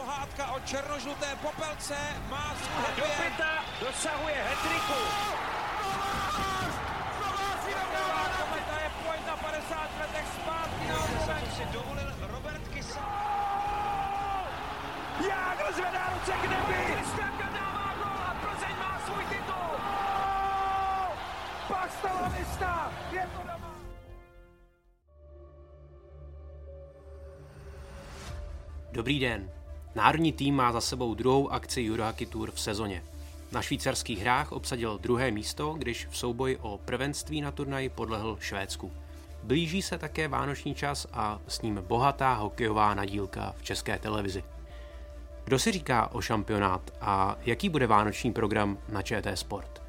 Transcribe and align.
pohádka 0.00 0.52
o 0.52 0.60
černožluté 0.60 1.36
popelce 1.42 1.96
má 2.30 2.54
svůj 2.56 2.96
Do 2.96 3.04
pěta 3.20 3.52
dosahuje 3.80 4.34
hetriku. 4.48 5.00
Kometa 8.40 8.76
je 8.84 8.90
pojď 9.04 9.26
na 9.26 9.36
50 9.36 10.00
letech 10.00 10.26
zpátky 10.40 10.84
na 10.88 11.50
si 11.56 11.64
dovolil 11.72 12.10
Robert 12.32 12.68
Kysa. 12.68 13.06
Jágr 15.28 15.72
zvedá 15.74 16.04
ruce 16.14 16.32
k 16.32 16.42
nebi! 16.50 16.94
Kristianka 16.94 17.48
dává 17.52 17.94
gol 18.00 18.20
a 18.28 18.36
Plzeň 18.40 18.76
má 18.78 19.00
svůj 19.06 19.24
titul. 19.24 19.72
Pak 21.68 21.90
stala 21.92 22.32
lista! 22.38 22.92
Je 23.12 23.28
to 23.36 23.42
doma! 23.42 23.74
Dobrý 28.92 29.20
den. 29.20 29.59
Národní 29.94 30.32
tým 30.32 30.54
má 30.54 30.72
za 30.72 30.80
sebou 30.80 31.14
druhou 31.14 31.52
akci 31.52 31.90
Eurohockey 31.90 32.26
Tour 32.26 32.50
v 32.50 32.60
sezóně. 32.60 33.02
Na 33.52 33.62
švýcarských 33.62 34.20
hrách 34.20 34.52
obsadil 34.52 34.98
druhé 34.98 35.30
místo, 35.30 35.74
když 35.78 36.06
v 36.10 36.16
souboji 36.16 36.56
o 36.56 36.78
prvenství 36.84 37.40
na 37.40 37.50
turnaji 37.50 37.88
podlehl 37.88 38.36
Švédsku. 38.40 38.92
Blíží 39.42 39.82
se 39.82 39.98
také 39.98 40.28
vánoční 40.28 40.74
čas 40.74 41.06
a 41.12 41.38
s 41.48 41.62
ním 41.62 41.84
bohatá 41.88 42.34
hokejová 42.34 42.94
nadílka 42.94 43.54
v 43.58 43.62
české 43.62 43.98
televizi. 43.98 44.44
Kdo 45.44 45.58
si 45.58 45.72
říká 45.72 46.12
o 46.12 46.20
šampionát 46.20 46.90
a 47.00 47.36
jaký 47.42 47.68
bude 47.68 47.86
vánoční 47.86 48.32
program 48.32 48.78
na 48.88 49.02
ČT 49.02 49.38
Sport? 49.38 49.79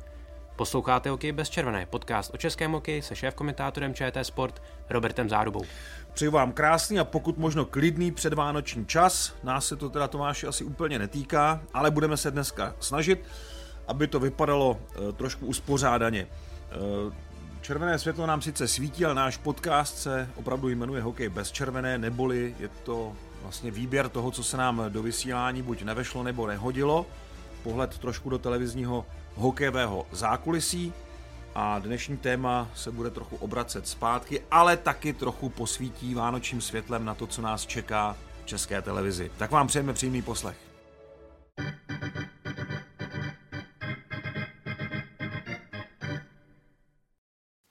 Posloucháte 0.62 1.10
Hokej 1.10 1.32
bez 1.32 1.50
červené, 1.50 1.86
podcast 1.86 2.34
o 2.34 2.38
českém 2.38 2.72
hokeji 2.72 3.02
se 3.02 3.16
šéf-komentátorem 3.16 3.94
ČT 3.94 4.26
Sport 4.26 4.62
Robertem 4.90 5.30
Zárubou. 5.30 5.66
Přeju 6.14 6.32
vám 6.32 6.52
krásný 6.52 7.00
a 7.00 7.04
pokud 7.04 7.38
možno 7.38 7.66
klidný 7.66 8.12
předvánoční 8.12 8.86
čas. 8.86 9.36
Nás 9.44 9.68
se 9.68 9.76
to 9.76 9.90
teda 9.90 10.08
Tomáši 10.08 10.48
asi 10.48 10.64
úplně 10.64 11.00
netýká, 11.00 11.62
ale 11.74 11.92
budeme 11.92 12.18
se 12.18 12.32
dneska 12.32 12.76
snažit, 12.80 13.26
aby 13.88 14.08
to 14.08 14.20
vypadalo 14.20 14.80
e, 15.10 15.12
trošku 15.12 15.46
uspořádaně. 15.46 16.20
E, 16.22 16.28
červené 17.62 18.00
světlo 18.00 18.26
nám 18.26 18.42
sice 18.42 18.68
svítí, 18.68 19.06
ale 19.06 19.16
náš 19.16 19.38
podcast 19.38 19.98
se 19.98 20.30
opravdu 20.36 20.70
jmenuje 20.70 21.02
Hokej 21.02 21.30
bez 21.30 21.52
červené, 21.52 21.98
neboli 21.98 22.56
je 22.60 22.68
to 22.68 23.14
vlastně 23.42 23.72
výběr 23.72 24.10
toho, 24.10 24.32
co 24.32 24.44
se 24.44 24.58
nám 24.58 24.84
do 24.90 25.02
vysílání 25.04 25.62
buď 25.62 25.84
nevešlo 25.84 26.24
nebo 26.24 26.48
nehodilo. 26.48 27.06
Pohled 27.64 27.98
trošku 27.98 28.30
do 28.30 28.38
televizního 28.38 29.06
hokejového 29.36 30.08
zákulisí 30.12 30.94
a 31.56 31.80
dnešní 31.80 32.18
téma 32.18 32.70
se 32.76 32.92
bude 32.92 33.10
trochu 33.10 33.36
obracet 33.36 33.88
zpátky, 33.88 34.42
ale 34.52 34.78
taky 34.78 35.14
trochu 35.14 35.50
posvítí 35.50 36.14
vánočním 36.14 36.62
světlem 36.62 37.06
na 37.06 37.16
to, 37.16 37.28
co 37.28 37.42
nás 37.42 37.66
čeká 37.66 38.18
v 38.44 38.46
české 38.46 38.82
televizi. 38.82 39.32
Tak 39.38 39.52
vám 39.52 39.68
přejeme 39.68 39.94
příjemný 39.94 40.22
poslech. 40.22 40.58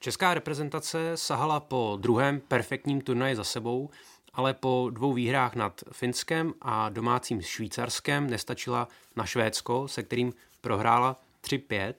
Česká 0.02 0.34
reprezentace 0.34 1.12
sahala 1.14 1.60
po 1.60 1.98
druhém 2.00 2.40
perfektním 2.40 3.00
turnaji 3.00 3.36
za 3.36 3.44
sebou, 3.44 3.90
ale 4.32 4.54
po 4.54 4.90
dvou 4.90 5.12
výhrách 5.12 5.54
nad 5.54 5.80
Finskem 5.92 6.52
a 6.60 6.88
domácím 6.88 7.42
Švýcarskem 7.42 8.30
nestačila 8.30 8.88
na 9.16 9.26
Švédsko, 9.26 9.88
se 9.88 10.02
kterým 10.02 10.32
prohrála 10.60 11.16
3-5. 11.44 11.94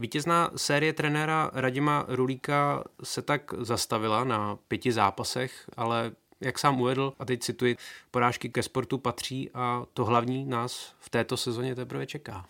Vítězná 0.00 0.50
série 0.56 0.92
trenéra 0.92 1.50
Radima 1.54 2.04
Rulíka 2.08 2.84
se 3.02 3.22
tak 3.22 3.54
zastavila 3.58 4.24
na 4.24 4.58
pěti 4.68 4.92
zápasech, 4.92 5.70
ale 5.76 6.12
jak 6.40 6.58
sám 6.58 6.80
uvedl, 6.80 7.12
a 7.18 7.24
teď 7.24 7.40
cituji, 7.40 7.76
porážky 8.10 8.48
ke 8.48 8.62
sportu 8.62 8.98
patří 8.98 9.50
a 9.54 9.84
to 9.94 10.04
hlavní 10.04 10.44
nás 10.44 10.94
v 10.98 11.10
této 11.10 11.36
sezóně 11.36 11.74
teprve 11.74 12.06
čeká. 12.06 12.46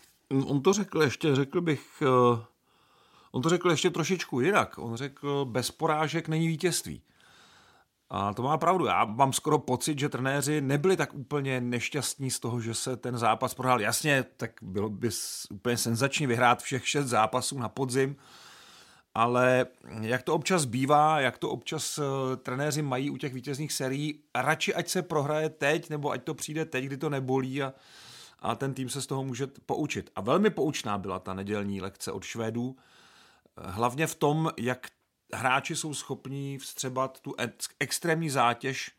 On 0.46 0.62
to 0.62 0.72
řekl 0.72 1.02
ještě, 1.02 1.34
řekl 1.36 1.60
bych, 1.60 2.02
eh, 2.02 2.44
on 3.32 3.42
to 3.42 3.48
řekl 3.48 3.70
ještě 3.70 3.90
trošičku 3.90 4.40
jinak. 4.40 4.78
On 4.78 4.96
řekl, 4.96 5.44
bez 5.44 5.70
porážek 5.70 6.28
není 6.28 6.48
vítězství. 6.48 7.02
A 8.10 8.34
to 8.34 8.42
má 8.42 8.58
pravdu. 8.58 8.86
Já 8.86 9.04
mám 9.04 9.32
skoro 9.32 9.58
pocit, 9.58 9.98
že 9.98 10.08
trenéři 10.08 10.60
nebyli 10.60 10.96
tak 10.96 11.14
úplně 11.14 11.60
nešťastní 11.60 12.30
z 12.30 12.40
toho, 12.40 12.60
že 12.60 12.74
se 12.74 12.96
ten 12.96 13.18
zápas 13.18 13.54
prohrál. 13.54 13.80
Jasně, 13.80 14.24
tak 14.36 14.50
bylo 14.62 14.88
by 14.88 15.08
úplně 15.50 15.76
senzační 15.76 16.26
vyhrát 16.26 16.62
všech 16.62 16.88
šest 16.88 17.06
zápasů 17.06 17.58
na 17.58 17.68
podzim, 17.68 18.16
ale 19.14 19.66
jak 20.00 20.22
to 20.22 20.34
občas 20.34 20.64
bývá, 20.64 21.20
jak 21.20 21.38
to 21.38 21.50
občas 21.50 21.98
uh, 21.98 22.04
trenéři 22.36 22.82
mají 22.82 23.10
u 23.10 23.16
těch 23.16 23.34
vítězných 23.34 23.72
serií, 23.72 24.20
radši 24.34 24.74
ať 24.74 24.88
se 24.88 25.02
prohraje 25.02 25.48
teď, 25.48 25.90
nebo 25.90 26.10
ať 26.10 26.24
to 26.24 26.34
přijde 26.34 26.64
teď, 26.64 26.84
kdy 26.84 26.96
to 26.96 27.10
nebolí 27.10 27.62
a, 27.62 27.72
a 28.38 28.54
ten 28.54 28.74
tým 28.74 28.88
se 28.88 29.02
z 29.02 29.06
toho 29.06 29.24
může 29.24 29.46
poučit. 29.46 30.10
A 30.16 30.20
velmi 30.20 30.50
poučná 30.50 30.98
byla 30.98 31.18
ta 31.18 31.34
nedělní 31.34 31.80
lekce 31.80 32.12
od 32.12 32.24
Švédů, 32.24 32.76
hlavně 33.56 34.06
v 34.06 34.14
tom, 34.14 34.50
jak 34.56 34.86
hráči 35.34 35.76
jsou 35.76 35.94
schopní 35.94 36.58
vstřebat 36.58 37.20
tu 37.20 37.34
extrémní 37.80 38.30
zátěž 38.30 38.90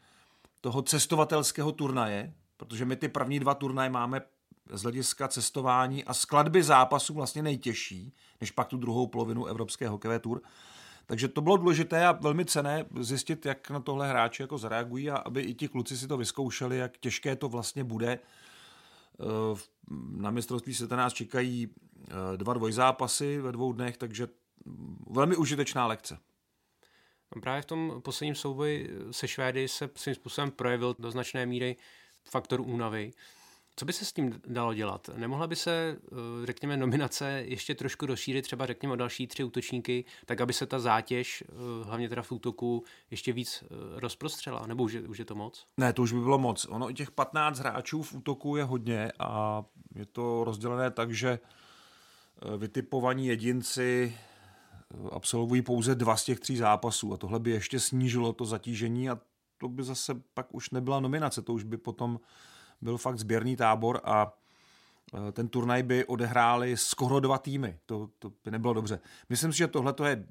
toho 0.61 0.81
cestovatelského 0.81 1.71
turnaje, 1.71 2.33
protože 2.57 2.85
my 2.85 2.95
ty 2.95 3.07
první 3.07 3.39
dva 3.39 3.53
turnaje 3.53 3.89
máme 3.89 4.21
z 4.71 4.81
hlediska 4.81 5.27
cestování 5.27 6.03
a 6.05 6.13
skladby 6.13 6.63
zápasů 6.63 7.13
vlastně 7.13 7.43
nejtěžší, 7.43 8.13
než 8.41 8.51
pak 8.51 8.67
tu 8.67 8.77
druhou 8.77 9.07
polovinu 9.07 9.45
Evropské 9.45 9.87
hokejové 9.87 10.19
tour. 10.19 10.41
Takže 11.05 11.27
to 11.27 11.41
bylo 11.41 11.57
důležité 11.57 12.07
a 12.07 12.11
velmi 12.11 12.45
cené 12.45 12.85
zjistit, 12.99 13.45
jak 13.45 13.69
na 13.69 13.79
tohle 13.79 14.09
hráči 14.09 14.43
jako 14.43 14.57
zareagují 14.57 15.09
a 15.09 15.17
aby 15.17 15.41
i 15.41 15.53
ti 15.53 15.67
kluci 15.67 15.97
si 15.97 16.07
to 16.07 16.17
vyzkoušeli, 16.17 16.77
jak 16.77 16.97
těžké 16.97 17.35
to 17.35 17.49
vlastně 17.49 17.83
bude. 17.83 18.19
Eh, 19.19 19.59
na 20.11 20.31
mistrovství 20.31 20.73
se 20.73 20.87
nás 20.87 21.13
čekají 21.13 21.67
eh, 22.09 22.37
dva 22.37 22.53
dvojzápasy 22.53 23.41
ve 23.41 23.51
dvou 23.51 23.73
dnech, 23.73 23.97
takže 23.97 24.27
velmi 25.09 25.35
užitečná 25.35 25.87
lekce. 25.87 26.19
No 27.35 27.41
právě 27.41 27.61
v 27.61 27.65
tom 27.65 28.01
posledním 28.01 28.35
souboji 28.35 28.89
se 29.11 29.27
Švédy 29.27 29.67
se 29.67 29.89
svým 29.95 30.15
způsobem 30.15 30.51
projevil 30.51 30.95
do 30.99 31.11
značné 31.11 31.45
míry 31.45 31.75
faktor 32.23 32.61
únavy. 32.61 33.11
Co 33.79 33.85
by 33.85 33.93
se 33.93 34.05
s 34.05 34.13
tím 34.13 34.41
dalo 34.47 34.73
dělat? 34.73 35.09
Nemohla 35.15 35.47
by 35.47 35.55
se, 35.55 35.97
eh, 36.05 36.45
řekněme, 36.45 36.77
nominace 36.77 37.43
ještě 37.45 37.75
trošku 37.75 38.05
rozšířit, 38.05 38.45
třeba 38.45 38.65
řekněme 38.65 38.93
o 38.93 38.95
další 38.95 39.27
tři 39.27 39.43
útočníky, 39.43 40.05
tak 40.25 40.41
aby 40.41 40.53
se 40.53 40.65
ta 40.65 40.79
zátěž, 40.79 41.43
eh, 41.47 41.85
hlavně 41.85 42.09
teda 42.09 42.21
v 42.21 42.31
útoku, 42.31 42.83
ještě 43.11 43.33
víc 43.33 43.63
eh, 43.63 43.99
rozprostřela? 43.99 44.67
Nebo 44.67 44.83
už 44.83 44.93
je, 44.93 45.01
už 45.01 45.19
je 45.19 45.25
to 45.25 45.35
moc? 45.35 45.65
Ne, 45.77 45.93
to 45.93 46.01
už 46.01 46.11
by 46.11 46.19
bylo 46.19 46.37
moc. 46.37 46.65
Ono 46.69 46.89
i 46.89 46.93
těch 46.93 47.11
15 47.11 47.59
hráčů 47.59 48.03
v 48.03 48.13
útoku 48.13 48.55
je 48.55 48.63
hodně 48.63 49.11
a 49.19 49.63
je 49.95 50.05
to 50.05 50.43
rozdělené 50.43 50.91
tak, 50.91 51.11
že 51.11 51.39
vytipovaní 52.57 53.27
jedinci 53.27 54.17
absolvují 55.11 55.61
pouze 55.61 55.95
dva 55.95 56.17
z 56.17 56.23
těch 56.23 56.39
tří 56.39 56.57
zápasů 56.57 57.13
a 57.13 57.17
tohle 57.17 57.39
by 57.39 57.51
ještě 57.51 57.79
snížilo 57.79 58.33
to 58.33 58.45
zatížení 58.45 59.09
a 59.09 59.19
to 59.57 59.67
by 59.67 59.83
zase 59.83 60.21
pak 60.33 60.55
už 60.55 60.69
nebyla 60.69 60.99
nominace, 60.99 61.41
to 61.41 61.53
už 61.53 61.63
by 61.63 61.77
potom 61.77 62.19
byl 62.81 62.97
fakt 62.97 63.19
sběrný 63.19 63.55
tábor 63.55 64.01
a 64.03 64.33
e, 65.27 65.31
ten 65.31 65.47
turnaj 65.47 65.83
by 65.83 66.05
odehráli 66.05 66.77
skoro 66.77 67.19
dva 67.19 67.37
týmy. 67.37 67.79
To, 67.85 68.09
to 68.19 68.29
by 68.45 68.51
nebylo 68.51 68.73
dobře. 68.73 68.99
Myslím 69.29 69.51
si, 69.51 69.57
že 69.57 69.67
tohle 69.67 69.93
je 70.07 70.27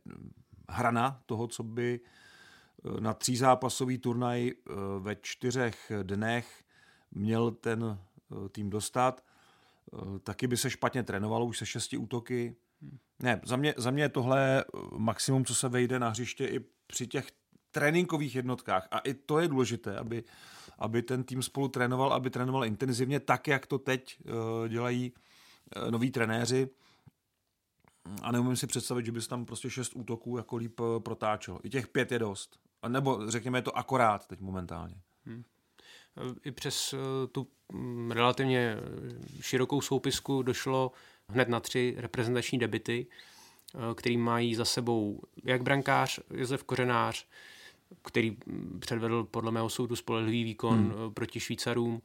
hrana 0.68 1.20
toho, 1.26 1.46
co 1.46 1.62
by 1.62 2.00
e, 2.00 3.00
na 3.00 3.14
třízápasový 3.14 3.98
turnaj 3.98 4.48
e, 4.48 4.54
ve 4.98 5.16
čtyřech 5.16 5.92
dnech 6.02 6.64
měl 7.10 7.50
ten 7.50 7.98
tým 8.52 8.70
dostat. 8.70 9.24
Taky 10.22 10.46
by 10.46 10.56
se 10.56 10.70
špatně 10.70 11.02
trénovalo 11.02 11.46
už 11.46 11.58
se 11.58 11.66
šesti 11.66 11.96
útoky. 11.96 12.56
Ne, 13.22 13.40
za 13.44 13.56
mě, 13.56 13.74
za 13.76 13.90
mě 13.90 14.02
je 14.02 14.08
tohle 14.08 14.64
maximum, 14.96 15.44
co 15.44 15.54
se 15.54 15.68
vejde 15.68 15.98
na 15.98 16.08
hřiště 16.08 16.46
i 16.46 16.60
při 16.86 17.06
těch 17.06 17.26
tréninkových 17.70 18.34
jednotkách. 18.34 18.88
A 18.90 18.98
i 18.98 19.14
to 19.14 19.38
je 19.38 19.48
důležité, 19.48 19.98
aby, 19.98 20.24
aby 20.78 21.02
ten 21.02 21.24
tým 21.24 21.42
spolu 21.42 21.68
trénoval, 21.68 22.12
aby 22.12 22.30
trénoval 22.30 22.64
intenzivně, 22.64 23.20
tak, 23.20 23.48
jak 23.48 23.66
to 23.66 23.78
teď 23.78 24.18
uh, 24.24 24.68
dělají 24.68 25.12
uh, 25.12 25.90
noví 25.90 26.10
trenéři. 26.10 26.68
A 28.22 28.32
neumím 28.32 28.56
si 28.56 28.66
představit, 28.66 29.06
že 29.06 29.12
bys 29.12 29.28
tam 29.28 29.44
prostě 29.44 29.70
šest 29.70 29.96
útoků 29.96 30.36
jako 30.36 30.56
líp 30.56 30.80
protáčel. 30.98 31.58
I 31.62 31.70
těch 31.70 31.88
pět 31.88 32.12
je 32.12 32.18
dost. 32.18 32.56
A 32.82 32.88
nebo 32.88 33.30
řekněme, 33.30 33.58
je 33.58 33.62
to 33.62 33.78
akorát 33.78 34.26
teď 34.26 34.40
momentálně. 34.40 34.94
Hmm. 35.24 35.44
I 36.44 36.50
přes 36.50 36.94
tu 37.32 37.48
mm, 37.72 38.10
relativně 38.10 38.76
širokou 39.40 39.80
soupisku 39.80 40.42
došlo 40.42 40.92
hned 41.28 41.48
na 41.48 41.60
tři 41.60 41.94
reprezentační 41.98 42.58
debity, 42.58 43.06
eh, 43.74 43.78
který 43.94 44.16
mají 44.16 44.54
za 44.54 44.64
sebou 44.64 45.20
jak 45.44 45.62
brankář 45.62 46.20
Josef 46.30 46.64
Kořenář, 46.64 47.26
který 48.02 48.36
předvedl 48.78 49.24
podle 49.24 49.52
mého 49.52 49.68
soudu 49.68 49.96
spolehlivý 49.96 50.44
výkon 50.44 50.78
hmm. 50.78 50.92
Eh, 50.92 51.10
proti 51.10 51.40
Švýcarům, 51.40 52.02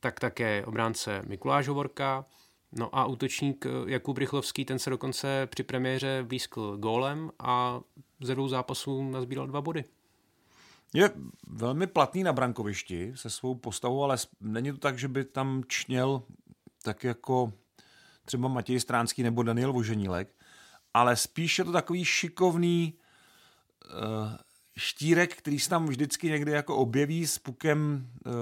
tak 0.00 0.20
také 0.20 0.64
obránce 0.66 1.22
Mikuláš 1.26 1.68
Hovorka, 1.68 2.24
no 2.72 2.96
a 2.96 3.06
útočník 3.06 3.66
eh, 3.66 3.70
Jakub 3.86 4.18
Rychlovský, 4.18 4.64
ten 4.64 4.78
se 4.78 4.90
dokonce 4.90 5.46
při 5.50 5.62
premiéře 5.62 6.24
blízkl 6.28 6.76
gólem 6.76 7.30
a 7.38 7.80
ze 8.20 8.34
dvou 8.34 8.48
zápasů 8.48 9.10
nazbíral 9.10 9.46
dva 9.46 9.60
body. 9.60 9.84
Je 10.94 11.10
velmi 11.46 11.86
platný 11.86 12.22
na 12.22 12.32
brankovišti 12.32 13.12
se 13.14 13.30
svou 13.30 13.54
postavou, 13.54 14.04
ale 14.04 14.16
není 14.40 14.72
to 14.72 14.78
tak, 14.78 14.98
že 14.98 15.08
by 15.08 15.24
tam 15.24 15.62
čněl 15.66 16.22
tak 16.82 17.04
jako 17.04 17.52
třeba 18.24 18.48
Matěj 18.48 18.80
Stránský 18.80 19.22
nebo 19.22 19.42
Daniel 19.42 19.72
Voženílek, 19.72 20.34
ale 20.94 21.16
spíš 21.16 21.58
je 21.58 21.64
to 21.64 21.72
takový 21.72 22.04
šikovný 22.04 22.94
uh, 23.84 24.36
štírek, 24.76 25.36
který 25.36 25.58
se 25.58 25.70
tam 25.70 25.86
vždycky 25.86 26.28
někdy 26.28 26.52
jako 26.52 26.76
objeví 26.76 27.26
s 27.26 27.38
pukem 27.38 28.08
uh, 28.26 28.32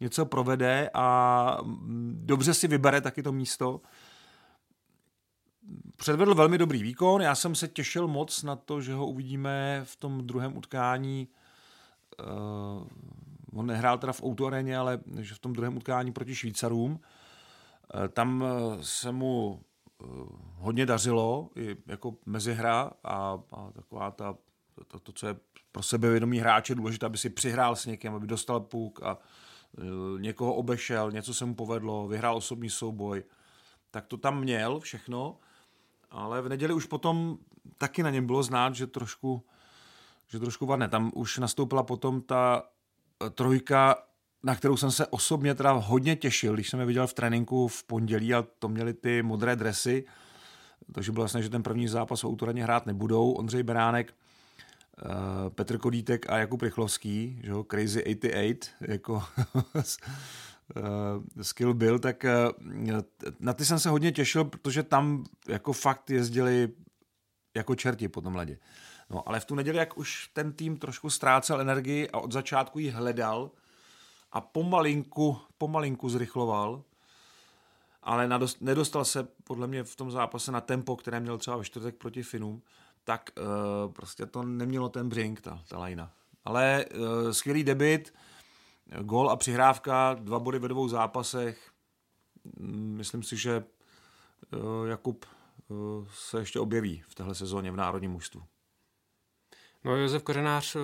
něco 0.00 0.26
provede 0.26 0.90
a 0.94 1.58
mm, 1.62 2.20
dobře 2.24 2.54
si 2.54 2.68
vybere 2.68 3.00
taky 3.00 3.22
to 3.22 3.32
místo. 3.32 3.80
Předvedl 5.96 6.34
velmi 6.34 6.58
dobrý 6.58 6.82
výkon, 6.82 7.22
já 7.22 7.34
jsem 7.34 7.54
se 7.54 7.68
těšil 7.68 8.08
moc 8.08 8.42
na 8.42 8.56
to, 8.56 8.80
že 8.80 8.94
ho 8.94 9.06
uvidíme 9.06 9.80
v 9.84 9.96
tom 9.96 10.26
druhém 10.26 10.56
utkání. 10.56 11.28
Uh, 12.20 12.86
on 13.52 13.66
nehrál 13.66 13.98
teda 13.98 14.12
v 14.12 14.22
Autoareně, 14.22 14.78
ale 14.78 14.98
že 15.20 15.34
v 15.34 15.38
tom 15.38 15.52
druhém 15.52 15.76
utkání 15.76 16.12
proti 16.12 16.34
Švýcarům. 16.34 17.00
Uh, 17.94 18.08
tam 18.08 18.44
se 18.80 19.12
mu 19.12 19.62
hodně 20.54 20.86
dařilo, 20.86 21.50
i 21.56 21.76
jako 21.86 22.14
mezihra 22.26 22.90
a, 23.04 23.38
a 23.52 23.70
taková 23.72 24.10
ta, 24.10 24.36
to, 24.86 25.00
to, 25.00 25.12
co 25.12 25.26
je 25.26 25.36
pro 25.72 25.82
sebevědomý 25.82 26.38
hráče 26.38 26.74
důležité, 26.74 27.06
aby 27.06 27.18
si 27.18 27.30
přihrál 27.30 27.76
s 27.76 27.86
někým, 27.86 28.14
aby 28.14 28.26
dostal 28.26 28.60
puk 28.60 29.02
a 29.02 29.18
někoho 30.18 30.54
obešel, 30.54 31.10
něco 31.10 31.34
se 31.34 31.44
mu 31.44 31.54
povedlo, 31.54 32.08
vyhrál 32.08 32.36
osobní 32.36 32.70
souboj, 32.70 33.24
tak 33.90 34.06
to 34.06 34.16
tam 34.16 34.40
měl 34.40 34.80
všechno, 34.80 35.38
ale 36.10 36.42
v 36.42 36.48
neděli 36.48 36.74
už 36.74 36.86
potom 36.86 37.38
taky 37.78 38.02
na 38.02 38.10
něm 38.10 38.26
bylo 38.26 38.42
znát, 38.42 38.74
že 38.74 38.86
trošku, 38.86 39.46
že 40.26 40.38
trošku 40.40 40.66
vadne. 40.66 40.88
Tam 40.88 41.10
už 41.14 41.38
nastoupila 41.38 41.82
potom 41.82 42.22
ta 42.22 42.62
trojka, 43.34 43.96
na 44.42 44.54
kterou 44.54 44.76
jsem 44.76 44.90
se 44.90 45.06
osobně 45.06 45.54
teda 45.54 45.72
hodně 45.72 46.16
těšil, 46.16 46.54
když 46.54 46.70
jsem 46.70 46.80
je 46.80 46.86
viděl 46.86 47.06
v 47.06 47.14
tréninku 47.14 47.68
v 47.68 47.84
pondělí 47.84 48.34
a 48.34 48.44
to 48.58 48.68
měli 48.68 48.94
ty 48.94 49.22
modré 49.22 49.56
dresy, 49.56 50.04
takže 50.92 51.12
bylo 51.12 51.24
jasné, 51.24 51.42
že 51.42 51.50
ten 51.50 51.62
první 51.62 51.88
zápas 51.88 52.24
o 52.24 52.28
autoraně 52.28 52.62
hrát 52.62 52.86
nebudou. 52.86 53.32
Ondřej 53.32 53.62
Beránek, 53.62 54.14
uh, 55.04 55.10
Petr 55.48 55.78
Kodítek 55.78 56.30
a 56.30 56.38
Jakub 56.38 56.62
Rychlovský, 56.62 57.40
že 57.44 57.50
jo, 57.50 57.64
Crazy 57.64 58.04
88, 58.04 58.74
jako 58.80 59.14
uh, 59.74 59.82
skill 61.42 61.74
byl, 61.74 61.98
tak 61.98 62.24
uh, 62.24 63.00
na 63.40 63.52
ty 63.52 63.64
jsem 63.64 63.78
se 63.78 63.88
hodně 63.88 64.12
těšil, 64.12 64.44
protože 64.44 64.82
tam 64.82 65.24
jako 65.48 65.72
fakt 65.72 66.10
jezdili 66.10 66.68
jako 67.56 67.74
čerti 67.74 68.08
po 68.08 68.20
tom 68.20 68.36
ledě. 68.36 68.58
No, 69.10 69.28
ale 69.28 69.40
v 69.40 69.44
tu 69.44 69.54
neděli, 69.54 69.78
jak 69.78 69.98
už 69.98 70.30
ten 70.32 70.52
tým 70.52 70.76
trošku 70.76 71.10
ztrácel 71.10 71.60
energii 71.60 72.10
a 72.10 72.18
od 72.18 72.32
začátku 72.32 72.78
ji 72.78 72.90
hledal 72.90 73.50
a 74.32 74.40
pomalinku, 74.40 75.38
pomalinku 75.58 76.08
zrychloval, 76.08 76.82
ale 78.02 78.28
nedostal 78.60 79.04
se 79.04 79.28
podle 79.44 79.66
mě 79.66 79.84
v 79.84 79.96
tom 79.96 80.10
zápase 80.10 80.52
na 80.52 80.60
tempo, 80.60 80.96
které 80.96 81.20
měl 81.20 81.38
třeba 81.38 81.56
ve 81.56 81.64
čtvrtek 81.64 81.96
proti 81.96 82.22
Finům, 82.22 82.62
tak 83.04 83.30
uh, 83.38 83.92
prostě 83.92 84.26
to 84.26 84.42
nemělo 84.42 84.88
ten 84.88 85.08
břink, 85.08 85.40
ta, 85.40 85.62
ta 85.68 85.78
lajna. 85.78 86.12
Ale 86.44 86.84
uh, 86.84 87.30
skvělý 87.30 87.64
debit, 87.64 88.14
gol 89.00 89.30
a 89.30 89.36
přihrávka, 89.36 90.14
dva 90.14 90.38
body 90.38 90.58
ve 90.58 90.68
dvou 90.68 90.88
zápasech. 90.88 91.70
Myslím 92.60 93.22
si, 93.22 93.36
že 93.36 93.64
uh, 94.52 94.88
Jakub 94.88 95.26
se 96.10 96.38
ještě 96.38 96.60
objeví 96.60 97.02
v 97.08 97.14
téhle 97.14 97.34
sezóně 97.34 97.70
v 97.70 97.76
národním 97.76 98.10
mužstvu. 98.10 98.42
No 99.86 99.96
Josef 99.96 100.22
Kořenář 100.22 100.76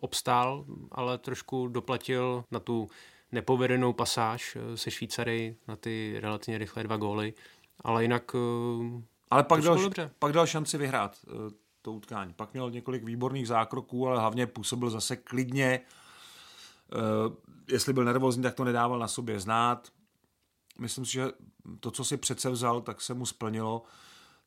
obstál, 0.00 0.64
ale 0.92 1.18
trošku 1.18 1.68
doplatil 1.68 2.44
na 2.50 2.60
tu 2.60 2.88
nepovedenou 3.32 3.92
pasáž 3.92 4.56
eh, 4.56 4.76
se 4.76 4.90
Švýcary 4.90 5.56
na 5.68 5.76
ty 5.76 6.16
relativně 6.20 6.58
rychlé 6.58 6.82
dva 6.82 6.96
góly, 6.96 7.34
ale 7.80 8.02
jinak 8.02 8.32
eh, 8.34 9.02
ale 9.30 9.44
pak 9.44 9.60
dal, 9.60 9.82
dobře. 9.82 10.10
pak 10.18 10.32
dal 10.32 10.46
šanci 10.46 10.78
vyhrát 10.78 11.18
eh, 11.26 11.30
to 11.82 11.92
utkání. 11.92 12.32
Pak 12.32 12.52
měl 12.52 12.70
několik 12.70 13.04
výborných 13.04 13.48
zákroků, 13.48 14.08
ale 14.08 14.20
hlavně 14.20 14.46
působil 14.46 14.90
zase 14.90 15.16
klidně. 15.16 15.80
Jestli 17.68 17.92
byl 17.92 18.04
nervózní, 18.04 18.42
tak 18.42 18.54
to 18.54 18.64
nedával 18.64 18.98
na 18.98 19.08
sobě 19.08 19.40
znát. 19.40 19.88
Myslím 20.78 21.04
si, 21.04 21.12
že 21.12 21.28
to, 21.80 21.90
co 21.90 22.04
si 22.04 22.16
přece 22.16 22.50
vzal, 22.50 22.80
tak 22.80 23.00
se 23.00 23.14
mu 23.14 23.26
splnilo. 23.26 23.82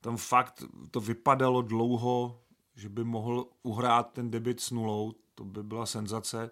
Tam 0.02 0.18
fakt 0.18 0.64
to 0.92 1.00
vypadalo 1.00 1.62
dlouho, 1.62 2.40
že 2.76 2.90
by 2.90 3.04
mohl 3.04 3.48
uhrát 3.64 4.12
ten 4.12 4.32
debit 4.32 4.60
s 4.60 4.72
nulou. 4.72 5.14
To 5.36 5.46
by 5.46 5.64
byla 5.64 5.86
senzace 5.86 6.52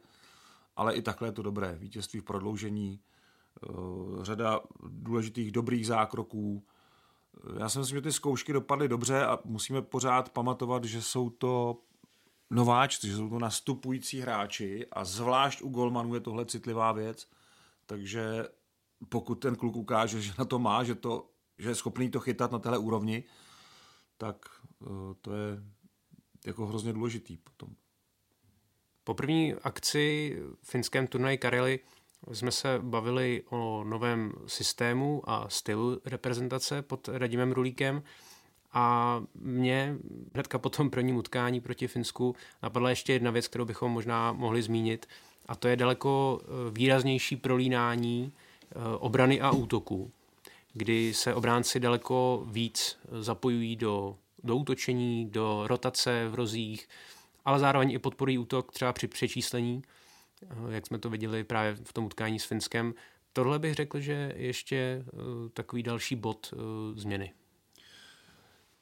ale 0.76 0.96
i 0.96 1.02
takhle 1.02 1.28
je 1.28 1.32
to 1.32 1.42
dobré. 1.42 1.76
Vítězství 1.80 2.20
v 2.20 2.24
prodloužení, 2.24 3.00
eh, 3.00 3.70
řada 4.22 4.60
důležitých 4.88 5.52
dobrých 5.52 5.88
zákroků. 5.88 6.66
Já 7.60 7.70
si 7.70 7.80
myslím, 7.80 7.98
že 7.98 8.02
ty 8.02 8.12
zkoušky 8.12 8.54
dopadly 8.54 8.88
dobře 8.88 9.26
a 9.26 9.40
musíme 9.46 9.82
pořád 9.82 10.30
pamatovat, 10.30 10.84
že 10.84 11.02
jsou 11.02 11.30
to 11.30 11.82
nováčci, 12.50 13.08
že 13.08 13.16
jsou 13.16 13.30
to 13.30 13.40
nastupující 13.40 14.20
hráči 14.20 14.88
a 14.92 15.06
zvlášť 15.06 15.62
u 15.62 15.70
golmanů 15.70 16.14
je 16.14 16.20
tohle 16.20 16.46
citlivá 16.46 16.92
věc, 16.92 17.28
takže 17.86 18.48
pokud 19.10 19.36
ten 19.36 19.56
kluk 19.56 19.76
ukáže, 19.76 20.22
že 20.22 20.34
na 20.40 20.46
to 20.46 20.60
má, 20.60 20.84
že, 20.84 20.96
to, 20.96 21.30
že 21.58 21.70
je 21.70 21.76
schopný 21.76 22.10
to 22.10 22.20
chytat 22.20 22.52
na 22.52 22.60
téhle 22.60 22.78
úrovni, 22.78 23.24
tak 24.18 24.46
eh, 24.82 24.86
to 25.22 25.34
je 25.34 25.64
jako 26.46 26.66
hrozně 26.68 26.94
důležitý 26.94 27.38
potom. 27.38 27.70
Po 29.04 29.14
první 29.14 29.54
akci 29.54 30.38
v 30.62 30.70
finském 30.70 31.08
turnaji 31.08 31.38
Karely 31.38 31.80
jsme 32.32 32.52
se 32.52 32.80
bavili 32.82 33.44
o 33.50 33.84
novém 33.84 34.34
systému 34.48 35.30
a 35.30 35.50
stylu 35.50 36.02
reprezentace 36.06 36.82
pod 36.82 37.08
Radimem 37.08 37.52
Rulíkem 37.52 38.04
a 38.74 39.20
mě 39.36 39.98
hnedka 40.34 40.60
po 40.60 40.70
tom 40.70 40.90
prvním 40.90 41.16
utkání 41.16 41.62
proti 41.62 41.88
Finsku 41.88 42.36
napadla 42.64 42.90
ještě 42.90 43.14
jedna 43.14 43.32
věc, 43.32 43.48
kterou 43.48 43.66
bychom 43.66 43.92
možná 43.92 44.32
mohli 44.32 44.62
zmínit 44.62 45.08
a 45.46 45.56
to 45.56 45.68
je 45.68 45.76
daleko 45.76 46.42
eh, 46.42 46.72
výraznější 46.72 47.36
prolínání 47.36 48.34
eh, 48.34 48.74
obrany 49.00 49.42
a 49.42 49.52
útoku, 49.52 50.12
kdy 50.74 51.14
se 51.14 51.34
obránci 51.34 51.80
daleko 51.80 52.44
víc 52.48 53.00
zapojují 53.12 53.76
do, 53.76 54.18
do 54.44 54.56
útočení, 54.56 55.30
do 55.30 55.68
rotace 55.68 56.28
v 56.30 56.36
rozích, 56.36 56.90
ale 57.46 57.60
zároveň 57.60 57.92
i 57.92 58.00
podporují 58.00 58.38
útok 58.38 58.72
třeba 58.72 58.94
při 58.94 59.08
přečíslení, 59.08 59.82
eh, 60.44 60.48
jak 60.70 60.88
jsme 60.88 61.00
to 61.00 61.10
viděli 61.10 61.44
právě 61.44 61.76
v 61.76 61.94
tom 61.94 62.06
utkání 62.06 62.40
s 62.40 62.46
Finskem. 62.46 62.94
Tohle 63.34 63.60
bych 63.60 63.74
řekl, 63.74 64.00
že 64.00 64.34
ještě 64.36 65.06
eh, 65.08 65.10
takový 65.54 65.84
další 65.84 66.16
bod 66.16 66.54
eh, 66.54 66.58
změny. 67.00 67.34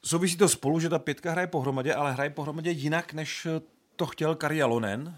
Souvisí 0.04 0.36
to 0.36 0.48
spolu, 0.48 0.80
že 0.80 0.88
ta 0.88 0.98
pětka 0.98 1.30
hraje 1.30 1.46
pohromadě, 1.46 1.94
ale 1.94 2.12
hraje 2.12 2.30
pohromadě 2.30 2.70
jinak, 2.70 3.12
než 3.12 3.46
to 3.96 4.06
chtěl 4.06 4.34
Kari 4.34 4.56
Jalonen, 4.56 5.16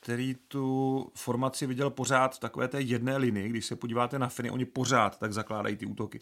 který 0.00 0.34
tu 0.48 1.06
formaci 1.14 1.66
viděl 1.66 1.90
pořád 1.90 2.36
v 2.36 2.38
takové 2.38 2.68
té 2.68 2.80
jedné 2.80 3.16
linii. 3.16 3.48
Když 3.48 3.66
se 3.66 3.76
podíváte 3.76 4.18
na 4.18 4.28
Finy, 4.28 4.50
oni 4.50 4.64
pořád 4.64 5.18
tak 5.18 5.32
zakládají 5.32 5.76
ty 5.76 5.86
útoky. 5.86 6.20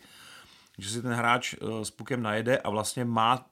Že 0.78 0.90
si 0.90 1.02
ten 1.02 1.12
hráč 1.12 1.54
s 1.82 1.90
pukem 1.90 2.22
najede 2.22 2.58
a 2.58 2.70
vlastně 2.70 3.04
má 3.04 3.46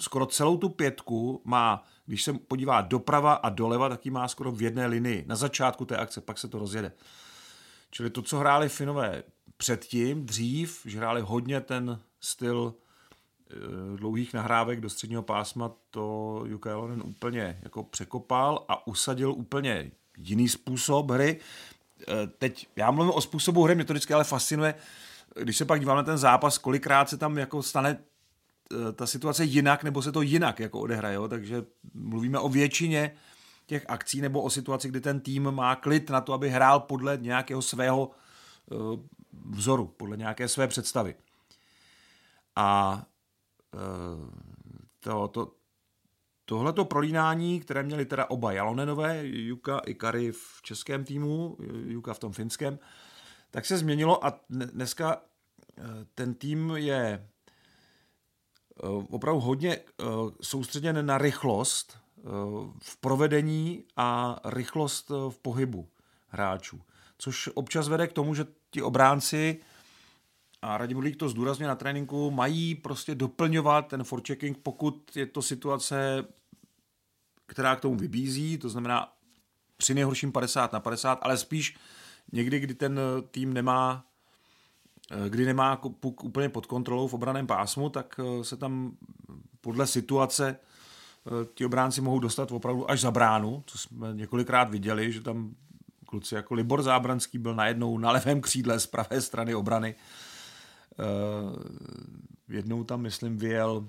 skoro 0.00 0.26
celou 0.26 0.56
tu 0.56 0.68
pětku 0.68 1.42
má 1.44 1.84
když 2.06 2.22
se 2.22 2.32
podívá 2.32 2.80
doprava 2.80 3.32
a 3.32 3.48
doleva, 3.48 3.88
tak 3.88 4.04
ji 4.04 4.10
má 4.10 4.28
skoro 4.28 4.52
v 4.52 4.62
jedné 4.62 4.86
linii. 4.86 5.24
Na 5.26 5.36
začátku 5.36 5.84
té 5.84 5.96
akce, 5.96 6.20
pak 6.20 6.38
se 6.38 6.48
to 6.48 6.58
rozjede. 6.58 6.92
Čili 7.90 8.10
to, 8.10 8.22
co 8.22 8.38
hráli 8.38 8.68
Finové 8.68 9.22
předtím, 9.56 10.26
dřív, 10.26 10.82
že 10.84 10.98
hráli 10.98 11.20
hodně 11.20 11.60
ten 11.60 12.00
styl 12.20 12.74
e, 12.74 13.96
dlouhých 13.96 14.34
nahrávek 14.34 14.80
do 14.80 14.90
středního 14.90 15.22
pásma, 15.22 15.70
to 15.90 16.40
Jukka 16.46 16.70
Jalonen 16.70 17.02
úplně 17.04 17.60
jako 17.62 17.82
překopal 17.82 18.64
a 18.68 18.86
usadil 18.86 19.32
úplně 19.32 19.90
jiný 20.18 20.48
způsob 20.48 21.10
hry. 21.10 21.40
E, 22.08 22.26
teď, 22.26 22.68
já 22.76 22.90
mluvím 22.90 23.12
o 23.12 23.20
způsobu 23.20 23.64
hry, 23.64 23.74
mě 23.74 23.84
to 23.84 23.92
vždycky 23.92 24.14
ale 24.14 24.24
fascinuje, 24.24 24.74
když 25.40 25.56
se 25.56 25.64
pak 25.64 25.80
dívám 25.80 25.96
na 25.96 26.02
ten 26.02 26.18
zápas, 26.18 26.58
kolikrát 26.58 27.08
se 27.08 27.16
tam 27.16 27.38
jako 27.38 27.62
stane 27.62 27.98
Eh, 28.72 28.92
ta 28.92 29.06
situace 29.06 29.44
jinak, 29.44 29.84
nebo 29.84 30.02
se 30.02 30.12
to 30.12 30.22
jinak 30.22 30.60
jako 30.60 30.80
odehraje. 30.80 31.14
Jo? 31.14 31.28
Takže 31.28 31.64
mluvíme 31.94 32.38
o 32.38 32.48
většině 32.48 33.14
těch 33.66 33.84
akcí 33.88 34.20
nebo 34.20 34.42
o 34.42 34.50
situaci, 34.50 34.88
kdy 34.88 35.00
ten 35.00 35.20
tým 35.20 35.50
má 35.50 35.76
klid 35.76 36.10
na 36.10 36.20
to, 36.20 36.32
aby 36.32 36.50
hrál 36.50 36.80
podle 36.80 37.16
nějakého 37.16 37.62
svého 37.62 38.10
eh, 38.72 38.74
vzoru, 39.50 39.86
podle 39.86 40.16
nějaké 40.16 40.48
své 40.48 40.68
představy. 40.68 41.14
A 42.56 43.02
eh, 43.74 43.78
to, 45.00 45.28
to, 45.28 45.52
tohleto 46.44 46.84
prolínání, 46.84 47.60
které 47.60 47.82
měli 47.82 48.04
teda 48.04 48.30
oba 48.30 48.52
Jalonenové, 48.52 49.20
Juka 49.24 49.78
i 49.78 49.94
Kari 49.94 50.32
v 50.32 50.62
českém 50.62 51.04
týmu, 51.04 51.56
Juka 51.86 52.14
v 52.14 52.18
tom 52.18 52.32
finském, 52.32 52.78
tak 53.52 53.66
se 53.66 53.78
změnilo 53.78 54.26
a 54.26 54.40
dneska 54.50 55.22
ten 56.14 56.34
tým 56.34 56.70
je 56.76 57.28
Eh, 58.84 58.86
opravdu 59.10 59.40
hodně 59.40 59.76
eh, 59.76 60.04
soustředěn 60.42 61.06
na 61.06 61.18
rychlost, 61.18 61.98
v 62.82 62.96
provedení 62.96 63.84
a 63.96 64.40
rychlost 64.44 65.10
v 65.10 65.38
pohybu 65.42 65.88
hráčů. 66.28 66.80
Což 67.18 67.50
občas 67.54 67.88
vede 67.88 68.06
k 68.06 68.12
tomu, 68.12 68.34
že 68.34 68.46
ti 68.70 68.82
obránci 68.82 69.60
a 70.62 70.78
Radim 70.78 70.96
Rulík 70.96 71.16
to 71.16 71.28
zdůrazně 71.28 71.66
na 71.66 71.74
tréninku, 71.74 72.30
mají 72.30 72.74
prostě 72.74 73.14
doplňovat 73.14 73.88
ten 73.88 74.04
forechecking, 74.04 74.58
pokud 74.58 75.16
je 75.16 75.26
to 75.26 75.42
situace, 75.42 76.24
která 77.46 77.76
k 77.76 77.80
tomu 77.80 77.96
vybízí, 77.96 78.58
to 78.58 78.68
znamená 78.68 79.12
při 79.76 79.94
nejhorším 79.94 80.32
50 80.32 80.72
na 80.72 80.80
50, 80.80 81.18
ale 81.22 81.38
spíš 81.38 81.76
někdy, 82.32 82.60
kdy 82.60 82.74
ten 82.74 83.00
tým 83.30 83.52
nemá 83.52 84.04
kdy 85.28 85.46
nemá 85.46 85.76
puk 85.76 86.24
úplně 86.24 86.48
pod 86.48 86.66
kontrolou 86.66 87.08
v 87.08 87.14
obraném 87.14 87.46
pásmu, 87.46 87.88
tak 87.88 88.20
eh, 88.20 88.44
se 88.44 88.56
tam 88.56 88.96
podle 89.60 89.86
situace 89.86 90.56
eh, 90.56 91.46
ti 91.54 91.64
obránci 91.64 92.00
mohou 92.00 92.18
dostat 92.18 92.52
opravdu 92.52 92.90
až 92.90 93.00
za 93.00 93.10
bránu, 93.10 93.62
co 93.66 93.78
jsme 93.78 94.14
několikrát 94.14 94.70
viděli, 94.70 95.12
že 95.12 95.20
tam 95.20 95.54
kluci 96.06 96.34
jako 96.34 96.54
Libor 96.54 96.82
Zábranský 96.82 97.38
byl 97.38 97.54
najednou 97.54 97.98
na 97.98 98.10
levém 98.10 98.40
křídle 98.40 98.80
z 98.80 98.86
pravé 98.86 99.20
strany 99.20 99.54
obrany. 99.54 99.94
Eh, 101.00 101.04
jednou 102.48 102.84
tam, 102.84 103.00
myslím, 103.00 103.36
vyjel 103.36 103.88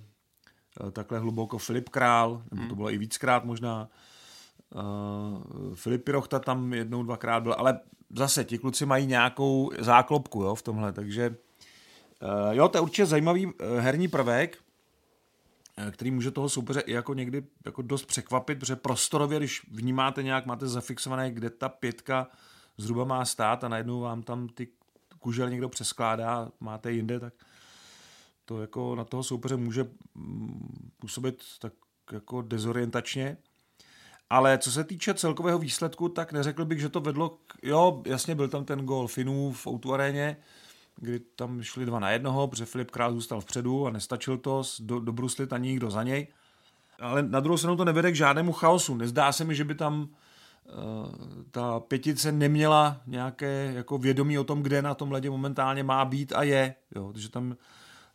takhle 0.92 1.20
hluboko 1.20 1.58
Filip 1.58 1.90
Král, 1.90 2.44
nebo 2.52 2.62
to 2.62 2.68
hmm. 2.68 2.75
bylo 2.75 2.92
i 2.92 2.98
víckrát 2.98 3.46
možná. 3.46 3.90
Filip 5.75 6.03
Pirochta 6.03 6.39
tam 6.39 6.74
jednou, 6.74 7.03
dvakrát 7.03 7.44
byl, 7.44 7.56
ale 7.58 7.80
zase 8.15 8.44
ti 8.44 8.58
kluci 8.58 8.86
mají 8.86 9.06
nějakou 9.06 9.72
záklopku 9.80 10.44
jo, 10.44 10.56
v 10.56 10.62
tomhle, 10.62 10.94
takže 10.94 11.30
uh, 11.30 12.51
jo, 12.51 12.68
to 12.68 12.77
je 12.77 12.82
určitě 12.82 13.06
zajímavý 13.06 13.46
uh, 13.46 13.53
herní 13.80 14.08
prvek, 14.08 14.58
který 15.92 16.12
může 16.12 16.32
toho 16.32 16.50
soupeře 16.50 16.80
i 16.80 16.92
jako 16.92 17.13
někdy 17.13 17.44
jako 17.65 17.82
dost 17.82 18.06
překvapit, 18.06 18.60
protože 18.60 18.75
prostorově, 18.75 19.39
když 19.39 19.62
vnímáte 19.72 20.24
nějak, 20.24 20.46
máte 20.46 20.68
zafixované, 20.68 21.32
kde 21.32 21.50
ta 21.50 21.70
pětka 21.70 22.27
zhruba 22.77 23.03
má 23.03 23.25
stát 23.25 23.63
a 23.63 23.68
najednou 23.68 24.00
vám 24.00 24.24
tam 24.24 24.48
ty 24.48 24.68
kužel 25.20 25.50
někdo 25.50 25.70
přeskládá, 25.70 26.51
máte 26.60 26.92
jinde, 26.92 27.20
tak 27.20 27.34
to 28.46 28.62
jako 28.62 28.96
na 28.96 29.03
toho 29.03 29.24
soupeře 29.24 29.56
může 29.58 29.84
mm, 30.15 30.92
působit 31.00 31.44
tak 31.60 31.74
jako 32.12 32.42
dezorientačně. 32.42 33.38
Ale 34.34 34.58
co 34.58 34.72
se 34.72 34.84
týče 34.84 35.13
celkového 35.13 35.60
výsledku, 35.60 36.10
tak 36.10 36.32
neřekl 36.32 36.66
bych, 36.66 36.80
že 36.80 36.90
to 36.90 37.00
vedlo 37.00 37.30
k... 37.30 37.54
Jo, 37.63 38.02
jasně 38.06 38.36
byl 38.36 38.48
tam 38.48 38.66
ten 38.66 38.86
gol 38.86 39.08
Finů 39.08 39.52
v 39.52 39.68
Outu 39.68 39.94
aréně, 39.94 40.38
kdy 40.96 41.20
tam 41.20 41.63
šli 41.63 41.86
dva 41.86 42.00
na 42.00 42.12
jednoho, 42.12 42.48
protože 42.48 42.66
Filip 42.66 42.92
Král 42.92 43.13
zůstal 43.13 43.42
vpředu 43.42 43.88
a 43.88 43.90
nestačil 43.90 44.38
to 44.38 44.63
do, 44.80 45.00
do 45.00 45.12
bruslit 45.12 45.54
ani 45.54 45.70
nikdo 45.70 45.92
za 45.92 46.04
něj. 46.04 46.28
Ale 47.00 47.24
na 47.24 47.40
druhou 47.40 47.58
stranu 47.58 47.78
to 47.78 47.86
nevede 47.86 48.12
k 48.12 48.16
žádnému 48.16 48.52
chaosu. 48.52 48.96
Nezdá 48.96 49.32
se 49.32 49.44
mi, 49.44 49.56
že 49.56 49.63
by 49.63 49.75
tam 49.75 50.02
uh, 50.02 50.08
ta 51.52 51.80
pětice 51.80 52.32
neměla 52.32 53.02
nějaké 53.08 53.72
jako 53.75 53.98
vědomí 53.98 54.40
o 54.40 54.44
tom, 54.44 54.63
kde 54.63 54.82
na 54.82 54.94
tom 54.94 55.12
ledě 55.12 55.30
momentálně 55.30 55.84
má 55.84 56.06
být 56.06 56.34
a 56.36 56.44
je. 56.44 56.75
Jo, 56.96 57.12
protože 57.13 57.30
tam 57.30 57.56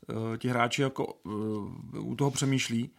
uh, 0.08 0.36
ti 0.36 0.48
hráči 0.48 0.82
jako 0.82 1.06
uh, 1.06 2.10
u 2.10 2.14
toho 2.14 2.30
přemýšlí. 2.30 2.90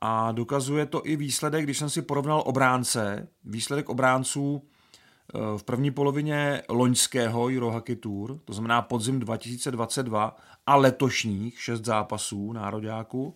A 0.00 0.32
dokazuje 0.32 0.86
to 0.86 1.06
i 1.06 1.16
výsledek, 1.16 1.64
když 1.64 1.78
jsem 1.78 1.90
si 1.90 2.02
porovnal 2.02 2.42
obránce, 2.46 3.28
výsledek 3.44 3.88
obránců 3.88 4.62
eh, 4.62 5.38
v 5.56 5.62
první 5.62 5.90
polovině 5.90 6.62
loňského 6.68 7.46
Eurohockey 7.46 7.96
Tour, 7.96 8.38
to 8.44 8.52
znamená 8.52 8.82
podzim 8.82 9.20
2022 9.20 10.36
a 10.66 10.76
letošních 10.76 11.60
šest 11.60 11.84
zápasů 11.84 12.52
nároďáku, 12.52 13.34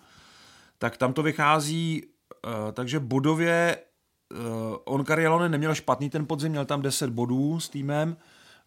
tak 0.78 0.96
tam 0.96 1.12
to 1.12 1.22
vychází, 1.22 2.02
eh, 2.04 2.72
takže 2.72 3.00
bodově 3.00 3.76
eh, 3.76 4.36
on 4.84 5.04
Karielone 5.04 5.48
neměl 5.48 5.74
špatný 5.74 6.10
ten 6.10 6.26
podzim, 6.26 6.52
měl 6.52 6.64
tam 6.64 6.82
10 6.82 7.10
bodů 7.10 7.60
s 7.60 7.68
týmem, 7.68 8.16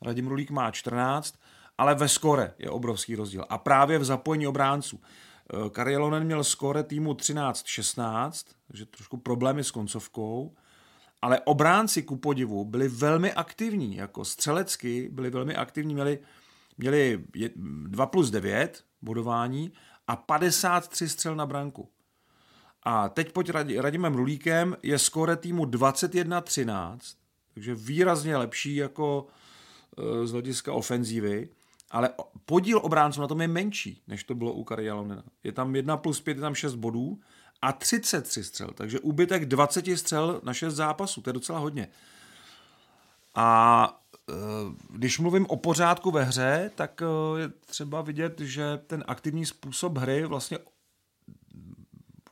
Radim 0.01 0.27
Rulík 0.27 0.51
má 0.51 0.71
14, 0.71 1.35
ale 1.77 1.95
ve 1.95 2.09
skore 2.09 2.53
je 2.59 2.69
obrovský 2.69 3.15
rozdíl. 3.15 3.45
A 3.49 3.57
právě 3.57 3.99
v 3.99 4.03
zapojení 4.03 4.47
obránců. 4.47 4.99
Eh, 5.49 5.69
Karjelonen 5.69 6.23
měl 6.23 6.43
skóre 6.43 6.83
týmu 6.83 7.13
13-16, 7.13 8.55
takže 8.67 8.85
trošku 8.85 9.17
problémy 9.17 9.63
s 9.63 9.71
koncovkou, 9.71 10.55
ale 11.21 11.39
obránci 11.39 12.03
ku 12.03 12.15
podivu 12.17 12.65
byli 12.65 12.87
velmi 12.87 13.33
aktivní, 13.33 13.95
jako 13.95 14.25
střelecky 14.25 15.09
byli 15.11 15.29
velmi 15.29 15.55
aktivní, 15.55 15.93
měli, 15.93 16.19
měli 16.77 17.23
2 17.55 18.05
plus 18.05 18.29
9 18.29 18.83
bodování 19.01 19.71
a 20.07 20.15
53 20.15 21.09
střel 21.09 21.35
na 21.35 21.45
branku. 21.45 21.89
A 22.83 23.09
teď 23.09 23.31
pod 23.31 23.49
Radimem 23.49 24.15
Rulíkem 24.15 24.77
je 24.83 24.99
skóre 24.99 25.35
týmu 25.35 25.65
21-13, 25.65 26.97
takže 27.53 27.75
výrazně 27.75 28.37
lepší 28.37 28.75
jako 28.75 29.27
eh, 29.97 30.27
z 30.27 30.31
hlediska 30.31 30.73
ofenzívy 30.73 31.49
ale 31.93 32.09
podíl 32.45 32.79
obránců 32.83 33.21
na 33.21 33.27
tom 33.27 33.41
je 33.41 33.47
menší, 33.47 34.01
než 34.07 34.23
to 34.23 34.35
bylo 34.35 34.53
u 34.53 34.63
Kari 34.63 34.85
Jalonena. 34.85 35.23
Je 35.43 35.51
tam 35.51 35.75
1 35.75 35.97
plus 35.97 36.21
5, 36.21 36.37
je 36.37 36.41
tam 36.41 36.55
6 36.55 36.75
bodů 36.75 37.19
a 37.61 37.73
33 37.73 38.43
střel, 38.43 38.69
takže 38.73 38.99
úbytek 38.99 39.45
20 39.45 39.85
střel 39.97 40.41
na 40.43 40.53
6 40.53 40.73
zápasů, 40.73 41.21
to 41.21 41.29
je 41.29 41.33
docela 41.33 41.59
hodně. 41.59 41.87
A 43.35 44.01
e, 44.29 44.33
když 44.89 45.19
mluvím 45.19 45.45
o 45.49 45.55
pořádku 45.55 46.11
ve 46.11 46.23
hře, 46.23 46.71
tak 46.75 47.01
e, 47.01 47.39
je 47.39 47.49
třeba 47.65 48.01
vidět, 48.01 48.39
že 48.39 48.79
ten 48.87 49.03
aktivní 49.07 49.45
způsob 49.45 49.97
hry 49.97 50.25
vlastně 50.25 50.57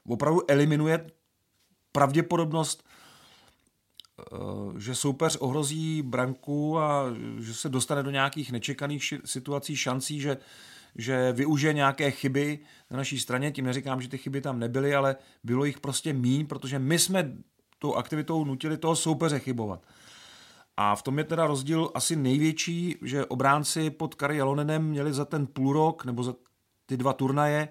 opravdu 0.07 0.51
eliminuje 0.51 1.09
pravděpodobnost 1.91 2.83
Eh, 2.83 3.00
že 4.77 4.95
soupeř 4.95 5.37
ohrozí 5.39 6.01
branku 6.01 6.79
a 6.79 7.05
že 7.39 7.53
se 7.53 7.69
dostane 7.69 8.03
do 8.03 8.11
nějakých 8.11 8.51
nečekaných 8.51 9.13
situací, 9.25 9.75
šancí, 9.75 10.19
že, 10.19 10.37
že 10.95 11.31
využije 11.31 11.73
nějaké 11.73 12.11
chyby 12.11 12.59
na 12.91 12.97
naší 12.97 13.19
straně. 13.19 13.51
Tím 13.51 13.65
neříkám, 13.65 14.01
že 14.01 14.07
ty 14.07 14.17
chyby 14.17 14.41
tam 14.41 14.59
nebyly, 14.59 14.95
ale 14.95 15.15
bylo 15.43 15.65
jich 15.65 15.79
prostě 15.79 16.13
míň, 16.13 16.45
protože 16.45 16.79
my 16.79 16.99
jsme 16.99 17.33
tou 17.79 17.93
aktivitou 17.93 18.45
nutili 18.45 18.77
toho 18.77 18.95
soupeře 18.95 19.39
chybovat. 19.39 19.81
A 20.77 20.95
v 20.95 21.03
tom 21.03 21.17
je 21.17 21.23
teda 21.23 21.47
rozdíl 21.47 21.91
asi 21.93 22.15
největší, 22.15 22.95
že 23.01 23.25
obránci 23.25 23.89
pod 23.89 24.15
Kari 24.15 24.37
Jalonenem 24.37 24.87
měli 24.87 25.13
za 25.13 25.25
ten 25.25 25.47
půl 25.47 25.73
rok 25.73 26.05
nebo 26.05 26.23
za 26.23 26.35
ty 26.85 26.97
dva 26.97 27.13
turnaje 27.13 27.69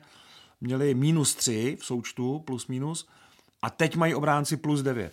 měli 0.60 0.94
minus 0.94 1.34
tři 1.34 1.76
v 1.80 1.84
součtu, 1.84 2.38
plus 2.38 2.66
minus, 2.66 3.08
a 3.62 3.70
teď 3.70 3.96
mají 3.96 4.14
obránci 4.14 4.56
plus 4.56 4.82
devět 4.82 5.12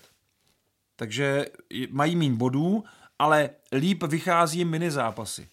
takže 0.97 1.45
mají 1.89 2.15
méně 2.15 2.35
bodů, 2.35 2.83
ale 3.19 3.49
líp 3.71 4.03
vychází 4.03 4.65
mini 4.65 4.91
zápasy. 4.91 5.49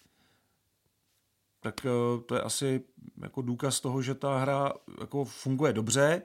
Tak 1.59 1.85
eh, 1.85 2.21
to 2.25 2.35
je 2.35 2.41
asi 2.41 2.83
jako 3.21 3.41
důkaz 3.41 3.79
toho, 3.79 4.01
že 4.01 4.15
ta 4.15 4.37
hra 4.37 4.73
jako 4.99 5.25
funguje 5.25 5.73
dobře. 5.73 6.21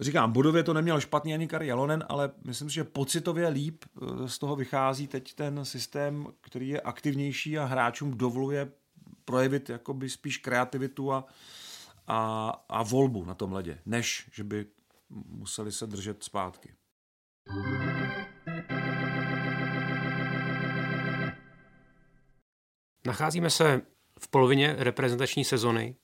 Říkám, 0.00 0.32
bodově 0.32 0.62
to 0.62 0.74
neměl 0.74 1.00
špatný 1.00 1.34
ani 1.34 1.48
Kari 1.48 1.66
Jalonen, 1.66 2.04
ale 2.08 2.30
myslím 2.44 2.68
si, 2.68 2.74
že 2.74 2.84
pocitově 2.84 3.48
líp 3.48 3.84
eh, 3.84 4.28
z 4.28 4.38
toho 4.38 4.56
vychází 4.56 5.06
teď 5.06 5.34
ten 5.34 5.64
systém, 5.64 6.26
který 6.40 6.68
je 6.68 6.80
aktivnější 6.80 7.58
a 7.58 7.64
hráčům 7.64 8.18
dovoluje 8.18 8.72
projevit 9.24 9.68
jakoby 9.70 10.10
spíš 10.10 10.38
kreativitu 10.38 11.12
a, 11.12 11.24
a, 12.06 12.48
a 12.68 12.82
volbu 12.82 13.24
na 13.24 13.34
tom 13.34 13.52
ledě, 13.52 13.78
než 13.86 14.28
že 14.32 14.44
by 14.44 14.66
museli 15.10 15.72
se 15.72 15.86
držet 15.86 16.24
zpátky. 16.24 16.74
Nacházíme 23.06 23.50
se 23.50 23.82
v 24.18 24.28
polovině 24.28 24.74
reprezentační 24.78 25.44
sezony. 25.44 25.94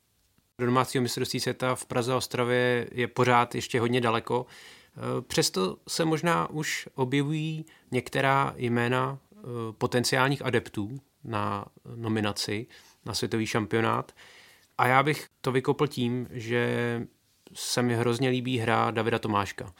Do 0.58 0.66
domácího 0.66 1.02
mistrovství 1.02 1.40
světa 1.40 1.74
v 1.74 1.86
Praze 1.86 2.12
a 2.12 2.16
Ostravě 2.16 2.88
je 2.92 3.08
pořád 3.08 3.54
ještě 3.54 3.80
hodně 3.80 4.00
daleko. 4.00 4.46
Přesto 5.26 5.76
se 5.88 6.04
možná 6.04 6.50
už 6.50 6.88
objevují 6.94 7.66
některá 7.90 8.54
jména 8.56 9.18
eh, 9.32 9.38
potenciálních 9.78 10.44
adeptů 10.44 11.00
na 11.24 11.64
nominaci 11.96 12.66
na 13.04 13.14
světový 13.14 13.46
šampionát. 13.46 14.12
A 14.78 14.86
já 14.86 15.02
bych 15.02 15.28
to 15.40 15.52
vykopl 15.52 15.86
tím, 15.86 16.28
že 16.30 17.02
se 17.54 17.82
mi 17.82 17.94
hrozně 17.94 18.28
líbí 18.28 18.58
hra 18.58 18.90
Davida 18.90 19.18
Tomáška 19.18 19.74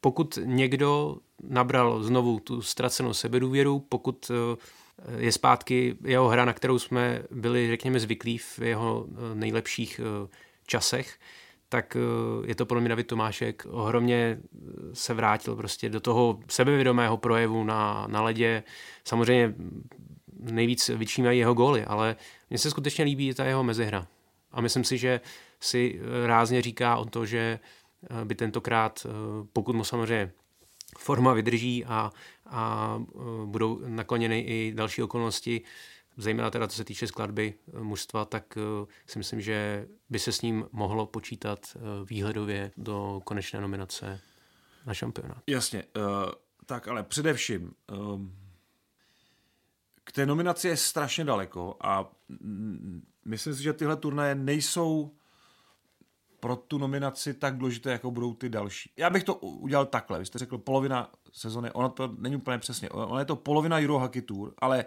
pokud 0.00 0.38
někdo 0.44 1.16
nabral 1.42 2.02
znovu 2.02 2.40
tu 2.40 2.62
ztracenou 2.62 3.14
sebedůvěru, 3.14 3.80
pokud 3.88 4.30
eh, 4.30 5.22
je 5.22 5.32
zpátky 5.32 5.96
jeho 6.04 6.28
hra, 6.28 6.44
na 6.44 6.52
kterou 6.52 6.78
jsme 6.78 7.22
byli, 7.30 7.68
řekněme, 7.70 8.00
zvyklí 8.00 8.38
v 8.38 8.58
jeho 8.58 9.06
eh, 9.08 9.34
nejlepších 9.34 10.00
eh, 10.00 10.28
časech, 10.66 11.18
tak 11.68 11.96
je 12.44 12.54
to 12.54 12.66
podle 12.66 12.80
mě 12.80 12.88
David 12.88 13.06
Tomášek. 13.06 13.66
Ohromně 13.70 14.38
se 14.92 15.14
vrátil 15.14 15.56
prostě 15.56 15.88
do 15.88 16.00
toho 16.00 16.40
sebevědomého 16.48 17.16
projevu 17.16 17.64
na, 17.64 18.06
na 18.08 18.22
ledě. 18.22 18.62
Samozřejmě 19.04 19.54
nejvíc 20.38 20.88
vyčímají 20.88 21.38
jeho 21.38 21.54
góly, 21.54 21.84
ale 21.84 22.16
mně 22.50 22.58
se 22.58 22.70
skutečně 22.70 23.04
líbí 23.04 23.34
ta 23.34 23.44
jeho 23.44 23.64
mezihra. 23.64 24.06
A 24.52 24.60
myslím 24.60 24.84
si, 24.84 24.98
že 24.98 25.20
si 25.60 26.00
rázně 26.26 26.62
říká 26.62 26.96
o 26.96 27.04
to, 27.04 27.26
že 27.26 27.58
by 28.24 28.34
tentokrát, 28.34 29.06
pokud 29.52 29.76
mu 29.76 29.84
samozřejmě 29.84 30.32
forma 30.98 31.32
vydrží 31.32 31.84
a, 31.84 32.10
a 32.46 32.94
budou 33.44 33.80
nakloněny 33.86 34.40
i 34.40 34.72
další 34.74 35.02
okolnosti, 35.02 35.62
zejména 36.16 36.50
teda 36.50 36.68
co 36.68 36.76
se 36.76 36.84
týče 36.84 37.06
skladby 37.06 37.54
mužstva, 37.80 38.24
tak 38.24 38.58
si 39.06 39.18
myslím, 39.18 39.40
že 39.40 39.86
by 40.10 40.18
se 40.18 40.32
s 40.32 40.42
ním 40.42 40.66
mohlo 40.72 41.06
počítat 41.06 41.76
výhledově 42.04 42.72
do 42.76 43.20
konečné 43.24 43.60
nominace 43.60 44.20
na 44.86 44.94
šampionát. 44.94 45.42
Jasně, 45.46 45.84
uh, 45.96 46.02
tak 46.66 46.88
ale 46.88 47.02
především 47.02 47.74
um, 47.92 48.36
k 50.04 50.12
té 50.12 50.26
nominaci 50.26 50.68
je 50.68 50.76
strašně 50.76 51.24
daleko 51.24 51.76
a 51.80 52.10
myslím 53.24 53.54
si, 53.54 53.62
že 53.62 53.72
tyhle 53.72 53.96
turnaje 53.96 54.34
nejsou 54.34 55.14
pro 56.40 56.56
tu 56.56 56.78
nominaci 56.78 57.34
tak 57.34 57.56
důležité, 57.56 57.90
jako 57.92 58.10
budou 58.10 58.34
ty 58.34 58.48
další. 58.48 58.92
Já 58.96 59.10
bych 59.10 59.24
to 59.24 59.34
udělal 59.34 59.86
takhle. 59.86 60.18
Vy 60.18 60.26
jste 60.26 60.38
řekl 60.38 60.58
polovina 60.58 61.10
sezony, 61.32 61.70
ono 61.70 61.88
to 61.88 62.14
není 62.18 62.36
úplně 62.36 62.58
přesně. 62.58 62.90
Ono 62.90 63.18
je 63.18 63.24
to 63.24 63.36
polovina 63.36 63.78
Eurohockey 63.78 64.22
Tour, 64.22 64.54
ale 64.58 64.84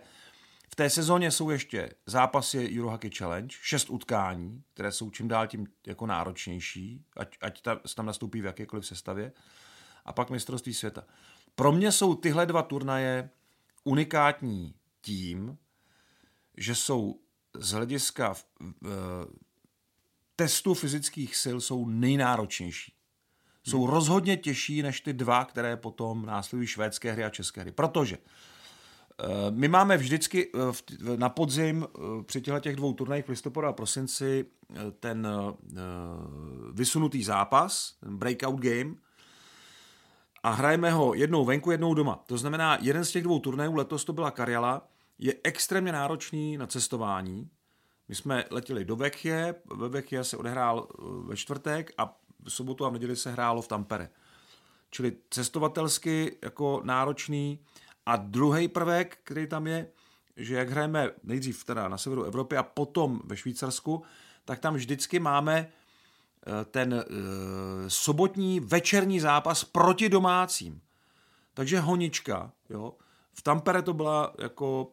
v 0.72 0.75
té 0.75 0.89
sezóně 0.89 1.31
jsou 1.31 1.50
ještě 1.50 1.89
zápasy 2.05 2.79
Eurohockey 2.79 3.12
Challenge, 3.17 3.55
šest 3.62 3.89
utkání, 3.89 4.63
které 4.74 4.91
jsou 4.91 5.10
čím 5.10 5.27
dál 5.27 5.48
tím 5.48 5.67
jako 5.88 6.05
náročnější, 6.05 7.05
ať, 7.17 7.38
ať 7.41 7.62
ta, 7.62 7.79
tam 7.95 8.05
nastoupí 8.05 8.41
v 8.41 8.45
jakékoliv 8.45 8.86
sestavě, 8.86 9.31
a 10.05 10.13
pak 10.13 10.29
mistrovství 10.29 10.74
světa. 10.74 11.03
Pro 11.55 11.72
mě 11.72 11.91
jsou 11.91 12.15
tyhle 12.15 12.45
dva 12.45 12.63
turnaje 12.63 13.29
unikátní 13.83 14.75
tím, 15.01 15.57
že 16.57 16.75
jsou 16.75 17.19
z 17.55 17.72
hlediska 17.72 18.33
testu 20.36 20.74
fyzických 20.74 21.36
sil 21.44 21.58
jsou 21.62 21.86
nejnáročnější. 21.86 22.94
Jsou 23.63 23.84
hmm. 23.84 23.94
rozhodně 23.94 24.38
těžší 24.38 24.82
než 24.82 25.02
ty 25.02 25.13
dva, 25.13 25.46
které 25.46 25.78
potom 25.78 26.25
následují 26.25 26.68
švédské 26.68 27.12
hry 27.12 27.24
a 27.24 27.30
české 27.30 27.62
hry. 27.62 27.72
Protože 27.72 28.18
uh, 28.18 28.25
my 29.50 29.68
máme 29.68 29.98
vždycky 29.98 30.52
uh, 30.52 30.75
na 31.16 31.30
podzim 31.30 31.88
při 32.25 32.42
těchto 32.42 32.60
těch 32.60 32.75
dvou 32.75 32.94
turnajích 32.94 33.25
v 33.25 33.30
listopadu 33.30 33.68
a 33.68 33.74
prosinci 33.74 34.46
ten 35.00 35.28
vysunutý 36.74 37.24
zápas, 37.24 37.96
ten 38.00 38.18
breakout 38.18 38.60
game, 38.60 38.96
a 40.44 40.50
hrajeme 40.52 40.92
ho 40.92 41.13
jednou 41.13 41.46
venku, 41.46 41.72
jednou 41.72 41.94
doma. 41.94 42.24
To 42.25 42.38
znamená, 42.38 42.78
jeden 42.82 43.06
z 43.06 43.12
těch 43.12 43.24
dvou 43.24 43.40
turnajů, 43.40 43.75
letos 43.75 44.06
to 44.06 44.13
byla 44.13 44.32
Karjala, 44.32 44.88
je 45.20 45.36
extrémně 45.44 45.92
náročný 45.92 46.58
na 46.58 46.68
cestování. 46.68 47.50
My 48.13 48.17
jsme 48.17 48.46
letěli 48.51 48.86
do 48.86 48.96
Vechje, 48.96 49.55
ve 49.75 49.89
Vechje 49.89 50.24
se 50.24 50.38
odehrál 50.38 50.88
eh, 50.89 51.03
ve 51.27 51.38
čtvrtek 51.38 51.91
a 51.98 52.17
v 52.43 52.50
sobotu 52.50 52.86
a 52.86 52.89
v 52.89 52.93
neděli 52.93 53.15
se 53.15 53.32
hrálo 53.32 53.62
v 53.62 53.67
Tampere. 53.67 54.10
Čili 54.89 55.15
cestovatelsky 55.29 56.38
jako 56.41 56.82
náročný. 56.84 57.60
A 58.05 58.15
druhý 58.15 58.67
prvek, 58.67 59.17
který 59.24 59.48
tam 59.48 59.67
je, 59.67 59.88
že 60.38 60.55
jak 60.55 60.70
hrajeme 60.70 61.12
nejdřív 61.24 61.63
teda 61.63 61.88
na 61.88 61.98
severu 61.98 62.24
Evropy 62.24 62.58
a 62.58 62.63
potom 62.63 63.22
ve 63.25 63.38
Švýcarsku, 63.38 64.03
tak 64.46 64.60
tam 64.60 64.74
vždycky 64.75 65.20
máme 65.20 65.72
Eh, 66.48 66.65
ten 66.65 66.93
e, 66.93 67.03
sobotní 67.89 68.60
večerní 68.60 69.20
zápas 69.20 69.63
proti 69.63 70.10
domácím. 70.10 70.82
Takže 71.53 71.79
honička, 71.79 72.51
jo. 72.70 72.93
V 73.34 73.41
Tampere 73.41 73.82
to 73.82 73.93
byla 73.93 74.34
jako 74.41 74.91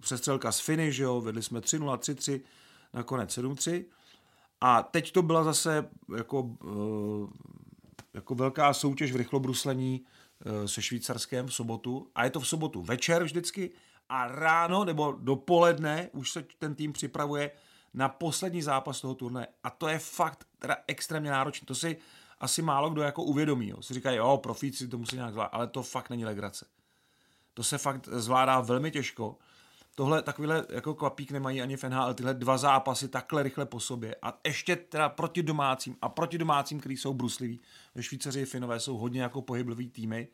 přestřelka 0.00 0.52
z 0.52 0.60
Finy, 0.60 0.92
že 0.92 1.02
jo, 1.02 1.20
vedli 1.20 1.42
jsme 1.42 1.60
3-0, 1.60 1.98
3-3, 1.98 2.40
nakonec 2.94 3.38
7-3. 3.38 3.84
A 4.60 4.82
teď 4.82 5.12
to 5.12 5.22
byla 5.22 5.44
zase 5.44 5.88
jako, 6.16 6.50
e, 6.64 8.06
jako 8.14 8.34
velká 8.34 8.74
soutěž 8.74 9.12
v 9.12 9.16
rychlobruslení 9.16 10.04
e, 10.64 10.68
se 10.68 10.82
Švýcarskem 10.82 11.46
v 11.46 11.54
sobotu. 11.54 12.10
A 12.14 12.24
je 12.24 12.30
to 12.30 12.40
v 12.40 12.48
sobotu 12.48 12.82
večer 12.82 13.24
vždycky 13.24 13.70
a 14.08 14.28
ráno 14.28 14.84
nebo 14.84 15.12
dopoledne 15.18 16.10
už 16.12 16.32
se 16.32 16.46
ten 16.58 16.74
tým 16.74 16.92
připravuje 16.92 17.50
na 17.94 18.08
poslední 18.08 18.62
zápas 18.62 19.00
toho 19.00 19.14
turnaje. 19.14 19.46
A 19.64 19.70
to 19.70 19.88
je 19.88 19.98
fakt 19.98 20.46
teda 20.58 20.76
extrémně 20.86 21.30
náročné. 21.30 21.66
To 21.66 21.74
si 21.74 21.96
asi 22.40 22.62
málo 22.62 22.90
kdo 22.90 23.02
jako 23.02 23.22
uvědomí. 23.22 23.68
Jo. 23.68 23.82
Si 23.82 23.94
říkají, 23.94 24.16
jo, 24.16 24.36
profíci 24.42 24.88
to 24.88 24.98
musí 24.98 25.16
nějak 25.16 25.32
zvládat, 25.32 25.50
ale 25.54 25.66
to 25.66 25.82
fakt 25.82 26.10
není 26.10 26.24
legrace. 26.24 26.66
To 27.54 27.62
se 27.62 27.78
fakt 27.78 28.08
zvládá 28.12 28.60
velmi 28.60 28.90
těžko. 28.90 29.38
Tohle 29.98 30.22
takovýhle 30.22 30.66
jako 30.68 30.94
kvapík 30.94 31.30
nemají 31.30 31.62
ani 31.62 31.76
v 31.76 31.84
NHL, 31.84 32.14
tyhle 32.14 32.34
dva 32.34 32.58
zápasy 32.58 33.08
takhle 33.08 33.42
rychle 33.42 33.66
po 33.66 33.80
sobě 33.80 34.16
a 34.22 34.38
ještě 34.46 34.76
teda 34.76 35.08
proti 35.08 35.42
domácím 35.42 35.96
a 36.02 36.08
proti 36.08 36.38
domácím, 36.38 36.80
který 36.80 36.96
jsou 36.96 37.14
brusliví. 37.14 37.60
Ve 37.94 38.02
Švýcaři 38.02 38.44
Finové 38.44 38.80
jsou 38.80 38.96
hodně 38.96 39.22
jako 39.22 39.42
pohyblivý 39.42 39.88
týmy, 39.88 40.28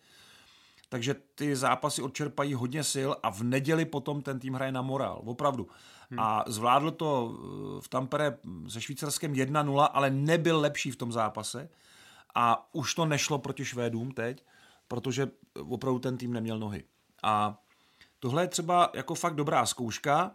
takže 0.89 1.15
ty 1.35 1.57
zápasy 1.57 2.03
odčerpají 2.03 2.55
hodně 2.55 2.85
sil 2.95 3.11
a 3.23 3.31
v 3.31 3.43
neděli 3.43 3.85
potom 3.85 4.23
ten 4.23 4.39
tým 4.39 4.55
hraje 4.55 4.73
na 4.73 4.83
morál, 4.83 5.23
opravdu. 5.25 5.69
Hmm. 6.11 6.21
A 6.21 6.45
zvládl 6.47 6.91
to 6.91 7.35
eh, 7.35 7.81
v 7.81 7.89
Tampere 7.89 8.39
se 8.69 8.81
Švýcarskem 8.81 9.33
1-0, 9.33 9.89
ale 9.93 10.11
nebyl 10.11 10.61
lepší 10.61 10.91
v 10.91 10.97
tom 10.97 11.13
zápase 11.13 11.69
a 12.35 12.69
už 12.73 12.95
to 12.95 13.07
nešlo 13.07 13.39
proti 13.39 13.65
Švédům 13.65 14.11
teď, 14.11 14.45
protože 14.89 15.31
opravdu 15.69 15.99
ten 15.99 16.17
tým 16.17 16.33
neměl 16.33 16.59
nohy. 16.59 16.85
A 17.23 17.59
tohle 18.23 18.43
je 18.43 18.49
třeba 18.49 18.91
jako 18.95 19.15
fakt 19.15 19.35
dobrá 19.35 19.67
zkouška, 19.67 20.35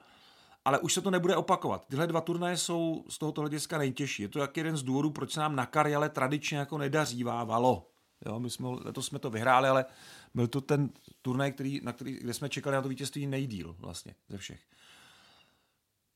ale 0.66 0.80
už 0.80 0.94
se 0.94 1.02
to 1.02 1.12
nebude 1.12 1.36
opakovat. 1.36 1.86
Tyhle 1.88 2.08
dva 2.08 2.22
turnaje 2.22 2.58
jsou 2.58 3.06
z 3.10 3.18
tohoto 3.18 3.42
hlediska 3.42 3.78
nejtěžší. 3.78 4.22
Je 4.22 4.28
to 4.28 4.40
jak 4.40 4.58
jeden 4.58 4.78
z 4.78 4.84
důvodů, 4.84 5.12
proč 5.12 5.32
se 5.32 5.40
nám 5.40 5.56
na 5.56 5.66
Karjale 5.66 6.10
tradičně 6.10 6.58
jako 6.58 6.78
nedařívávalo. 6.78 7.90
Jo, 8.26 8.40
my 8.40 8.50
jsme, 8.50 8.68
letos 8.68 9.06
jsme 9.06 9.20
to 9.20 9.30
vyhráli, 9.30 9.70
ale 9.70 9.86
byl 10.34 10.48
to 10.48 10.62
ten 10.62 10.90
turnaj, 11.22 11.52
který, 11.52 11.82
na 11.84 11.94
který, 11.94 12.14
kde 12.14 12.34
jsme 12.34 12.50
čekali 12.50 12.76
na 12.76 12.82
to 12.82 12.90
vítězství 12.90 13.28
nejdíl 13.28 13.76
vlastně 13.80 14.16
ze 14.30 14.38
všech. 14.38 14.62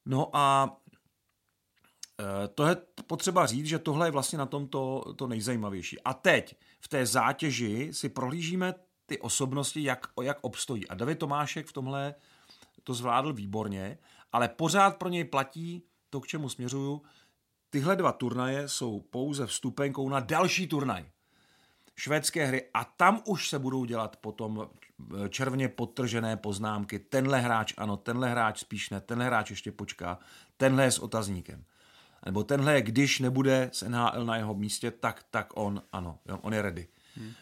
No 0.05 0.29
a 0.33 0.77
e, 2.19 2.47
to 2.47 2.67
je 2.67 2.75
potřeba 3.07 3.45
říct, 3.45 3.65
že 3.65 3.79
tohle 3.79 4.07
je 4.07 4.11
vlastně 4.11 4.37
na 4.37 4.45
tom 4.45 4.67
to, 4.67 5.13
to 5.15 5.27
nejzajímavější. 5.27 6.01
A 6.01 6.13
teď 6.13 6.55
v 6.79 6.87
té 6.87 7.05
zátěži 7.05 7.89
si 7.93 8.09
prohlížíme 8.09 8.73
ty 9.11 9.19
osobnosti, 9.19 9.83
jak, 9.83 10.07
jak 10.21 10.37
obstojí. 10.41 10.87
A 10.87 10.95
David 10.95 11.19
Tomášek 11.19 11.67
v 11.67 11.73
tomhle 11.73 12.15
to 12.83 12.93
zvládl 12.93 13.33
výborně, 13.33 13.97
ale 14.31 14.47
pořád 14.47 14.97
pro 14.97 15.09
něj 15.09 15.23
platí 15.23 15.83
to, 16.09 16.21
k 16.21 16.27
čemu 16.27 16.49
směřuju. 16.49 17.01
Tyhle 17.69 17.95
dva 17.95 18.11
turnaje 18.11 18.67
jsou 18.67 18.99
pouze 18.99 19.45
vstupenkou 19.45 20.09
na 20.09 20.19
další 20.19 20.67
turnaj 20.67 21.05
švédské 21.95 22.45
hry 22.45 22.69
a 22.73 22.83
tam 22.83 23.21
už 23.25 23.49
se 23.49 23.59
budou 23.59 23.85
dělat 23.85 24.15
potom 24.15 24.69
eh, 24.69 25.29
červeně 25.29 25.69
podtržené 25.69 26.37
poznámky. 26.37 26.99
Tenhle 26.99 27.39
hráč 27.39 27.73
ano, 27.77 27.97
tenhle 27.97 28.29
hráč 28.29 28.59
spíš 28.59 28.89
ne, 28.89 29.01
tenhle 29.01 29.25
hráč 29.25 29.49
ještě 29.49 29.71
počká, 29.71 30.19
tenhle 30.57 30.83
je 30.83 30.91
s 30.91 30.99
otazníkem. 30.99 31.63
Nebo 32.25 32.43
tenhle, 32.43 32.81
když 32.81 33.19
nebude 33.19 33.69
z 33.73 33.81
NHL 33.81 34.25
na 34.25 34.37
jeho 34.37 34.53
místě, 34.55 34.91
tak, 34.91 35.25
tak 35.31 35.47
on 35.55 35.81
ano, 35.91 36.19
on 36.41 36.53
je 36.53 36.61
ready. 36.61 36.87
Hmm. 37.15 37.33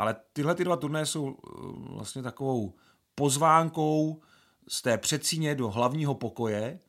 Ale 0.00 0.16
tyhle 0.32 0.54
ty 0.54 0.64
dva 0.64 0.76
turné 0.76 1.06
jsou 1.06 1.28
eh, 1.30 1.50
vlastně 1.94 2.22
takovou 2.22 2.74
pozvánkou 3.14 4.22
z 4.68 4.82
té 4.82 4.98
předsíně 4.98 5.54
do 5.54 5.70
hlavního 5.70 6.14
pokoje, 6.14 6.80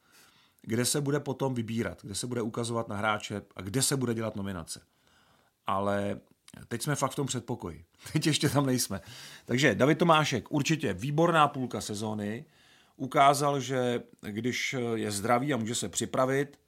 kde 0.62 0.86
se 0.86 1.02
bude 1.02 1.20
potom 1.20 1.54
vybírat, 1.54 2.02
kde 2.02 2.16
se 2.16 2.28
bude 2.28 2.42
ukazovat 2.42 2.88
na 2.88 2.96
hráče 2.96 3.42
a 3.56 3.62
kde 3.62 3.82
se 3.82 3.98
bude 3.98 4.14
dělat 4.14 4.36
nominace. 4.36 4.82
Ale 5.68 6.20
Teď 6.68 6.82
jsme 6.82 6.96
fakt 6.96 7.12
v 7.12 7.16
tom 7.16 7.28
předpokoji. 7.28 7.86
Teď 8.14 8.28
ještě 8.28 8.50
tam 8.50 8.66
nejsme. 8.66 9.02
Takže 9.46 9.76
David 9.76 9.98
Tomášek, 9.98 10.52
určitě 10.52 10.94
výborná 10.94 11.48
půlka 11.48 11.82
sezóny. 11.82 12.46
Ukázal, 12.96 13.60
že 13.60 14.04
když 14.22 14.76
je 14.96 15.12
zdravý 15.12 15.54
a 15.54 15.58
může 15.58 15.76
se 15.76 15.90
připravit 15.90 16.60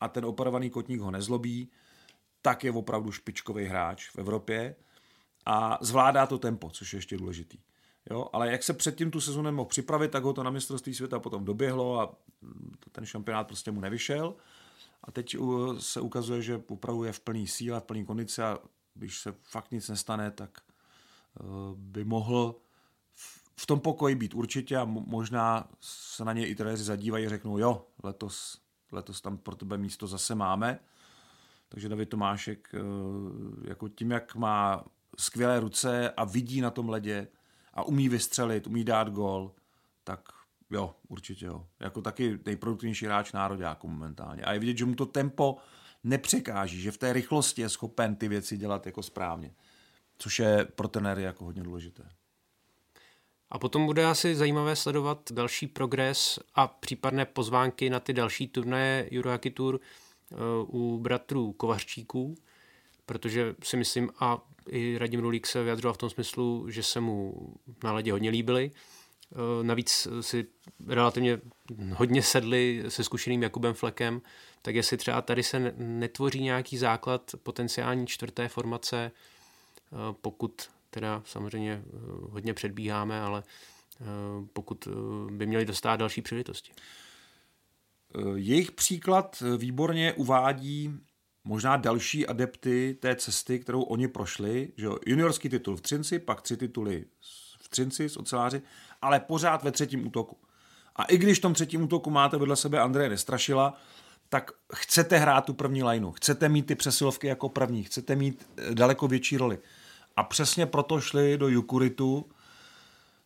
a 0.00 0.08
ten 0.08 0.24
operovaný 0.24 0.70
kotník 0.70 1.00
ho 1.00 1.10
nezlobí, 1.10 1.70
tak 2.42 2.64
je 2.64 2.72
opravdu 2.72 3.12
špičkový 3.12 3.64
hráč 3.64 4.10
v 4.10 4.18
Evropě 4.18 4.74
a 5.46 5.78
zvládá 5.80 6.26
to 6.26 6.38
tempo, 6.38 6.70
což 6.70 6.92
je 6.92 6.96
ještě 6.96 7.16
důležitý. 7.16 7.58
Jo, 8.10 8.28
ale 8.32 8.52
jak 8.52 8.62
se 8.62 8.72
předtím 8.72 9.10
tu 9.10 9.20
sezónu 9.20 9.52
mohl 9.52 9.68
připravit, 9.68 10.10
tak 10.10 10.24
ho 10.24 10.32
to 10.32 10.42
na 10.42 10.50
mistrovství 10.50 10.94
světa 10.94 11.18
potom 11.18 11.44
doběhlo 11.44 12.00
a 12.00 12.14
ten 12.92 13.06
šampionát 13.06 13.46
prostě 13.46 13.70
mu 13.70 13.80
nevyšel. 13.80 14.34
A 15.04 15.12
teď 15.12 15.36
se 15.78 16.00
ukazuje, 16.00 16.42
že 16.42 16.62
opravdu 16.68 17.04
je 17.04 17.12
v 17.12 17.20
plný 17.20 17.46
síle, 17.46 17.80
v 17.80 17.84
plný 17.84 18.04
kondici 18.04 18.42
a 18.42 18.58
když 18.94 19.18
se 19.18 19.34
fakt 19.42 19.70
nic 19.70 19.88
nestane, 19.88 20.30
tak 20.30 20.50
eh, 20.60 21.44
by 21.74 22.04
mohl 22.04 22.56
v 23.56 23.66
tom 23.66 23.80
pokoji 23.80 24.14
být 24.14 24.34
určitě 24.34 24.76
a 24.76 24.84
možná 24.84 25.68
se 25.80 26.24
na 26.24 26.32
něj 26.32 26.50
i 26.50 26.54
trenéři 26.54 26.84
zadívají 26.84 27.26
a 27.26 27.28
řeknou, 27.28 27.58
jo, 27.58 27.86
letos, 28.02 28.60
letos 28.92 29.20
tam 29.20 29.38
pro 29.38 29.56
tebe 29.56 29.78
místo 29.78 30.06
zase 30.06 30.34
máme. 30.34 30.78
Takže 31.68 31.88
David 31.88 32.08
Tomášek, 32.08 32.74
eh, 32.74 32.78
jako 33.68 33.88
tím, 33.88 34.10
jak 34.10 34.34
má 34.34 34.84
skvělé 35.18 35.60
ruce 35.60 36.10
a 36.10 36.24
vidí 36.24 36.60
na 36.60 36.70
tom 36.70 36.88
ledě 36.88 37.28
a 37.74 37.82
umí 37.82 38.08
vystřelit, 38.08 38.66
umí 38.66 38.84
dát 38.84 39.10
gol, 39.10 39.52
tak 40.04 40.28
jo, 40.70 40.94
určitě 41.08 41.46
jo. 41.46 41.66
Jako 41.80 42.02
taky 42.02 42.38
nejproduktivnější 42.46 43.06
hráč 43.06 43.32
nároďáku 43.32 43.88
momentálně. 43.88 44.42
A 44.42 44.52
je 44.52 44.58
vidět, 44.58 44.78
že 44.78 44.84
mu 44.84 44.94
to 44.94 45.06
tempo 45.06 45.56
nepřekáží, 46.04 46.80
že 46.80 46.90
v 46.90 46.98
té 46.98 47.12
rychlosti 47.12 47.62
je 47.62 47.68
schopen 47.68 48.16
ty 48.16 48.28
věci 48.28 48.56
dělat 48.56 48.86
jako 48.86 49.02
správně, 49.02 49.54
což 50.18 50.38
je 50.38 50.64
pro 50.64 50.88
trenéry 50.88 51.22
jako 51.22 51.44
hodně 51.44 51.62
důležité. 51.62 52.08
A 53.50 53.58
potom 53.58 53.86
bude 53.86 54.06
asi 54.06 54.36
zajímavé 54.36 54.76
sledovat 54.76 55.32
další 55.32 55.66
progres 55.66 56.38
a 56.54 56.66
případné 56.66 57.24
pozvánky 57.24 57.90
na 57.90 58.00
ty 58.00 58.12
další 58.12 58.48
turnaje 58.48 59.08
Eurohockey 59.12 59.52
Tour 59.52 59.80
eh, 59.80 60.36
u 60.66 60.98
bratrů 60.98 61.52
Kovařčíků, 61.52 62.34
protože 63.06 63.54
si 63.62 63.76
myslím, 63.76 64.10
a 64.20 64.51
i 64.68 64.98
Radim 64.98 65.20
Rulík 65.20 65.46
se 65.46 65.62
vyjadřoval 65.62 65.94
v 65.94 65.98
tom 65.98 66.10
smyslu, 66.10 66.70
že 66.70 66.82
se 66.82 67.00
mu 67.00 67.34
na 67.84 67.92
ledě 67.92 68.12
hodně 68.12 68.30
líbily. 68.30 68.70
Eh, 69.32 69.64
navíc 69.64 70.08
si 70.20 70.46
relativně 70.86 71.40
hodně 71.94 72.22
sedli 72.22 72.84
se 72.88 73.04
zkušeným 73.04 73.42
Jakubem 73.42 73.74
Flekem, 73.74 74.22
tak 74.62 74.74
jestli 74.74 74.96
třeba 74.96 75.22
tady 75.22 75.42
se 75.42 75.74
netvoří 75.76 76.42
nějaký 76.42 76.78
základ 76.78 77.30
potenciální 77.42 78.06
čtvrté 78.06 78.48
formace, 78.48 79.10
eh, 79.10 79.96
pokud 80.20 80.62
teda 80.90 81.22
samozřejmě 81.26 81.82
eh, 81.86 81.98
hodně 82.30 82.54
předbíháme, 82.54 83.20
ale 83.20 83.42
pokud 84.52 84.88
by 85.30 85.46
měli 85.46 85.64
dostat 85.64 85.96
další 85.96 86.22
příležitosti. 86.22 86.72
Jejich 88.34 88.72
příklad 88.72 89.42
výborně 89.56 90.12
uvádí 90.12 91.00
možná 91.44 91.76
další 91.76 92.26
adepty 92.26 92.96
té 93.00 93.16
cesty, 93.16 93.58
kterou 93.58 93.82
oni 93.82 94.08
prošli. 94.08 94.72
Že 94.76 94.88
juniorský 95.06 95.48
titul 95.48 95.76
v 95.76 95.80
Třinci, 95.80 96.18
pak 96.18 96.42
tři 96.42 96.56
tituly 96.56 97.04
v 97.60 97.68
Třinci 97.68 98.08
s 98.08 98.16
oceláři, 98.16 98.62
ale 99.02 99.20
pořád 99.20 99.62
ve 99.62 99.72
třetím 99.72 100.06
útoku. 100.06 100.36
A 100.96 101.04
i 101.04 101.18
když 101.18 101.38
v 101.38 101.42
tom 101.42 101.54
třetím 101.54 101.82
útoku 101.82 102.10
máte 102.10 102.36
vedle 102.36 102.56
sebe 102.56 102.80
Andreje 102.80 103.10
Nestrašila, 103.10 103.74
tak 104.28 104.50
chcete 104.74 105.18
hrát 105.18 105.44
tu 105.44 105.54
první 105.54 105.82
lineu, 105.82 106.12
chcete 106.12 106.48
mít 106.48 106.66
ty 106.66 106.74
přesilovky 106.74 107.26
jako 107.26 107.48
první, 107.48 107.82
chcete 107.82 108.16
mít 108.16 108.46
eh, 108.56 108.74
daleko 108.74 109.08
větší 109.08 109.36
roli. 109.36 109.58
A 110.16 110.22
přesně 110.22 110.66
proto 110.66 111.00
šli 111.00 111.38
do 111.38 111.48
Jukuritu. 111.48 112.24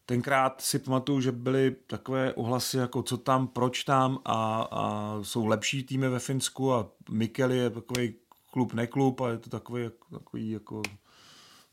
Tenkrát 0.06 0.60
si 0.60 0.78
pamatuju, 0.78 1.20
že 1.20 1.32
byly 1.32 1.76
takové 1.86 2.34
ohlasy 2.34 2.76
jako 2.76 3.02
co 3.02 3.16
tam, 3.16 3.48
proč 3.48 3.84
tam 3.84 4.18
a, 4.24 4.68
a 4.70 5.14
jsou 5.22 5.46
lepší 5.46 5.84
týmy 5.84 6.08
ve 6.08 6.18
Finsku 6.18 6.74
a 6.74 6.88
Mikel 7.10 7.52
je 7.52 7.70
takový 7.70 8.14
klub, 8.50 8.74
neklub 8.74 9.20
a 9.20 9.28
je 9.28 9.38
to 9.38 9.50
takový, 9.50 9.90
takový 10.10 10.50
jako, 10.50 10.82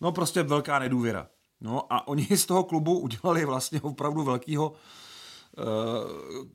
no 0.01 0.11
prostě 0.11 0.43
velká 0.43 0.79
nedůvěra. 0.79 1.27
No 1.61 1.93
a 1.93 2.07
oni 2.07 2.27
z 2.37 2.45
toho 2.45 2.63
klubu 2.63 2.99
udělali 2.99 3.45
vlastně 3.45 3.81
opravdu 3.81 4.23
velkýho 4.23 4.73
eh, 5.57 6.47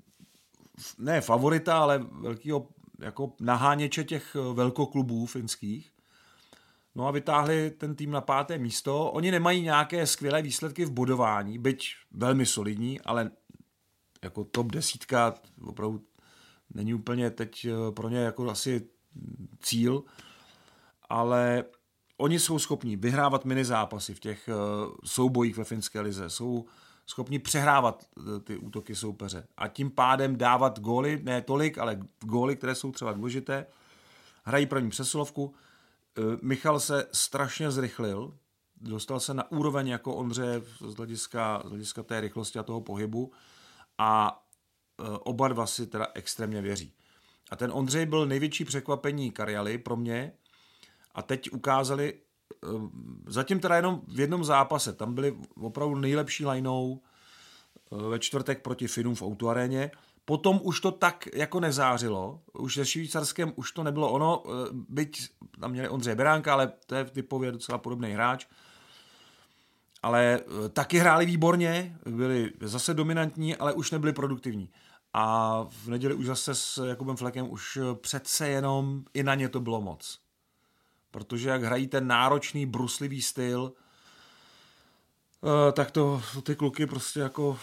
ne 0.98 1.20
favorita, 1.20 1.78
ale 1.78 1.98
velkýho 1.98 2.68
jako 2.98 3.32
naháněče 3.40 4.04
těch 4.04 4.36
velkoklubů 4.52 5.26
finských. 5.26 5.92
No 6.98 7.06
a 7.06 7.10
vytáhli 7.10 7.70
ten 7.70 7.94
tým 7.94 8.10
na 8.10 8.20
páté 8.20 8.58
místo. 8.58 9.10
Oni 9.10 9.30
nemají 9.30 9.62
nějaké 9.62 10.06
skvělé 10.06 10.42
výsledky 10.42 10.84
v 10.84 10.90
bodování, 10.90 11.58
byť 11.58 11.94
velmi 12.10 12.46
solidní, 12.46 13.00
ale 13.00 13.30
jako 14.22 14.44
top 14.44 14.66
desítka 14.72 15.34
opravdu 15.64 16.04
není 16.74 16.94
úplně 16.94 17.30
teď 17.30 17.64
eh, 17.64 17.92
pro 17.92 18.08
ně 18.08 18.18
jako 18.18 18.50
asi 18.50 18.88
cíl, 19.60 20.04
ale 21.08 21.64
oni 22.16 22.38
jsou 22.38 22.58
schopní 22.58 22.96
vyhrávat 22.96 23.44
mini 23.44 23.64
zápasy 23.64 24.14
v 24.14 24.20
těch 24.20 24.48
uh, 24.48 24.94
soubojích 25.04 25.56
ve 25.56 25.64
finské 25.64 26.00
lize, 26.00 26.30
jsou 26.30 26.64
schopni 27.06 27.38
přehrávat 27.38 28.04
uh, 28.16 28.38
ty 28.38 28.56
útoky 28.56 28.94
soupeře 28.94 29.46
a 29.56 29.68
tím 29.68 29.90
pádem 29.90 30.36
dávat 30.36 30.80
góly, 30.80 31.20
ne 31.22 31.42
tolik, 31.42 31.78
ale 31.78 31.98
góly, 32.20 32.56
které 32.56 32.74
jsou 32.74 32.92
třeba 32.92 33.12
důležité. 33.12 33.66
Hrají 34.44 34.66
první 34.66 34.90
přesilovku. 34.90 35.54
Uh, 36.18 36.36
Michal 36.42 36.80
se 36.80 37.08
strašně 37.12 37.70
zrychlil, 37.70 38.38
dostal 38.80 39.20
se 39.20 39.34
na 39.34 39.50
úroveň 39.52 39.88
jako 39.88 40.14
Ondře 40.14 40.62
z 40.80 40.94
hlediska, 40.94 41.62
z 41.64 41.68
hlediska 41.68 42.02
té 42.02 42.20
rychlosti 42.20 42.58
a 42.58 42.62
toho 42.62 42.80
pohybu 42.80 43.32
a 43.98 44.42
oba 45.18 45.48
dva 45.48 45.66
si 45.66 45.86
teda 45.86 46.06
extrémně 46.14 46.62
věří. 46.62 46.94
A 47.50 47.56
ten 47.56 47.70
Ondřej 47.74 48.06
byl 48.06 48.26
největší 48.26 48.64
překvapení 48.64 49.30
Karialy 49.30 49.78
pro 49.78 49.96
mě, 49.96 50.32
a 51.14 51.22
teď 51.22 51.52
ukázali, 51.52 52.14
eh, 52.14 52.68
zatím 53.26 53.60
teda 53.60 53.76
jenom 53.76 54.02
v 54.08 54.20
jednom 54.20 54.44
zápase, 54.44 54.92
tam 54.92 55.14
byli 55.14 55.36
opravdu 55.60 55.94
nejlepší 55.94 56.44
eh, 56.46 56.60
ve 58.08 58.18
čtvrtek 58.18 58.62
proti 58.62 58.88
Finům 58.88 59.14
v 59.14 59.22
autoaréně, 59.22 59.90
potom 60.28 60.60
už 60.62 60.80
to 60.80 60.90
tak 60.90 61.28
jako 61.32 61.60
nezářilo, 61.60 62.40
už 62.52 62.74
se 62.74 62.86
Švýcarskem 62.86 63.52
už 63.56 63.72
to 63.72 63.82
nebylo 63.82 64.12
ono, 64.12 64.42
eh, 64.46 64.68
byť 64.72 65.28
tam 65.60 65.70
měli 65.70 65.88
Ondřeje 65.88 66.16
Beránka, 66.16 66.52
ale 66.52 66.72
to 66.86 66.94
je 66.94 67.04
typově 67.04 67.52
docela 67.52 67.78
podobný 67.78 68.10
hráč, 68.10 68.46
ale 70.02 70.40
taky 70.72 70.98
hráli 70.98 71.26
výborně, 71.26 71.98
byli 72.06 72.52
zase 72.60 72.94
dominantní, 72.94 73.56
ale 73.56 73.72
už 73.72 73.90
nebyli 73.90 74.12
produktivní. 74.12 74.70
A 75.14 75.64
v 75.70 75.88
neděli 75.88 76.14
už 76.14 76.26
zase 76.26 76.54
s 76.54 76.86
Jakubem 76.86 77.16
Flekem 77.16 77.50
už 77.50 77.78
přece 78.00 78.48
jenom 78.48 79.04
i 79.14 79.22
na 79.22 79.34
ně 79.34 79.48
to 79.48 79.60
bylo 79.60 79.80
moc 79.80 80.20
protože 81.10 81.48
jak 81.48 81.62
hrají 81.62 81.88
ten 81.88 82.06
náročný, 82.06 82.66
bruslivý 82.66 83.22
styl, 83.22 83.72
eh, 85.42 85.72
tak 85.72 85.90
to 85.90 86.22
ty 86.42 86.56
kluky 86.56 86.86
prostě 86.86 87.20
jako 87.20 87.58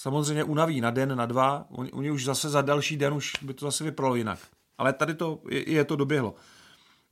samozřejmě 0.00 0.44
unaví 0.44 0.80
na 0.80 0.90
den, 0.90 1.16
na 1.16 1.26
dva. 1.26 1.66
Oni, 1.70 1.92
oni 1.92 2.10
už 2.10 2.24
zase 2.24 2.48
za 2.48 2.62
další 2.62 2.96
den 2.96 3.14
už 3.14 3.32
by 3.42 3.54
to 3.54 3.66
zase 3.66 3.84
vypadalo 3.84 4.14
jinak. 4.14 4.38
Ale 4.78 4.92
tady 4.92 5.14
to 5.14 5.42
je, 5.50 5.70
je 5.72 5.84
to 5.84 5.96
doběhlo. 5.96 6.34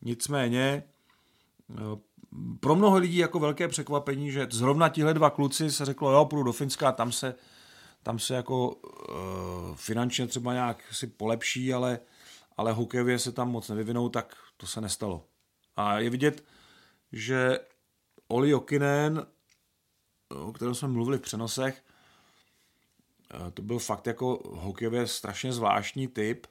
Nicméně 0.03 0.83
eh, 1.70 1.75
pro 2.61 2.75
mnoho 2.75 2.96
lidí 2.96 3.16
jako 3.16 3.38
velké 3.38 3.68
překvapení, 3.68 4.31
že 4.31 4.46
zrovna 4.51 4.88
tihle 4.88 5.14
dva 5.14 5.31
kluci 5.31 5.70
se 5.70 5.85
řeklo, 5.85 6.12
jo, 6.12 6.25
půjdu 6.25 6.42
do 6.42 6.53
Finska, 6.53 6.92
tam 6.92 7.12
se, 7.12 7.35
tam 8.03 8.18
se 8.18 8.35
jako 8.35 8.68
uh, 8.68 9.75
finančně 9.75 10.27
třeba 10.27 10.53
nějak 10.53 10.85
si 10.92 11.07
polepší, 11.07 11.75
ale, 11.75 11.99
ale 12.57 12.72
hokejově 12.72 13.18
se 13.18 13.33
tam 13.33 13.51
moc 13.51 13.68
nevyvinou, 13.68 14.09
tak 14.09 14.37
to 14.57 14.66
se 14.66 14.81
nestalo. 14.81 15.25
A 15.77 15.99
je 15.99 16.11
vidět, 16.11 16.44
že 17.12 17.59
Oli 18.29 18.51
Jokinen, 18.51 19.27
o 20.29 20.53
kterém 20.53 20.75
jsme 20.75 20.88
mluvili 20.88 21.18
v 21.18 21.22
přenosech, 21.22 21.83
to 23.54 23.62
byl 23.62 23.78
fakt 23.78 24.06
jako 24.06 24.40
hokejově 24.44 25.06
strašně 25.06 25.52
zvláštní 25.52 26.08
typ. 26.08 26.46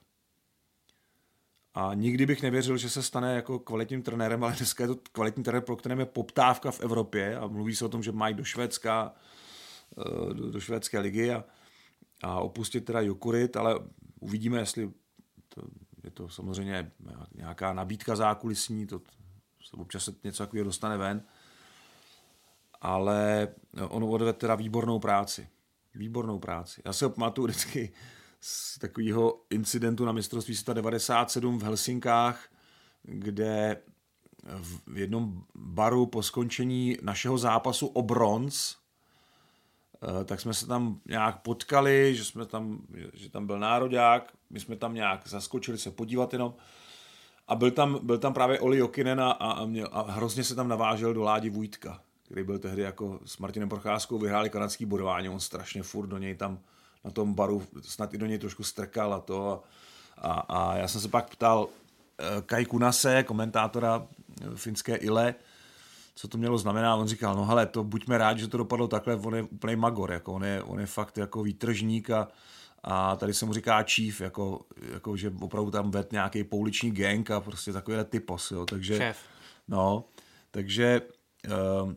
A 1.74 1.94
nikdy 1.94 2.26
bych 2.26 2.42
nevěřil, 2.42 2.76
že 2.76 2.90
se 2.90 3.02
stane 3.02 3.34
jako 3.34 3.58
kvalitním 3.58 4.02
trenérem, 4.02 4.44
ale 4.44 4.52
dneska 4.56 4.84
je 4.84 4.88
to 4.88 4.96
kvalitní 5.12 5.42
trenér, 5.42 5.62
pro 5.62 5.76
kterém 5.76 6.00
je 6.00 6.06
poptávka 6.06 6.70
v 6.70 6.80
Evropě 6.80 7.36
a 7.36 7.46
mluví 7.46 7.76
se 7.76 7.84
o 7.84 7.88
tom, 7.88 8.02
že 8.02 8.12
mají 8.12 8.34
do 8.34 8.44
Švédska, 8.44 9.14
eh, 9.98 10.34
do, 10.34 10.50
do 10.50 10.60
švédské 10.60 10.98
ligy 10.98 11.32
a, 11.32 11.44
a 12.22 12.40
opustit 12.40 12.84
teda 12.84 13.00
Jokurit, 13.00 13.56
ale 13.56 13.74
uvidíme, 14.20 14.58
jestli 14.58 14.92
to 15.48 15.62
je 16.06 16.10
to 16.10 16.28
samozřejmě 16.28 16.92
nějaká 17.34 17.72
nabídka 17.72 18.16
zákulisní, 18.16 18.86
to 18.86 19.00
občas 19.72 20.04
se 20.04 20.14
něco 20.24 20.42
takového 20.42 20.64
dostane 20.64 20.96
ven, 20.96 21.22
ale 22.80 23.48
on 23.88 24.04
odvedl 24.04 24.32
teda 24.32 24.54
výbornou 24.54 24.98
práci. 24.98 25.48
Výbornou 25.96 26.38
práci. 26.38 26.82
Já 26.84 26.92
se 26.92 27.08
pamatuju 27.08 27.46
vždycky 27.46 27.92
z 28.40 28.78
takového 28.78 29.40
incidentu 29.50 30.04
na 30.04 30.12
mistrovství 30.12 30.54
světa 30.54 30.72
97 30.72 31.58
v 31.58 31.62
Helsinkách, 31.62 32.48
kde 33.02 33.82
v 34.86 34.98
jednom 34.98 35.42
baru 35.54 36.06
po 36.06 36.22
skončení 36.22 36.96
našeho 37.02 37.38
zápasu 37.38 37.86
o 37.86 38.02
bronz 38.02 38.76
Eh, 40.02 40.24
tak 40.24 40.40
jsme 40.40 40.54
se 40.54 40.66
tam 40.66 41.00
nějak 41.06 41.42
potkali, 41.42 42.14
že 42.14 42.24
jsme 42.24 42.46
tam, 42.46 42.78
že 43.14 43.30
tam 43.30 43.46
byl 43.46 43.58
národák, 43.58 44.32
my 44.50 44.60
jsme 44.60 44.76
tam 44.76 44.94
nějak 44.94 45.28
zaskočili 45.28 45.78
se 45.78 45.90
podívat 45.90 46.32
jenom 46.32 46.54
a 47.48 47.54
byl 47.54 47.70
tam, 47.70 48.06
byl 48.06 48.18
tam 48.18 48.34
právě 48.34 48.60
Oli 48.60 48.78
Jokinen 48.78 49.20
a, 49.20 49.30
a, 49.30 49.64
měl, 49.64 49.88
a 49.92 50.12
hrozně 50.12 50.44
se 50.44 50.54
tam 50.54 50.68
navážel 50.68 51.14
do 51.14 51.22
Ládi 51.22 51.50
Vujtka, 51.50 52.02
který 52.26 52.44
byl 52.44 52.58
tehdy 52.58 52.82
jako 52.82 53.20
s 53.24 53.38
Martinem 53.38 53.68
Procházkou 53.68 54.18
vyhráli 54.18 54.50
kanadský 54.50 54.86
bodování, 54.86 55.28
on 55.28 55.40
strašně 55.40 55.82
furt 55.82 56.06
do 56.06 56.18
něj 56.18 56.34
tam 56.34 56.58
na 57.04 57.10
tom 57.10 57.34
baru, 57.34 57.62
snad 57.82 58.14
i 58.14 58.18
do 58.18 58.26
něj 58.26 58.38
trošku 58.38 58.64
strkal 58.64 59.14
a 59.14 59.20
to 59.20 59.50
a, 59.50 59.62
a, 60.18 60.32
a 60.40 60.76
já 60.76 60.88
jsem 60.88 61.00
se 61.00 61.08
pak 61.08 61.30
ptal 61.30 61.68
eh, 62.18 62.42
Kai 62.46 62.64
Kunase, 62.64 63.22
komentátora 63.22 64.06
finské 64.54 64.96
ILE, 64.96 65.34
co 66.14 66.28
to 66.28 66.38
mělo 66.38 66.58
znamená. 66.58 66.96
On 66.96 67.08
říkal, 67.08 67.36
no 67.36 67.44
hele, 67.44 67.66
to 67.66 67.84
buďme 67.84 68.18
rádi, 68.18 68.40
že 68.40 68.48
to 68.48 68.56
dopadlo 68.56 68.88
takhle, 68.88 69.16
on 69.16 69.34
je 69.34 69.42
úplný 69.42 69.76
magor, 69.76 70.12
jako 70.12 70.32
on 70.32 70.44
je, 70.44 70.62
on 70.62 70.80
je 70.80 70.86
fakt 70.86 71.18
jako 71.18 71.42
výtržník 71.42 72.10
a, 72.10 72.28
a 72.82 73.16
tady 73.16 73.34
se 73.34 73.46
mu 73.46 73.52
říká 73.52 73.82
chief, 73.82 74.20
jako, 74.20 74.60
jako 74.92 75.16
že 75.16 75.32
opravdu 75.40 75.70
tam 75.70 75.90
ved 75.90 76.12
nějaký 76.12 76.44
pouliční 76.44 76.90
gang 76.90 77.30
a 77.30 77.40
prostě 77.40 77.72
takovýhle 77.72 78.04
typos, 78.04 78.50
jo, 78.50 78.66
takže... 78.66 78.96
Šéf. 78.96 79.16
No, 79.68 80.04
takže 80.50 81.02
uh, 81.82 81.92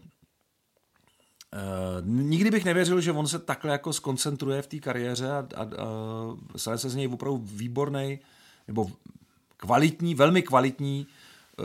uh, 1.54 2.08
nikdy 2.08 2.52
bych 2.52 2.66
nevěřil, 2.66 3.02
že 3.02 3.12
on 3.12 3.28
se 3.28 3.40
takhle 3.40 3.72
jako 3.72 3.94
skoncentruje 3.94 4.62
v 4.62 4.68
té 4.68 4.80
kariéře 4.80 5.32
a, 5.32 5.48
a, 5.56 5.62
a 5.64 5.68
stane 6.56 6.78
se 6.78 6.90
z 6.90 6.96
něj 6.96 7.08
opravdu 7.08 7.42
výborný 7.44 8.20
nebo 8.68 8.92
kvalitní, 9.60 10.16
velmi 10.16 10.42
kvalitní 10.42 11.08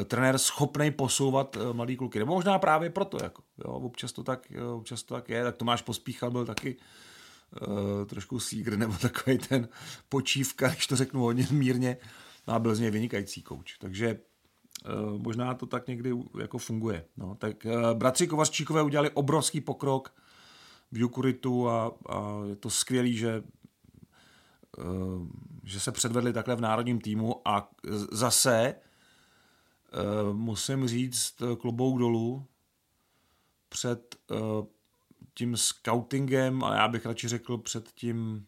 eh, 0.00 0.04
trenér 0.04 0.38
schopný 0.38 0.90
posouvat 0.90 1.56
eh, 1.56 1.72
mladý 1.72 1.96
kluky. 1.96 2.18
Nebo 2.18 2.34
možná 2.34 2.58
právě 2.58 2.90
proto, 2.90 3.18
jako, 3.22 3.42
jo, 3.64 3.70
občas, 3.72 4.12
to 4.12 4.22
tak, 4.22 4.50
jo, 4.50 4.76
občas 4.76 5.02
to 5.02 5.14
tak 5.14 5.28
je, 5.28 5.44
tak 5.44 5.56
Tomáš 5.56 5.82
Pospíchal 5.82 6.30
byl 6.30 6.44
taky 6.44 6.76
uh, 7.60 8.06
trošku 8.06 8.40
sígr, 8.40 8.76
nebo 8.76 8.92
takový 9.02 9.38
ten 9.38 9.68
počívka, 10.08 10.68
když 10.68 10.86
to 10.86 10.96
řeknu 10.96 11.20
hodně 11.20 11.46
mírně, 11.50 11.96
no 12.48 12.54
a 12.54 12.58
byl 12.58 12.74
z 12.74 12.80
něj 12.80 12.90
vynikající 12.90 13.42
kouč. 13.42 13.76
Takže 13.78 14.12
uh, 14.12 14.18
možná 15.18 15.54
to 15.54 15.66
tak 15.66 15.88
někdy 15.88 16.12
jako 16.40 16.58
funguje. 16.58 17.04
No, 17.16 17.34
tak 17.34 17.64
uh, 17.64 17.98
bratři 17.98 18.26
Kovařčíkové 18.26 18.82
udělali 18.82 19.10
obrovský 19.10 19.60
pokrok 19.60 20.14
v 20.92 20.98
Jukuritu 20.98 21.68
a, 21.68 21.92
a 22.08 22.44
je 22.48 22.56
to 22.56 22.70
skvělý, 22.70 23.16
že 23.16 23.42
uh, 24.78 25.26
že 25.64 25.80
se 25.80 25.92
předvedli 25.92 26.32
takhle 26.32 26.56
v 26.56 26.60
národním 26.60 27.00
týmu 27.00 27.48
a 27.48 27.70
zase 28.12 28.74
musím 30.32 30.88
říct 30.88 31.42
klobouk 31.58 31.98
dolů 31.98 32.46
před 33.68 34.16
tím 35.34 35.56
scoutingem, 35.56 36.64
ale 36.64 36.76
já 36.76 36.88
bych 36.88 37.06
radši 37.06 37.28
řekl 37.28 37.58
před 37.58 37.92
tím, 37.92 38.46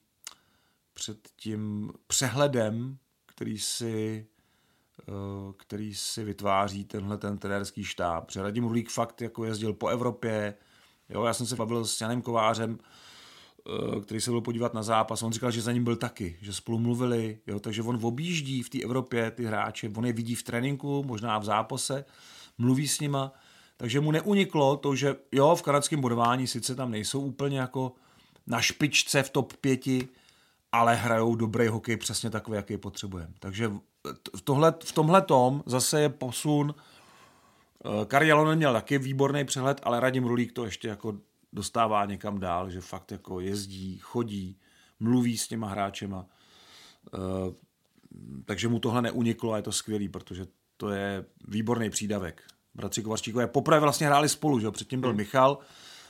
před 0.94 1.29
tím 1.37 1.92
přehledem, 2.07 2.99
který 3.27 3.59
si, 3.59 4.27
který 5.57 5.95
si 5.95 6.25
vytváří 6.25 6.85
tenhle 6.85 7.19
ten 7.19 7.39
trenérský 7.39 7.85
štáb. 7.85 8.27
Protože 8.27 8.43
Radim 8.43 8.65
Rulík 8.65 8.91
fakt 8.91 9.23
jako 9.23 9.45
jezdil 9.45 9.73
po 9.73 9.89
Evropě, 9.89 10.55
jo, 11.09 11.25
já 11.25 11.35
jsem 11.35 11.47
se 11.47 11.57
bavil 11.57 11.85
s 11.85 12.01
Janem 12.01 12.23
Kovářem, 12.23 12.79
Eh, 13.69 14.01
který 14.01 14.21
se 14.21 14.31
byl 14.31 14.41
podívat 14.41 14.75
na 14.75 14.83
zápas, 14.83 15.23
on 15.23 15.33
říkal, 15.33 15.51
že 15.51 15.63
za 15.63 15.73
ním 15.73 15.85
byl 15.85 15.97
taky, 15.97 16.37
že 16.41 16.53
spolu 16.53 16.79
mluvili, 16.79 17.39
jo, 17.47 17.61
takže 17.61 17.83
on 17.83 17.99
objíždí 18.03 18.63
v 18.63 18.71
té 18.71 18.83
Evropě 18.83 19.31
ty 19.31 19.45
hráče, 19.45 19.91
on 19.97 20.07
je 20.07 20.13
vidí 20.13 20.35
v 20.35 20.43
tréninku, 20.43 21.05
možná 21.07 21.39
v 21.39 21.45
zápase, 21.45 22.05
mluví 22.59 22.89
s 22.89 23.01
nima, 23.01 23.33
takže 23.77 24.01
mu 24.01 24.11
neuniklo 24.11 24.77
to, 24.77 24.97
že 24.97 25.17
jo, 25.33 25.57
v 25.57 25.63
kanadském 25.63 26.01
bodování 26.01 26.47
sice 26.47 26.75
tam 26.75 26.91
nejsou 26.91 27.21
úplně 27.21 27.59
jako 27.59 27.93
na 28.47 28.61
špičce 28.61 29.23
v 29.23 29.31
top 29.31 29.53
pěti, 29.53 30.09
ale 30.77 30.95
hrajou 30.95 31.35
dobrý 31.35 31.69
hokej 31.69 31.97
přesně 31.97 32.31
takový, 32.31 32.57
jaký 32.57 32.77
potřebujeme. 32.77 33.33
Takže 33.39 33.73
v, 34.37 34.41
tohle, 34.45 34.75
v 34.85 34.93
tomhle 34.93 35.23
tom 35.23 35.62
zase 35.67 36.01
je 36.01 36.09
posun. 36.09 36.75
Eh, 37.85 38.05
Kari 38.07 38.29
Jalonen 38.29 38.59
měl 38.59 38.73
taky 38.73 38.99
výborný 38.99 39.45
přehled, 39.45 39.81
ale 39.83 40.01
Radim 40.01 40.25
Rulík 40.25 40.53
to 40.53 40.65
ještě 40.65 40.89
jako 40.89 41.15
dostává 41.53 42.05
někam 42.05 42.41
dál, 42.41 42.71
že 42.71 42.81
fakt 42.81 43.12
jako 43.12 43.41
jezdí, 43.41 43.99
chodí, 43.99 44.59
mluví 45.01 45.39
s 45.39 45.49
těma 45.49 45.69
hráčema. 45.69 46.27
Uh, 47.15 47.55
takže 48.45 48.69
mu 48.69 48.79
tohle 48.79 49.03
neuniklo 49.03 49.53
a 49.53 49.57
je 49.57 49.62
to 49.62 49.73
skvělý, 49.73 50.09
protože 50.09 50.47
to 50.77 50.91
je 50.91 51.25
výborný 51.49 51.91
přídavek. 51.91 52.43
Bratři 52.75 53.03
Kovařčíkové 53.03 53.47
poprvé 53.47 53.81
vlastně 53.81 54.07
hráli 54.07 54.29
spolu, 54.29 54.61
že? 54.61 54.71
předtím 54.71 55.01
byl 55.01 55.11
hmm. 55.11 55.17
Michal, 55.17 55.59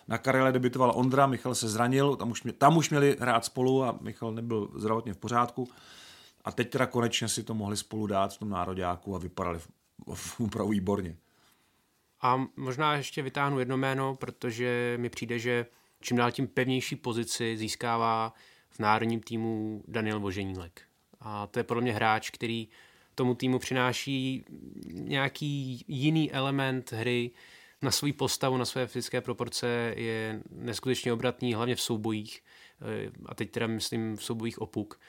na 0.08 0.18
Karele 0.18 0.52
debitoval 0.52 0.92
Ondra, 0.94 1.26
Michal 1.26 1.54
se 1.54 1.68
zranil, 1.68 2.16
tam 2.16 2.30
už, 2.30 2.42
mě, 2.42 2.52
tam 2.52 2.76
už 2.76 2.90
měli 2.90 3.16
hrát 3.20 3.44
spolu 3.44 3.84
a 3.84 3.98
Michal 4.00 4.32
nebyl 4.32 4.70
zdravotně 4.74 5.14
v 5.14 5.18
pořádku. 5.18 5.68
A 6.44 6.52
teď 6.52 6.70
teda 6.70 6.86
konečně 6.86 7.28
si 7.28 7.42
to 7.42 7.54
mohli 7.54 7.76
spolu 7.76 8.06
dát 8.06 8.34
v 8.34 8.38
tom 8.38 8.50
nároďáku 8.50 9.16
a 9.16 9.18
vypadali 9.18 9.60
opravdu 10.38 10.70
výborně. 10.70 11.16
A 12.22 12.46
možná 12.56 12.94
ještě 12.94 13.22
vytáhnu 13.22 13.58
jedno 13.58 13.76
jméno, 13.76 14.14
protože 14.14 14.96
mi 15.00 15.08
přijde, 15.10 15.38
že 15.38 15.66
čím 16.00 16.16
dál 16.16 16.32
tím 16.32 16.46
pevnější 16.46 16.96
pozici 16.96 17.56
získává 17.56 18.34
v 18.70 18.78
národním 18.78 19.20
týmu 19.20 19.82
Daniel 19.88 20.20
Voženílek. 20.20 20.82
A 21.20 21.46
to 21.46 21.58
je 21.58 21.64
podle 21.64 21.82
mě 21.82 21.92
hráč, 21.92 22.30
který 22.30 22.68
tomu 23.14 23.34
týmu 23.34 23.58
přináší 23.58 24.44
nějaký 24.92 25.84
jiný 25.88 26.32
element 26.32 26.92
hry, 26.92 27.30
na 27.82 27.90
svou 27.90 28.12
postavu, 28.12 28.56
na 28.56 28.64
své 28.64 28.86
fyzické 28.86 29.20
proporce 29.20 29.94
je 29.96 30.42
neskutečně 30.50 31.12
obratný, 31.12 31.54
hlavně 31.54 31.74
v 31.74 31.80
soubojích. 31.80 32.42
A 33.26 33.34
teď 33.34 33.50
teda 33.50 33.66
myslím 33.66 34.16
v 34.16 34.24
soubojích 34.24 34.58
opuk. 34.58 35.00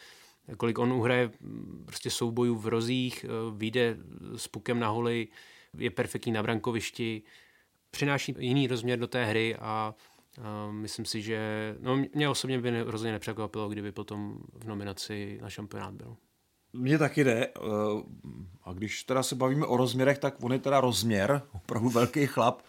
Kolik 0.58 0.80
on 0.80 0.94
uhraje 0.94 1.32
prostě 1.86 2.10
soubojů 2.10 2.56
v 2.56 2.68
rozích, 2.68 3.26
vyjde 3.56 3.98
s 4.36 4.48
pukem 4.48 4.80
na 4.80 4.90
holi, 4.90 5.28
je 5.78 5.92
perfektní 5.92 6.32
na 6.32 6.44
brankovišti, 6.44 7.24
přináší 7.92 8.36
jiný 8.40 8.68
rozměr 8.68 9.00
do 9.00 9.08
té 9.08 9.26
hry 9.26 9.56
a, 9.56 9.60
a 9.62 9.96
myslím 10.72 11.06
si, 11.06 11.22
že 11.22 11.76
no, 11.80 11.98
mě 12.14 12.30
osobně 12.30 12.60
by 12.60 12.82
rozhodně 12.84 13.12
nepřekvapilo, 13.12 13.70
kdyby 13.70 13.92
potom 13.92 14.40
v 14.54 14.66
nominaci 14.66 15.40
na 15.42 15.50
šampionát 15.50 15.94
byl. 15.94 16.18
Mně 16.74 16.98
taky 16.98 17.24
jde. 17.24 17.48
Eh, 17.48 17.52
a 18.64 18.74
když 18.74 19.04
teda 19.04 19.24
se 19.24 19.36
bavíme 19.36 19.66
o 19.66 19.78
rozměrech, 19.78 20.18
tak 20.18 20.44
on 20.44 20.54
je 20.54 20.60
teda 20.60 20.82
rozměr, 20.82 21.42
opravdu 21.52 21.90
velký 21.90 22.28
chlap, 22.28 22.62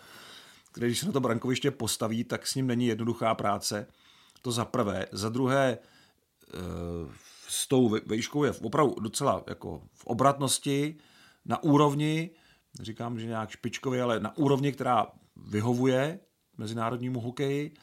který 0.72 0.86
když 0.86 0.98
se 0.98 1.06
na 1.06 1.12
to 1.12 1.20
brankoviště 1.20 1.70
postaví, 1.70 2.24
tak 2.24 2.46
s 2.46 2.54
ním 2.54 2.66
není 2.66 2.86
jednoduchá 2.86 3.34
práce. 3.34 3.86
To 4.42 4.52
za 4.52 4.64
prvé. 4.64 5.06
Za 5.12 5.28
druhé, 5.28 5.78
eh, 6.54 6.58
s 7.48 7.68
tou 7.68 7.88
vejškou 8.06 8.44
je 8.44 8.52
opravdu 8.52 8.94
docela 9.00 9.44
jako 9.46 9.82
v 9.94 10.06
obratnosti, 10.06 10.96
na 11.44 11.62
úrovni, 11.62 12.30
říkám, 12.80 13.18
že 13.18 13.26
nějak 13.26 13.50
špičkově, 13.50 14.02
ale 14.02 14.20
na 14.20 14.36
úrovni, 14.36 14.72
která 14.72 15.06
vyhovuje 15.36 16.20
mezinárodnímu 16.58 17.20
hokeji, 17.20 17.74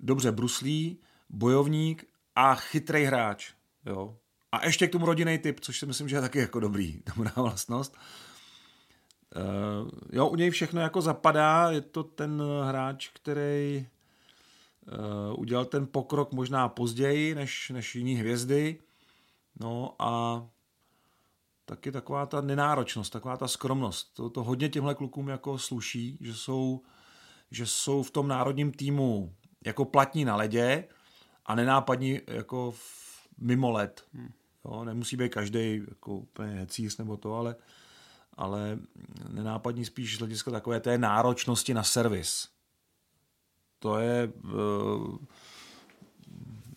dobře 0.00 0.32
bruslí, 0.32 1.00
bojovník 1.30 2.04
a 2.34 2.54
chytrý 2.54 3.04
hráč. 3.04 3.52
Jo. 3.86 4.16
A 4.56 4.66
ještě 4.66 4.86
k 4.86 4.92
tomu 4.92 5.06
rodinný 5.06 5.38
typ, 5.38 5.60
což 5.60 5.78
si 5.78 5.86
myslím, 5.86 6.08
že 6.08 6.16
je 6.16 6.20
taky 6.20 6.38
jako 6.38 6.60
dobrý, 6.60 7.02
dobrá 7.16 7.32
vlastnost. 7.36 7.96
Uh, 9.36 9.90
jo, 10.12 10.28
u 10.28 10.36
něj 10.36 10.50
všechno 10.50 10.80
jako 10.80 11.00
zapadá, 11.00 11.70
je 11.70 11.80
to 11.80 12.04
ten 12.04 12.42
hráč, 12.68 13.08
který 13.08 13.86
uh, 14.86 15.40
udělal 15.40 15.64
ten 15.64 15.86
pokrok 15.86 16.32
možná 16.32 16.68
později 16.68 17.34
než, 17.34 17.70
než 17.70 17.94
jiní 17.94 18.14
hvězdy. 18.14 18.78
No 19.60 19.94
a 19.98 20.42
taky 21.64 21.92
taková 21.92 22.26
ta 22.26 22.40
nenáročnost, 22.40 23.12
taková 23.12 23.36
ta 23.36 23.48
skromnost. 23.48 24.14
To, 24.14 24.30
to 24.30 24.44
hodně 24.44 24.68
těmhle 24.68 24.94
klukům 24.94 25.28
jako 25.28 25.58
sluší, 25.58 26.18
že 26.20 26.34
jsou, 26.34 26.82
že 27.50 27.66
jsou 27.66 28.02
v 28.02 28.10
tom 28.10 28.28
národním 28.28 28.72
týmu 28.72 29.34
jako 29.64 29.84
platní 29.84 30.24
na 30.24 30.36
ledě 30.36 30.88
a 31.46 31.54
nenápadní 31.54 32.20
jako 32.26 32.70
v, 32.70 33.28
mimo 33.38 33.70
led. 33.70 34.04
Hmm. 34.12 34.32
Jo, 34.68 34.84
nemusí 34.84 35.16
být 35.16 35.34
každý 35.34 35.82
jako 35.88 36.14
úplně 36.16 36.52
hecíř 36.52 36.96
nebo 36.96 37.16
to, 37.16 37.34
ale, 37.34 37.56
ale 38.34 38.78
nenápadní 39.28 39.84
spíš 39.84 40.16
z 40.16 40.18
hlediska 40.18 40.50
takové 40.50 40.80
té 40.80 40.98
náročnosti 40.98 41.74
na 41.74 41.82
servis. 41.82 42.48
To 43.78 43.98
je 43.98 44.32
uh, 44.44 45.16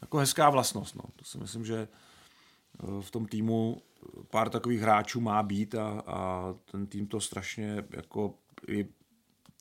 jako 0.09 0.17
hezká 0.17 0.49
vlastnost. 0.49 0.95
No. 0.95 1.03
To 1.15 1.25
si 1.25 1.37
myslím, 1.37 1.65
že 1.65 1.87
eh, 1.87 3.01
v 3.01 3.11
tom 3.11 3.25
týmu 3.25 3.81
pár 4.29 4.49
takových 4.49 4.81
hráčů 4.81 5.21
má 5.21 5.43
být 5.43 5.75
a, 5.75 6.03
a 6.07 6.53
ten 6.71 6.87
tým 6.87 7.07
to 7.07 7.21
strašně 7.21 7.83
jako 7.89 8.35
i 8.67 8.87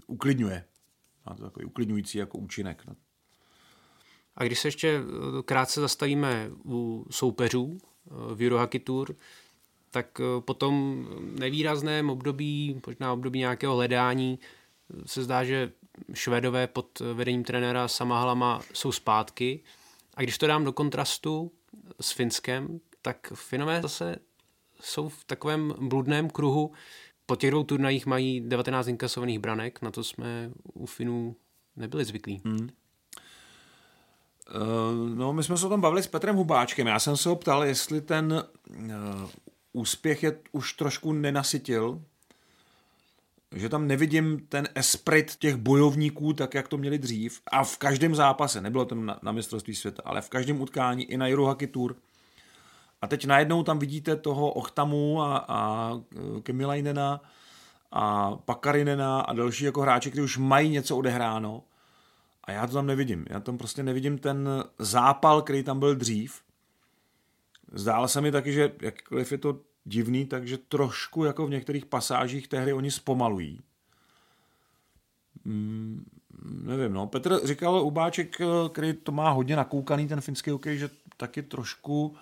uklidňuje. 0.06 0.64
Má 1.26 1.34
to 1.34 1.42
takový 1.42 1.66
uklidňující 1.66 2.18
jako 2.18 2.38
účinek. 2.38 2.82
No. 2.86 2.96
A 4.36 4.44
když 4.44 4.60
se 4.60 4.68
ještě 4.68 5.00
eh, 5.00 5.42
krátce 5.42 5.80
zastavíme 5.80 6.50
u 6.64 7.06
soupeřů 7.10 7.78
v 8.10 8.46
Eurohockey 8.46 8.80
Tour, 8.80 9.14
tak 9.90 10.20
eh, 10.20 10.40
po 10.40 10.54
tom 10.54 11.06
nevýrazném 11.38 12.10
období, 12.10 12.80
možná 12.86 13.12
období 13.12 13.38
nějakého 13.38 13.74
hledání, 13.74 14.38
se 15.06 15.22
zdá, 15.22 15.44
že 15.44 15.72
Švédové 16.14 16.66
pod 16.66 17.00
vedením 17.14 17.44
trenéra 17.44 17.88
Samahalama 17.88 18.60
jsou 18.72 18.92
zpátky. 18.92 19.60
A 20.14 20.22
když 20.22 20.38
to 20.38 20.46
dám 20.46 20.64
do 20.64 20.72
kontrastu 20.72 21.52
s 22.00 22.12
Finskem, 22.12 22.80
tak 23.02 23.32
Finové 23.34 23.82
zase 23.82 24.16
jsou 24.80 25.08
v 25.08 25.24
takovém 25.24 25.74
bludném 25.80 26.30
kruhu. 26.30 26.72
Po 27.26 27.36
těch 27.36 27.50
dvou 27.50 27.64
turnajích 27.64 28.06
mají 28.06 28.40
19 28.40 28.88
inkasovaných 28.88 29.38
branek, 29.38 29.82
na 29.82 29.90
to 29.90 30.04
jsme 30.04 30.50
u 30.74 30.86
Finů 30.86 31.36
nebyli 31.76 32.04
zvyklí. 32.04 32.40
Hmm. 32.44 32.68
Uh, 34.54 35.18
no, 35.18 35.32
my 35.32 35.42
jsme 35.42 35.56
se 35.56 35.66
o 35.66 35.68
tom 35.68 35.80
bavili 35.80 36.02
s 36.02 36.06
Petrem 36.06 36.36
Hubáčkem. 36.36 36.86
Já 36.86 36.98
jsem 36.98 37.16
se 37.16 37.28
ho 37.28 37.36
ptal, 37.36 37.64
jestli 37.64 38.00
ten 38.00 38.44
uh, 38.70 39.30
úspěch 39.72 40.22
je 40.22 40.38
už 40.52 40.72
trošku 40.72 41.12
nenasytil, 41.12 42.02
že 43.54 43.68
tam 43.68 43.86
nevidím 43.86 44.46
ten 44.48 44.68
esprit 44.74 45.36
těch 45.38 45.56
bojovníků, 45.56 46.32
tak 46.32 46.54
jak 46.54 46.68
to 46.68 46.78
měli 46.78 46.98
dřív. 46.98 47.40
A 47.46 47.64
v 47.64 47.78
každém 47.78 48.14
zápase, 48.14 48.60
nebylo 48.60 48.84
to 48.84 48.94
na, 48.94 49.18
na 49.22 49.32
mistrovství 49.32 49.74
světa, 49.74 50.02
ale 50.04 50.20
v 50.20 50.28
každém 50.28 50.60
utkání 50.60 51.04
i 51.04 51.16
na 51.16 51.26
Eurohockey 51.26 51.68
Tour, 51.68 51.96
a 53.02 53.06
teď 53.06 53.24
najednou 53.24 53.62
tam 53.62 53.78
vidíte 53.78 54.16
toho 54.16 54.50
Ochtamu 54.50 55.22
a, 55.22 55.36
a 55.48 55.92
e, 56.38 56.40
Kemilainena 56.40 57.20
a 57.92 58.36
Pakarinena 58.36 59.20
a 59.20 59.32
další 59.32 59.64
jako 59.64 59.80
hráči, 59.80 60.10
kteří 60.10 60.24
už 60.24 60.38
mají 60.38 60.70
něco 60.70 60.96
odehráno. 60.96 61.62
A 62.48 62.52
já 62.52 62.66
to 62.66 62.72
tam 62.72 62.86
nevidím. 62.86 63.24
Já 63.30 63.40
tam 63.40 63.58
prostě 63.58 63.82
nevidím 63.82 64.18
ten 64.18 64.48
zápal, 64.78 65.42
který 65.42 65.62
tam 65.62 65.78
byl 65.78 65.94
dřív. 65.94 66.40
Zdálo 67.72 68.08
se 68.08 68.20
mi 68.20 68.32
taky, 68.32 68.52
že 68.52 68.72
jakkoliv 68.82 69.32
je 69.32 69.38
to 69.38 69.60
divný, 69.84 70.26
takže 70.26 70.58
trošku 70.58 71.24
jako 71.24 71.46
v 71.46 71.50
některých 71.50 71.86
pasážích 71.86 72.48
té 72.48 72.60
hry 72.60 72.72
oni 72.72 72.90
zpomalují. 72.90 73.60
Hmm, 75.44 76.04
nevím, 76.42 76.92
no. 76.92 77.06
Petr 77.06 77.46
říkal 77.46 77.82
Ubáček, 77.82 78.36
který 78.72 78.92
to 78.92 79.12
má 79.12 79.30
hodně 79.30 79.56
nakoukaný, 79.56 80.08
ten 80.08 80.20
finský 80.20 80.50
hokej, 80.50 80.78
že 80.78 80.90
taky 81.16 81.42
trošku 81.42 82.16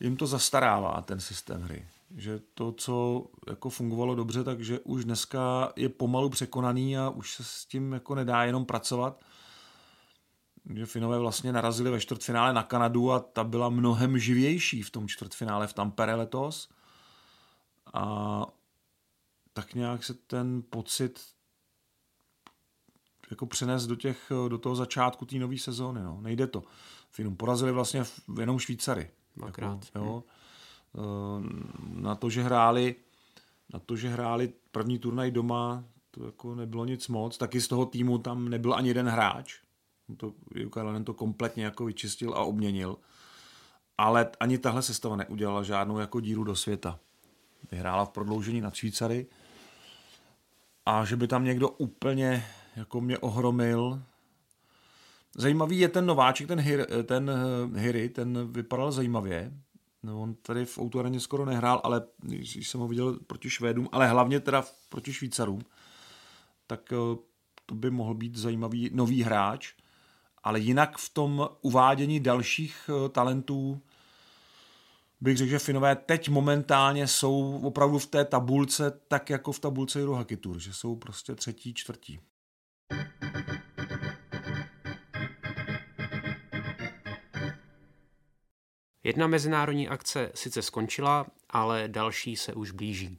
jim 0.00 0.16
to 0.16 0.26
zastarává, 0.26 1.02
ten 1.02 1.20
systém 1.20 1.62
hry. 1.62 1.86
Že 2.16 2.40
to, 2.54 2.72
co 2.72 3.26
jako 3.48 3.70
fungovalo 3.70 4.14
dobře, 4.14 4.44
takže 4.44 4.80
už 4.80 5.04
dneska 5.04 5.72
je 5.76 5.88
pomalu 5.88 6.30
překonaný 6.30 6.98
a 6.98 7.10
už 7.10 7.34
se 7.34 7.44
s 7.44 7.64
tím 7.64 7.92
jako 7.92 8.14
nedá 8.14 8.44
jenom 8.44 8.64
pracovat. 8.64 9.20
Že 10.74 10.86
Finové 10.86 11.18
vlastně 11.18 11.52
narazili 11.52 11.90
ve 11.90 12.00
čtvrtfinále 12.00 12.52
na 12.52 12.62
Kanadu 12.62 13.12
a 13.12 13.20
ta 13.20 13.44
byla 13.44 13.68
mnohem 13.68 14.18
živější 14.18 14.82
v 14.82 14.90
tom 14.90 15.08
čtvrtfinále 15.08 15.66
v 15.66 15.72
Tampere 15.72 16.14
letos. 16.14 16.68
A 17.94 18.46
tak 19.52 19.74
nějak 19.74 20.04
se 20.04 20.14
ten 20.14 20.62
pocit 20.70 21.20
jako 23.30 23.46
přenes 23.46 23.86
do, 23.86 23.96
těch, 23.96 24.32
do 24.48 24.58
toho 24.58 24.76
začátku 24.76 25.24
té 25.24 25.36
nové 25.36 25.58
sezóny. 25.58 26.02
No. 26.02 26.20
Nejde 26.20 26.46
to. 26.46 26.62
Finum 27.10 27.36
porazili 27.36 27.72
vlastně 27.72 28.04
jenom 28.38 28.58
Švýcary. 28.58 29.10
Dvakrát. 29.36 29.84
Jako, 29.94 30.06
jo. 30.06 30.24
Eh, 30.94 31.42
na 31.88 32.14
to, 32.14 32.30
že 32.30 32.42
hráli 32.42 32.94
na 33.72 33.78
to, 33.78 33.96
že 33.96 34.08
hráli 34.08 34.52
první 34.72 34.98
turnaj 34.98 35.30
doma, 35.30 35.84
to 36.10 36.24
jako 36.24 36.54
nebylo 36.54 36.84
nic 36.84 37.08
moc. 37.08 37.38
Taky 37.38 37.60
z 37.60 37.68
toho 37.68 37.86
týmu 37.86 38.18
tam 38.18 38.48
nebyl 38.48 38.74
ani 38.74 38.88
jeden 38.88 39.08
hráč. 39.08 39.60
To 40.16 40.34
Jukalanen 40.54 41.04
to 41.04 41.14
kompletně 41.14 41.64
jako 41.64 41.84
vyčistil 41.84 42.34
a 42.34 42.44
obměnil. 42.44 42.96
Ale 43.98 44.30
ani 44.40 44.58
tahle 44.58 44.82
sestava 44.82 45.16
neudělala 45.16 45.62
žádnou 45.62 45.98
jako 45.98 46.20
díru 46.20 46.44
do 46.44 46.56
světa. 46.56 46.98
Vyhrála 47.70 48.04
v 48.04 48.10
prodloužení 48.10 48.60
nad 48.60 48.74
Švýcary. 48.74 49.26
A 50.86 51.04
že 51.04 51.16
by 51.16 51.28
tam 51.28 51.44
někdo 51.44 51.68
úplně 51.68 52.46
jako 52.76 53.00
mě 53.00 53.18
ohromil. 53.18 54.02
Zajímavý 55.34 55.78
je 55.78 55.88
ten 55.88 56.06
nováček, 56.06 56.48
ten, 56.48 56.60
Hir, 56.60 56.86
ten 57.04 57.30
Hiry, 57.74 58.08
ten 58.08 58.52
vypadal 58.52 58.92
zajímavě. 58.92 59.52
No, 60.02 60.20
on 60.20 60.34
tady 60.34 60.64
v 60.64 60.78
autoareně 60.78 61.20
skoro 61.20 61.44
nehrál, 61.44 61.80
ale 61.84 62.02
když 62.22 62.68
jsem 62.68 62.80
ho 62.80 62.88
viděl 62.88 63.18
proti 63.26 63.50
Švédům, 63.50 63.88
ale 63.92 64.08
hlavně 64.08 64.40
teda 64.40 64.64
proti 64.88 65.12
Švýcarům, 65.12 65.60
tak 66.66 66.92
eh, 66.92 66.96
to 67.66 67.74
by 67.74 67.90
mohl 67.90 68.14
být 68.14 68.36
zajímavý 68.36 68.90
nový 68.92 69.22
hráč. 69.22 69.74
Ale 70.42 70.60
jinak 70.60 70.98
v 70.98 71.08
tom 71.08 71.48
uvádění 71.60 72.20
dalších 72.20 72.90
eh, 72.90 73.08
talentů 73.08 73.80
bych 75.20 75.36
řekl, 75.36 75.50
že 75.50 75.58
Finové 75.58 75.96
teď 75.96 76.28
momentálně 76.28 77.06
jsou 77.06 77.60
opravdu 77.64 77.98
v 77.98 78.06
té 78.06 78.24
tabulce 78.24 79.00
tak 79.08 79.30
jako 79.30 79.52
v 79.52 79.58
tabulce 79.58 80.02
Eurohockey 80.02 80.36
Tour, 80.36 80.58
že 80.58 80.72
jsou 80.72 80.96
prostě 80.96 81.34
třetí, 81.34 81.74
čtvrtí. 81.74 82.20
Jedna 89.04 89.26
mezinárodní 89.26 89.88
akce 89.88 90.30
sice 90.34 90.62
skončila, 90.62 91.26
ale 91.50 91.88
další 91.88 92.36
se 92.36 92.54
už 92.54 92.70
blíží. 92.70 93.18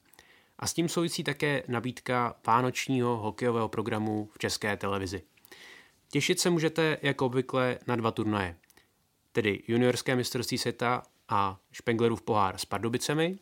A 0.60 0.68
s 0.68 0.74
tím 0.74 0.90
souvisí 0.90 1.24
také 1.24 1.64
nabídka 1.68 2.36
vánočního 2.48 3.18
hokejového 3.18 3.70
programu 3.70 4.30
v 4.34 4.38
české 4.38 4.78
televizi. 4.78 5.24
Těšit 6.12 6.40
se 6.40 6.50
můžete 6.50 6.98
jako 7.02 7.26
obvykle 7.26 7.80
na 7.88 7.96
dva 7.96 8.12
turnaje, 8.12 8.56
tedy 9.32 9.64
juniorské 9.68 10.16
mistrovství 10.16 10.58
světa 10.58 11.04
a 11.30 11.60
Špenglerův 11.72 12.22
pohár 12.22 12.58
s 12.58 12.66
Pardubicemi 12.66 13.40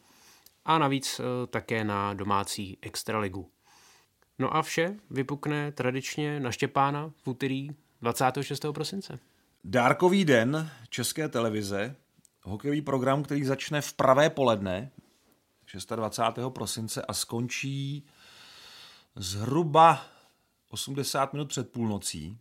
a 0.66 0.78
navíc 0.78 1.20
eh, 1.20 1.48
také 1.48 1.84
na 1.84 2.14
domácí 2.14 2.78
extraligu. 2.82 3.52
No 4.40 4.56
a 4.56 4.62
vše 4.62 4.96
vypukne 5.10 5.72
tradičně 5.72 6.40
na 6.40 6.52
Štěpána 6.52 7.12
v 7.24 7.28
úterý 7.28 7.70
26. 8.02 8.66
prosince. 8.74 9.20
Dárkový 9.64 10.26
den 10.26 10.72
České 10.90 11.30
televize, 11.30 11.96
hokejový 12.44 12.82
program, 12.82 13.24
který 13.24 13.44
začne 13.44 13.82
v 13.82 13.94
pravé 13.94 14.30
poledne 14.30 14.92
26. 15.96 16.54
prosince 16.54 17.02
a 17.02 17.14
skončí 17.14 18.08
zhruba 19.16 20.06
80 20.70 21.34
minut 21.34 21.48
před 21.50 21.72
půlnocí. 21.72 22.40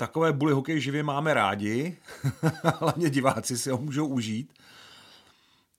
Takové 0.00 0.32
buly 0.32 0.52
hokej 0.52 0.80
živě 0.80 1.02
máme 1.02 1.34
rádi, 1.34 1.96
hlavně 2.78 3.10
diváci 3.10 3.58
si 3.58 3.70
ho 3.70 3.78
můžou 3.78 4.06
užít. 4.06 4.52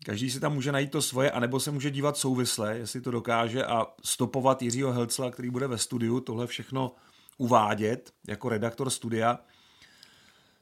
Každý 0.06 0.32
si 0.32 0.40
tam 0.40 0.54
může 0.54 0.72
najít 0.72 0.92
to 0.92 1.02
svoje, 1.02 1.32
anebo 1.32 1.60
se 1.60 1.72
může 1.72 1.92
dívat 1.92 2.18
souvisle, 2.18 2.78
jestli 2.78 3.02
to 3.02 3.12
dokáže 3.12 3.66
a 3.66 3.88
stopovat 4.04 4.62
Jiřího 4.62 4.92
Helcla, 4.92 5.32
který 5.32 5.50
bude 5.50 5.68
ve 5.68 5.78
studiu, 5.78 6.20
tohle 6.20 6.48
všechno 6.48 6.92
uvádět 7.38 8.14
jako 8.28 8.50
redaktor 8.50 8.90
studia. 8.90 9.40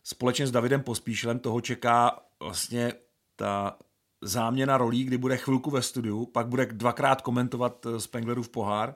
Společně 0.04 0.48
s 0.48 0.52
Davidem 0.52 0.84
Pospíšilem 0.84 1.40
toho 1.40 1.62
čeká 1.62 2.20
vlastně 2.40 2.94
ta 3.36 3.78
záměna 4.22 4.78
rolí, 4.78 5.04
kdy 5.04 5.18
bude 5.18 5.38
chvilku 5.38 5.72
ve 5.72 5.82
studiu, 5.82 6.26
pak 6.26 6.48
bude 6.48 6.66
dvakrát 6.66 7.22
komentovat 7.22 7.86
eh, 7.86 8.00
Spenglerův 8.00 8.50
pohár. 8.50 8.96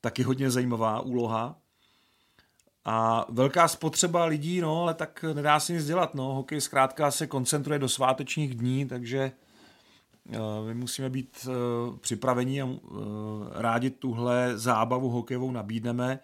Taky 0.00 0.22
hodně 0.22 0.50
zajímavá 0.50 1.00
úloha. 1.00 1.65
A 2.88 3.26
velká 3.28 3.68
spotřeba 3.68 4.24
lidí, 4.24 4.60
no, 4.60 4.82
ale 4.82 4.94
tak 4.94 5.24
nedá 5.34 5.60
se 5.60 5.72
nic 5.72 5.86
dělat, 5.86 6.14
no. 6.14 6.34
Hokej 6.34 6.60
zkrátka 6.60 7.10
se 7.10 7.26
koncentruje 7.26 7.78
do 7.78 7.88
svátečních 7.88 8.54
dní, 8.54 8.86
takže 8.86 9.32
eh, 10.32 10.38
my 10.66 10.74
musíme 10.74 11.10
být 11.10 11.48
eh, 11.48 11.52
připraveni 12.00 12.62
a 12.62 12.68
rádi 13.52 13.90
tuhle 13.90 14.58
zábavu 14.58 15.08
hokejovou 15.08 15.50
nabídneme. 15.50 16.18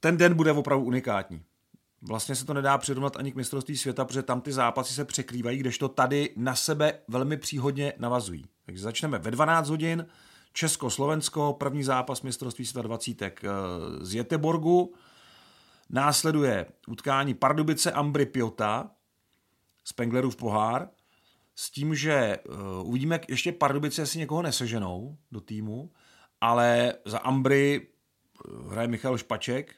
Ten 0.00 0.16
den 0.16 0.34
bude 0.34 0.52
opravdu 0.52 0.84
unikátní. 0.84 1.42
Vlastně 2.02 2.34
se 2.34 2.46
to 2.46 2.54
nedá 2.54 2.78
přirovnat 2.78 3.16
ani 3.16 3.32
k 3.32 3.36
mistrovství 3.36 3.76
světa, 3.76 4.04
protože 4.04 4.22
tam 4.22 4.40
ty 4.40 4.52
zápasy 4.52 4.94
se 4.94 5.04
překrývají, 5.04 5.58
kdežto 5.58 5.88
tady 5.88 6.30
na 6.36 6.54
sebe 6.54 6.98
velmi 7.08 7.36
příhodně 7.36 7.92
navazují. 7.98 8.44
Takže 8.66 8.82
začneme 8.82 9.18
ve 9.18 9.30
12 9.30 9.68
hodin, 9.68 10.06
Česko-Slovensko, 10.56 11.52
první 11.52 11.84
zápas 11.84 12.22
mistrovství 12.22 12.66
světa 12.66 12.82
20 12.82 13.22
eh, 13.22 13.30
z 14.00 14.14
Jeteborgu, 14.14 14.94
následuje 15.90 16.66
utkání 16.88 17.34
Pardubice 17.34 17.92
Ambry 17.92 18.26
Piota, 18.26 18.90
Spenglerův 19.84 20.36
pohár, 20.36 20.88
s 21.54 21.70
tím, 21.70 21.94
že 21.94 22.38
uh, 22.48 22.88
uvidíme, 22.88 23.14
jak 23.14 23.28
ještě 23.28 23.52
Pardubice 23.52 24.06
si 24.06 24.18
někoho 24.18 24.42
neseženou 24.42 25.16
do 25.32 25.40
týmu, 25.40 25.90
ale 26.40 26.94
za 27.04 27.18
Ambry 27.18 27.86
uh, 28.48 28.72
hraje 28.72 28.88
Michal 28.88 29.18
Špaček, 29.18 29.74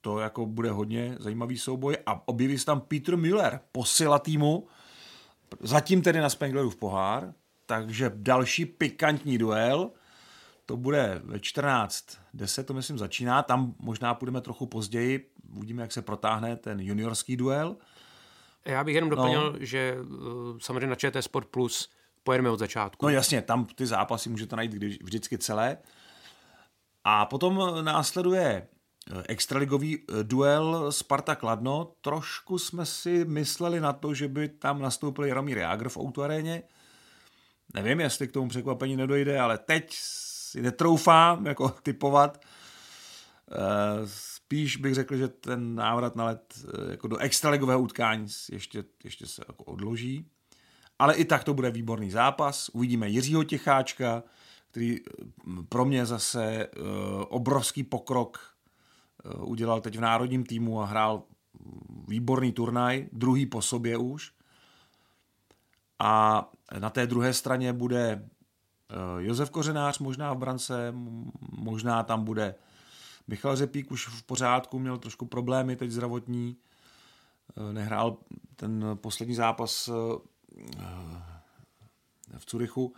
to 0.00 0.18
jako 0.18 0.46
bude 0.46 0.70
hodně 0.70 1.16
zajímavý 1.20 1.58
souboj. 1.58 1.96
A 2.06 2.28
objeví 2.28 2.58
se 2.58 2.66
tam 2.66 2.80
Peter 2.80 3.16
Müller, 3.16 3.60
posila 3.72 4.18
týmu, 4.18 4.66
zatím 5.60 6.02
tedy 6.02 6.20
na 6.20 6.30
Spenglerův 6.30 6.76
pohár, 6.76 7.34
takže 7.66 8.12
další 8.14 8.66
pikantní 8.66 9.38
duel, 9.38 9.90
to 10.68 10.76
bude 10.76 11.20
ve 11.24 11.36
14.10, 11.36 12.64
to 12.64 12.74
myslím 12.74 12.98
začíná, 12.98 13.42
tam 13.42 13.74
možná 13.78 14.14
půjdeme 14.14 14.40
trochu 14.40 14.66
později, 14.66 15.30
uvidíme, 15.56 15.82
jak 15.82 15.92
se 15.92 16.02
protáhne 16.02 16.56
ten 16.56 16.80
juniorský 16.80 17.36
duel. 17.36 17.76
Já 18.64 18.84
bych 18.84 18.94
jenom 18.94 19.10
doplnil, 19.10 19.52
no. 19.52 19.58
že 19.60 19.96
uh, 20.00 20.58
samozřejmě 20.58 20.86
na 20.86 20.94
ČT 20.94 21.22
Sport 21.22 21.48
Plus 21.48 21.90
pojedeme 22.24 22.50
od 22.50 22.58
začátku. 22.58 23.06
No 23.06 23.10
jasně, 23.10 23.42
tam 23.42 23.66
ty 23.66 23.86
zápasy 23.86 24.28
můžete 24.28 24.56
najít 24.56 24.74
vždycky 25.02 25.38
celé. 25.38 25.78
A 27.04 27.26
potom 27.26 27.84
následuje 27.84 28.68
Eh, 29.10 29.22
extraligový 29.28 29.98
eh, 29.98 30.24
duel 30.24 30.92
Sparta 30.92 31.34
Kladno. 31.34 31.92
Trošku 32.00 32.58
jsme 32.58 32.86
si 32.86 33.24
mysleli 33.24 33.80
na 33.80 33.92
to, 33.92 34.14
že 34.14 34.28
by 34.28 34.48
tam 34.48 34.82
nastoupil 34.82 35.24
Jaromír 35.24 35.58
Jágr 35.58 35.88
v 35.88 35.96
autoaréně. 35.96 36.62
Nevím, 37.74 38.00
jestli 38.00 38.28
k 38.28 38.32
tomu 38.32 38.48
překvapení 38.48 38.96
nedojde, 38.96 39.40
ale 39.40 39.58
teď 39.58 39.96
si 40.50 40.62
netroufám 40.62 41.46
jako 41.46 41.68
typovat. 41.82 42.40
Eh, 43.50 43.56
spíš 44.06 44.76
bych 44.76 44.94
řekl, 44.94 45.16
že 45.16 45.28
ten 45.28 45.74
návrat 45.74 46.16
na 46.16 46.24
let 46.24 46.64
jako 46.90 47.08
do 47.08 47.16
extraligového 47.16 47.80
utkání 47.80 48.26
ještě, 48.52 48.84
ještě 49.04 49.26
se 49.26 49.42
jako 49.48 49.64
odloží. 49.64 50.26
Ale 50.98 51.14
i 51.14 51.24
tak 51.24 51.44
to 51.44 51.54
bude 51.54 51.70
výborný 51.70 52.10
zápas. 52.10 52.68
Uvidíme 52.68 53.08
Jiřího 53.08 53.44
Těcháčka, 53.44 54.22
který 54.70 54.96
pro 55.68 55.84
mě 55.84 56.06
zase 56.06 56.66
obrovský 57.28 57.84
pokrok 57.84 58.58
Eh, 59.24 59.34
udělal 59.34 59.80
teď 59.80 59.96
v 59.96 60.00
národním 60.00 60.44
týmu 60.44 60.82
a 60.82 60.86
hrál 60.86 61.22
výborný 62.08 62.52
turnaj, 62.52 63.08
druhý 63.12 63.46
po 63.46 63.62
sobě 63.62 63.96
už. 63.96 64.32
A 65.98 66.44
na 66.78 66.90
té 66.90 67.06
druhé 67.06 67.34
straně 67.34 67.72
bude 67.72 68.10
eh, 68.10 68.28
Josef 69.18 69.50
Kořenář 69.50 69.98
možná 69.98 70.32
v 70.32 70.38
brance, 70.38 70.94
možná 71.50 72.02
tam 72.02 72.24
bude. 72.24 72.54
Michal 73.28 73.56
Řepík 73.56 73.90
už 73.90 74.06
v 74.06 74.22
pořádku, 74.22 74.78
měl 74.78 74.98
trošku 74.98 75.26
problémy 75.26 75.76
teď 75.76 75.90
zdravotní, 75.90 76.56
eh, 77.56 77.72
nehrál 77.72 78.16
ten 78.56 78.84
poslední 78.94 79.34
zápas 79.34 79.90
v 82.38 82.46
Curychu. 82.46 82.94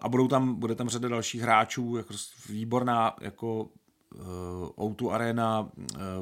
A 0.00 0.08
budou 0.08 0.28
tam, 0.28 0.54
bude 0.54 0.74
tam 0.74 0.88
řada 0.88 1.08
dalších 1.08 1.40
hráčů, 1.40 1.96
jako 1.96 2.14
výborná 2.48 3.16
jako 3.20 3.68
Outu 4.80 5.12
Arena 5.12 5.68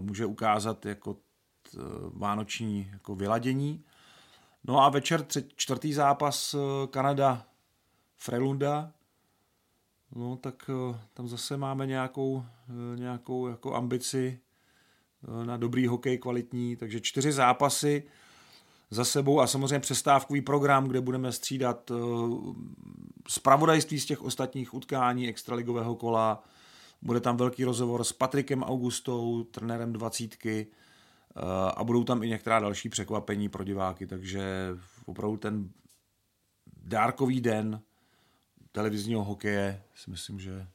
může 0.01 0.27
ukázat 0.27 0.87
jako 0.87 1.17
vánoční 2.13 2.91
jako 2.93 3.15
vyladění. 3.15 3.85
No 4.65 4.81
a 4.81 4.89
večer 4.89 5.23
tři, 5.23 5.49
čtvrtý 5.57 5.93
zápas 5.93 6.55
Kanada 6.91 7.47
Frelunda, 8.23 8.93
no 10.15 10.37
tak 10.37 10.71
tam 11.15 11.29
zase 11.29 11.57
máme 11.57 11.87
nějakou, 11.87 12.45
nějakou 12.95 13.47
jako 13.47 13.75
ambici 13.75 14.41
na 15.45 15.57
dobrý 15.57 15.87
hokej 15.87 16.19
kvalitní, 16.19 16.77
takže 16.77 17.01
čtyři 17.01 17.33
zápasy 17.33 18.03
za 18.91 19.05
sebou 19.05 19.41
a 19.41 19.47
samozřejmě 19.47 19.81
přestávkový 19.81 20.41
program, 20.41 20.89
kde 20.89 21.01
budeme 21.01 21.33
střídat 21.33 21.93
zpravodajství 23.29 24.01
z 24.01 24.07
těch 24.07 24.23
ostatních 24.23 24.75
utkání 24.75 25.29
extraligového 25.29 25.95
kola. 25.95 26.45
Bude 27.03 27.21
tam 27.21 27.37
velký 27.37 27.65
rozhovor 27.65 28.05
s 28.05 28.13
Patrikem 28.13 28.63
Augustou, 28.63 29.45
trenérem 29.45 29.93
dvacítky 29.93 30.67
a 31.77 31.85
budou 31.85 32.05
tam 32.05 32.23
i 32.23 32.29
některá 32.29 32.61
další 32.61 32.89
překvapení 32.89 33.49
pro 33.49 33.65
diváky, 33.65 34.07
takže 34.07 34.69
opravdu 35.07 35.37
ten 35.37 35.71
dárkový 36.83 37.41
den 37.41 37.83
televizního 38.73 39.25
hokeje 39.25 39.83
si 39.95 40.11
myslím, 40.11 40.41
že 40.41 40.67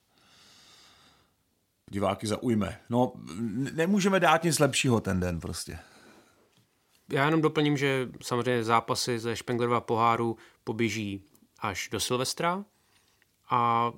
diváky 1.92 2.28
zaujme. 2.28 2.80
No, 2.90 3.14
nemůžeme 3.74 4.20
dát 4.20 4.44
nic 4.44 4.60
lepšího 4.60 5.02
ten 5.02 5.20
den 5.20 5.40
prostě. 5.40 5.80
Já 7.12 7.26
jenom 7.26 7.42
doplním, 7.42 7.78
že 7.78 8.10
samozřejmě 8.22 8.64
zápasy 8.64 9.20
ze 9.20 9.36
Špenglerova 9.36 9.82
poháru 9.82 10.38
poběží 10.64 11.24
až 11.60 11.90
do 11.92 12.00
Silvestra 12.00 12.66
a 13.50 13.92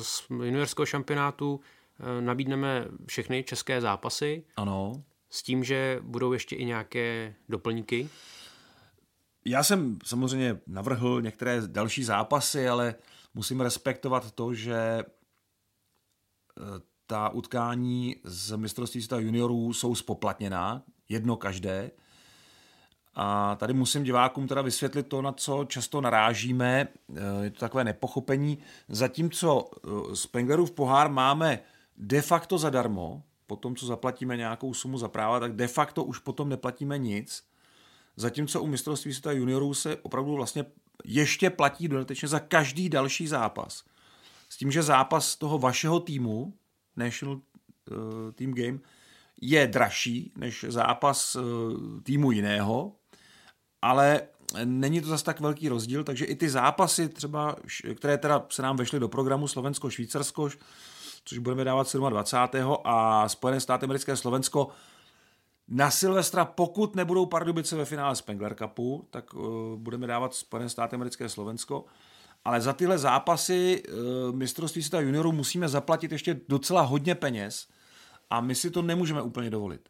z 0.00 0.24
juniorského 0.30 0.86
šampionátu 0.86 1.60
eh, 1.60 2.22
nabídneme 2.22 2.84
všechny 3.06 3.44
české 3.44 3.80
zápasy. 3.80 4.44
Ano. 4.56 5.02
S 5.30 5.42
tím, 5.42 5.64
že 5.64 5.98
budou 6.02 6.32
ještě 6.32 6.56
i 6.56 6.64
nějaké 6.64 7.34
doplňky. 7.48 8.08
Já 9.44 9.62
jsem 9.62 9.98
samozřejmě 10.04 10.58
navrhl 10.66 11.22
některé 11.22 11.60
další 11.66 12.04
zápasy, 12.04 12.68
ale 12.68 12.94
musím 13.34 13.60
respektovat 13.60 14.30
to, 14.30 14.54
že 14.54 14.74
eh, 14.76 15.04
ta 17.06 17.28
utkání 17.28 18.16
z 18.24 18.56
mistrovství 18.56 19.02
světa 19.02 19.18
juniorů 19.18 19.72
jsou 19.72 19.94
spoplatněná, 19.94 20.82
jedno 21.08 21.36
každé. 21.36 21.90
A 23.14 23.56
tady 23.56 23.72
musím 23.72 24.02
divákům 24.02 24.48
teda 24.48 24.62
vysvětlit 24.62 25.02
to, 25.02 25.22
na 25.22 25.32
co 25.32 25.64
často 25.64 26.00
narážíme. 26.00 26.88
Je 27.42 27.50
to 27.50 27.60
takové 27.60 27.84
nepochopení. 27.84 28.58
Zatímco 28.88 29.70
eh, 29.74 30.16
Spenglerův 30.16 30.70
pohár 30.70 31.10
máme 31.10 31.60
de 31.96 32.22
facto 32.22 32.58
zadarmo, 32.58 33.22
po 33.46 33.56
tom, 33.56 33.76
co 33.76 33.86
zaplatíme 33.86 34.36
nějakou 34.36 34.74
sumu 34.74 34.98
za 34.98 35.08
práva, 35.08 35.40
tak 35.40 35.56
de 35.56 35.68
facto 35.68 36.04
už 36.04 36.18
potom 36.18 36.48
neplatíme 36.48 36.98
nic. 36.98 37.44
Zatímco 38.16 38.62
u 38.62 38.66
mistrovství 38.66 39.12
světa 39.12 39.32
juniorů 39.32 39.74
se 39.74 39.96
opravdu 39.96 40.34
vlastně 40.34 40.64
ještě 41.04 41.50
platí 41.50 41.88
dodatečně 41.88 42.28
za 42.28 42.40
každý 42.40 42.88
další 42.88 43.26
zápas. 43.26 43.84
S 44.48 44.56
tím, 44.56 44.70
že 44.70 44.82
zápas 44.82 45.36
toho 45.36 45.58
vašeho 45.58 46.00
týmu, 46.00 46.54
National 46.96 47.36
uh, 47.36 48.32
Team 48.34 48.54
Game, 48.54 48.78
je 49.40 49.66
dražší 49.66 50.32
než 50.36 50.64
zápas 50.68 51.36
uh, 51.36 51.42
týmu 52.02 52.32
jiného, 52.32 52.96
ale 53.82 54.22
není 54.64 55.00
to 55.00 55.08
zase 55.08 55.24
tak 55.24 55.40
velký 55.40 55.68
rozdíl, 55.68 56.04
takže 56.04 56.24
i 56.24 56.36
ty 56.36 56.50
zápasy 56.50 57.08
třeba, 57.08 57.56
které 57.94 58.18
teda 58.18 58.46
se 58.50 58.62
nám 58.62 58.76
vešly 58.76 59.00
do 59.00 59.08
programu 59.08 59.46
Slovensko-Švýcarsko, 59.46 60.50
což 61.24 61.38
budeme 61.38 61.64
dávat 61.64 61.96
27. 62.08 62.76
a 62.84 63.28
Spojené 63.28 63.60
státy 63.60 63.84
americké 63.84 64.16
Slovensko, 64.16 64.68
na 65.74 65.90
Silvestra, 65.90 66.44
pokud 66.44 66.96
nebudou 66.96 67.26
Pardubice 67.26 67.76
ve 67.76 67.84
finále 67.84 68.16
Spengler 68.16 68.54
Cupu, 68.54 69.06
tak 69.10 69.34
uh, 69.34 69.42
budeme 69.76 70.06
dávat 70.06 70.34
Spojené 70.34 70.68
státy 70.68 70.96
americké 70.96 71.28
Slovensko. 71.28 71.84
Ale 72.44 72.60
za 72.60 72.72
tyhle 72.72 72.98
zápasy 72.98 73.82
uh, 73.82 74.36
mistrovství 74.36 74.82
světa 74.82 75.00
juniorů 75.00 75.32
musíme 75.32 75.68
zaplatit 75.68 76.12
ještě 76.12 76.40
docela 76.48 76.82
hodně 76.82 77.14
peněz 77.14 77.68
a 78.30 78.40
my 78.40 78.54
si 78.54 78.70
to 78.70 78.82
nemůžeme 78.82 79.22
úplně 79.22 79.50
dovolit. 79.50 79.88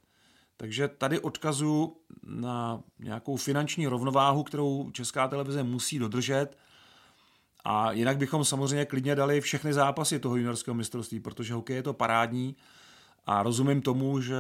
Takže 0.57 0.89
tady 0.89 1.21
odkazu 1.21 1.97
na 2.27 2.83
nějakou 2.99 3.37
finanční 3.37 3.87
rovnováhu, 3.87 4.43
kterou 4.43 4.91
Česká 4.91 5.29
televize 5.29 5.63
musí 5.63 5.99
dodržet. 5.99 6.59
A 7.65 7.93
jinak 7.93 8.17
bychom 8.17 8.45
samozřejmě 8.45 8.85
klidně 8.85 9.15
dali 9.15 9.41
všechny 9.41 9.73
zápasy 9.73 10.19
toho 10.19 10.37
juniorského 10.37 10.75
mistrovství, 10.75 11.21
protože 11.21 11.55
hokej 11.55 11.77
je 11.77 11.83
to 11.83 11.93
parádní 11.93 12.57
a 13.27 13.43
rozumím 13.43 13.83
tomu, 13.83 14.21
že 14.21 14.37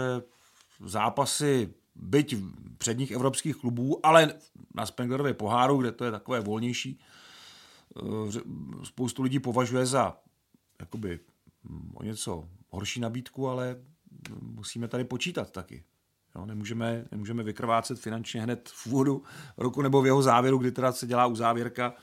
zápasy 0.85 1.75
byť 1.95 2.37
předních 2.79 3.11
evropských 3.11 3.57
klubů, 3.57 4.07
ale 4.07 4.35
na 4.75 4.87
Spenglerově 4.87 5.35
poháru, 5.35 5.77
kde 5.77 5.93
to 5.93 6.05
je 6.05 6.11
takové 6.11 6.41
volnější, 6.41 7.01
eh, 7.97 8.41
spoustu 8.85 9.23
lidí 9.23 9.39
považuje 9.39 9.87
za 9.87 10.17
jakoby 10.81 11.21
o 11.95 12.05
něco 12.05 12.49
horší 12.71 13.01
nabídku, 13.01 13.49
ale 13.49 13.77
musíme 14.41 14.89
tady 14.89 15.05
počítat 15.05 15.51
taky. 15.51 15.85
Jo, 16.37 16.47
nemůžeme, 16.47 17.05
nemůžeme 17.11 17.43
vykrvácet 17.43 17.99
finančně 17.99 18.43
hned 18.43 18.71
v 18.75 18.87
úvodu 18.87 19.23
roku 19.57 19.83
nebo 19.83 20.03
v 20.03 20.07
jeho 20.07 20.23
závěru, 20.23 20.59
kdy 20.59 20.73
teda 20.73 20.93
se 20.93 21.07
dělá 21.07 21.27
uzávěrka 21.27 21.95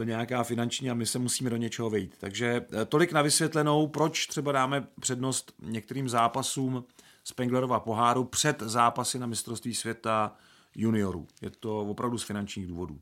eh, 0.00 0.04
nějaká 0.04 0.42
finanční 0.42 0.90
a 0.90 0.94
my 0.94 1.06
se 1.06 1.18
musíme 1.18 1.50
do 1.50 1.56
něčeho 1.56 1.90
vejít. 1.90 2.14
Takže 2.18 2.66
eh, 2.72 2.84
tolik 2.84 3.12
na 3.12 3.22
vysvětlenou, 3.22 3.86
proč 3.86 4.26
třeba 4.26 4.52
dáme 4.52 4.86
přednost 5.00 5.52
některým 5.62 6.08
zápasům 6.08 6.84
Spenglerova 7.30 7.80
poháru 7.80 8.24
před 8.24 8.60
zápasy 8.60 9.18
na 9.18 9.26
mistrovství 9.26 9.74
světa 9.74 10.32
juniorů. 10.74 11.26
Je 11.42 11.50
to 11.50 11.80
opravdu 11.80 12.18
z 12.18 12.22
finančních 12.22 12.66
důvodů. 12.66 13.00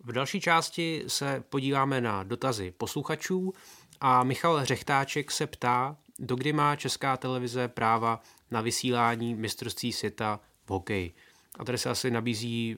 V 0.00 0.12
další 0.12 0.40
části 0.40 1.04
se 1.06 1.44
podíváme 1.48 2.00
na 2.00 2.22
dotazy 2.22 2.70
posluchačů 2.70 3.52
a 4.00 4.24
Michal 4.24 4.64
Řechtáček 4.64 5.30
se 5.30 5.46
ptá, 5.46 5.96
dokdy 6.18 6.52
má 6.52 6.76
Česká 6.76 7.16
televize 7.16 7.68
práva 7.68 8.22
na 8.50 8.60
vysílání 8.60 9.34
mistrovství 9.34 9.92
světa 9.92 10.40
v 10.64 10.70
hokeji. 10.70 11.14
A 11.58 11.64
tady 11.64 11.78
se 11.78 11.90
asi 11.90 12.10
nabízí 12.10 12.76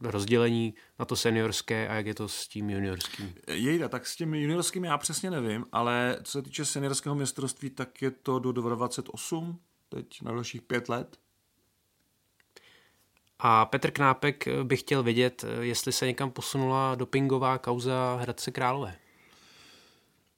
rozdělení 0.00 0.74
na 0.98 1.04
to 1.04 1.16
seniorské 1.16 1.88
a 1.88 1.94
jak 1.94 2.06
je 2.06 2.14
to 2.14 2.28
s 2.28 2.48
tím 2.48 2.70
juniorským. 2.70 3.34
Jejda, 3.48 3.88
tak 3.88 4.06
s 4.06 4.16
tím 4.16 4.34
juniorským 4.34 4.84
já 4.84 4.98
přesně 4.98 5.30
nevím, 5.30 5.66
ale 5.72 6.18
co 6.22 6.32
se 6.32 6.42
týče 6.42 6.64
seniorského 6.64 7.14
mistrovství, 7.14 7.70
tak 7.70 8.02
je 8.02 8.10
to 8.10 8.38
do 8.38 8.52
28, 8.52 9.58
teď 9.88 10.22
na 10.22 10.32
dalších 10.32 10.62
pět 10.62 10.88
let. 10.88 11.16
A 13.38 13.64
Petr 13.64 13.90
Knápek 13.90 14.44
by 14.62 14.76
chtěl 14.76 15.02
vědět, 15.02 15.44
jestli 15.60 15.92
se 15.92 16.06
někam 16.06 16.30
posunula 16.30 16.94
dopingová 16.94 17.58
kauza 17.58 18.18
Hradce 18.20 18.50
Králové. 18.50 18.96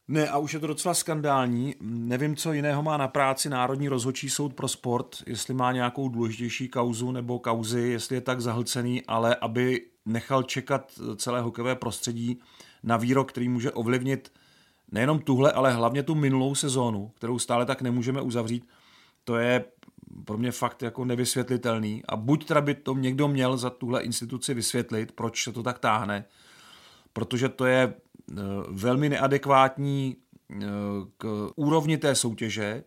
Ne, 0.08 0.28
a 0.28 0.38
už 0.38 0.54
je 0.54 0.60
to 0.60 0.66
docela 0.66 0.94
skandální. 0.94 1.74
Nevím, 1.80 2.36
co 2.36 2.52
jiného 2.52 2.82
má 2.82 2.96
na 2.96 3.08
práci 3.08 3.48
Národní 3.48 3.88
rozhodčí 3.88 4.30
soud 4.30 4.54
pro 4.54 4.68
sport, 4.68 5.16
jestli 5.26 5.54
má 5.54 5.72
nějakou 5.72 6.08
důležitější 6.08 6.68
kauzu 6.68 7.12
nebo 7.12 7.38
kauzy, 7.38 7.80
jestli 7.80 8.16
je 8.16 8.20
tak 8.20 8.40
zahlcený, 8.40 9.02
ale 9.06 9.36
aby 9.36 9.86
nechal 10.06 10.42
čekat 10.42 10.92
celé 11.16 11.40
hokejové 11.40 11.76
prostředí 11.76 12.40
na 12.82 12.96
výrok, 12.96 13.32
který 13.32 13.48
může 13.48 13.72
ovlivnit 13.72 14.32
nejenom 14.92 15.18
tuhle, 15.18 15.52
ale 15.52 15.72
hlavně 15.72 16.02
tu 16.02 16.14
minulou 16.14 16.54
sezónu, 16.54 17.10
kterou 17.14 17.38
stále 17.38 17.66
tak 17.66 17.82
nemůžeme 17.82 18.20
uzavřít, 18.20 18.68
to 19.24 19.36
je 19.36 19.64
pro 20.24 20.38
mě 20.38 20.52
fakt 20.52 20.82
jako 20.82 21.04
nevysvětlitelný. 21.04 22.02
A 22.08 22.16
buď 22.16 22.46
teda 22.46 22.60
by 22.60 22.74
to 22.74 22.94
někdo 22.94 23.28
měl 23.28 23.56
za 23.56 23.70
tuhle 23.70 24.02
instituci 24.02 24.54
vysvětlit, 24.54 25.12
proč 25.12 25.44
se 25.44 25.52
to 25.52 25.62
tak 25.62 25.78
táhne, 25.78 26.24
protože 27.12 27.48
to 27.48 27.66
je 27.66 27.94
velmi 28.68 29.08
neadekvátní 29.08 30.16
eh, 30.50 30.66
k 31.16 31.50
úrovni 31.56 31.98
té 31.98 32.14
soutěže. 32.14 32.84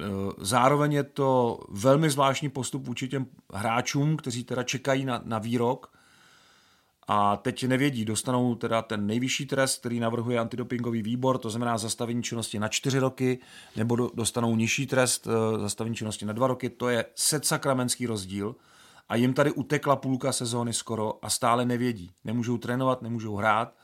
Eh, 0.00 0.04
zároveň 0.38 0.92
je 0.92 1.02
to 1.02 1.60
velmi 1.68 2.10
zvláštní 2.10 2.48
postup 2.48 2.86
vůči 2.86 3.08
těm 3.08 3.26
hráčům, 3.52 4.16
kteří 4.16 4.44
teda 4.44 4.62
čekají 4.62 5.04
na, 5.04 5.22
na 5.24 5.38
výrok 5.38 5.92
a 7.08 7.36
teď 7.36 7.64
nevědí, 7.64 8.04
dostanou 8.04 8.54
teda 8.54 8.82
ten 8.82 9.06
nejvyšší 9.06 9.46
trest, 9.46 9.80
který 9.80 10.00
navrhuje 10.00 10.38
antidopingový 10.38 11.02
výbor, 11.02 11.38
to 11.38 11.50
znamená 11.50 11.78
zastavení 11.78 12.22
činnosti 12.22 12.58
na 12.58 12.68
čtyři 12.68 12.98
roky, 12.98 13.38
nebo 13.76 13.96
dostanou 14.14 14.56
nižší 14.56 14.86
trest, 14.86 15.28
zastavení 15.58 15.96
činnosti 15.96 16.26
na 16.26 16.32
dva 16.32 16.46
roky, 16.46 16.70
to 16.70 16.88
je 16.88 17.04
sakramenský 17.14 18.06
rozdíl 18.06 18.56
a 19.08 19.16
jim 19.16 19.34
tady 19.34 19.52
utekla 19.52 19.96
půlka 19.96 20.32
sezóny 20.32 20.72
skoro 20.72 21.24
a 21.24 21.30
stále 21.30 21.64
nevědí. 21.64 22.10
Nemůžou 22.24 22.58
trénovat, 22.58 23.02
nemůžou 23.02 23.36
hrát, 23.36 23.74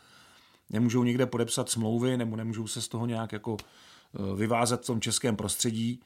nemůžou 0.71 1.05
někde 1.05 1.27
podepsat 1.27 1.71
smlouvy 1.71 2.17
nebo 2.17 2.37
nemůžou 2.37 2.67
se 2.67 2.83
z 2.83 2.89
toho 2.89 3.07
nějak 3.07 3.33
jako 3.33 3.57
eh, 3.61 4.37
vyvázat 4.37 4.83
v 4.83 4.87
tom 4.87 5.01
českém 5.01 5.37
prostředí. 5.37 6.01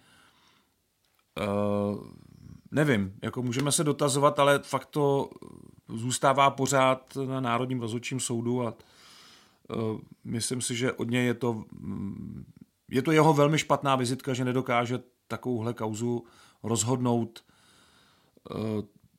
Uh, 1.41 2.07
nevím, 2.71 3.15
jako 3.23 3.43
můžeme 3.43 3.73
se 3.73 3.85
dotazovat, 3.85 4.39
ale 4.39 4.59
fakt 4.59 4.87
to 4.87 5.31
zůstává 5.89 6.51
pořád 6.51 7.17
na 7.27 7.41
Národním 7.41 7.81
rozhodčím 7.81 8.21
soudu 8.21 8.67
a 8.67 8.75
myslím 10.25 10.61
si, 10.61 10.77
že 10.77 10.93
od 10.93 11.11
něj 11.11 11.27
je 11.27 11.35
to, 11.35 11.65
mm, 11.73 12.45
je 12.91 13.03
to 13.03 13.13
jeho 13.13 13.35
velmi 13.35 13.59
špatná 13.59 13.97
vizitka, 13.97 14.35
že 14.35 14.45
nedokáže 14.45 14.99
takovouhle 15.29 15.75
kauzu 15.75 16.25
rozhodnout 16.63 17.45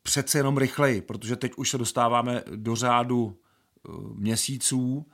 přece 0.04 0.40
jenom 0.40 0.58
rychleji, 0.58 1.02
protože 1.02 1.36
teď 1.36 1.52
už 1.58 1.70
se 1.70 1.78
dostáváme 1.78 2.44
do 2.56 2.76
řádu 2.76 3.38
měsíců, 4.14 5.06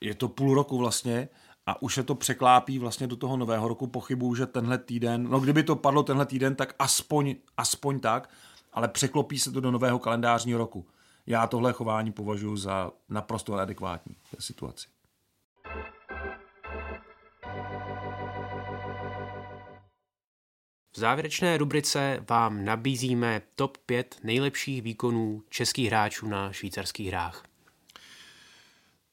je 0.00 0.14
to 0.14 0.28
půl 0.28 0.54
roku 0.54 0.78
vlastně 0.78 1.28
a 1.66 1.82
už 1.82 1.94
se 1.94 2.02
to 2.02 2.14
překlápí 2.14 2.78
vlastně 2.78 3.06
do 3.06 3.16
toho 3.16 3.36
nového 3.36 3.68
roku. 3.68 3.86
Pochybuju, 3.86 4.34
že 4.34 4.46
tenhle 4.46 4.78
týden, 4.78 5.30
no 5.30 5.40
kdyby 5.40 5.62
to 5.62 5.76
padlo 5.76 6.02
tenhle 6.02 6.26
týden, 6.26 6.54
tak 6.54 6.74
aspoň, 6.78 7.34
aspoň 7.56 8.00
tak, 8.00 8.30
ale 8.72 8.88
překlopí 8.88 9.38
se 9.38 9.52
to 9.52 9.60
do 9.60 9.70
nového 9.70 9.98
kalendářního 9.98 10.58
roku. 10.58 10.86
Já 11.26 11.46
tohle 11.46 11.72
chování 11.72 12.12
považuji 12.12 12.56
za 12.56 12.90
naprosto 13.08 13.54
adekvátní 13.54 14.16
té 14.30 14.42
situaci. 14.42 14.88
V 20.92 20.98
závěrečné 21.00 21.58
rubrice 21.58 22.24
vám 22.30 22.64
nabízíme 22.64 23.42
top 23.54 23.78
5 23.78 24.16
nejlepších 24.22 24.82
výkonů 24.82 25.42
českých 25.48 25.86
hráčů 25.86 26.28
na 26.28 26.52
švýcarských 26.52 27.08
hrách. 27.08 27.47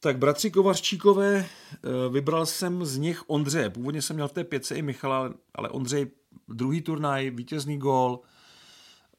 Tak 0.05 0.17
bratři 0.17 0.51
Kovařčíkové, 0.51 1.35
eh, 1.35 2.09
vybral 2.09 2.45
jsem 2.45 2.85
z 2.85 2.97
nich 2.97 3.23
Ondřeje. 3.27 3.69
Původně 3.69 4.01
jsem 4.01 4.15
měl 4.15 4.27
v 4.27 4.33
té 4.33 4.43
pětce 4.43 4.75
i 4.75 4.81
Michala, 4.81 5.33
ale 5.55 5.69
Ondřej 5.69 6.07
druhý 6.47 6.81
turnaj, 6.81 7.29
vítězný 7.29 7.77
gól. 7.77 8.19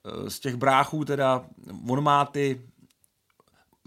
Eh, 0.04 0.30
z 0.30 0.40
těch 0.40 0.56
bráchů 0.56 1.04
teda, 1.04 1.46
on 1.88 2.04
má 2.04 2.24
ty... 2.24 2.62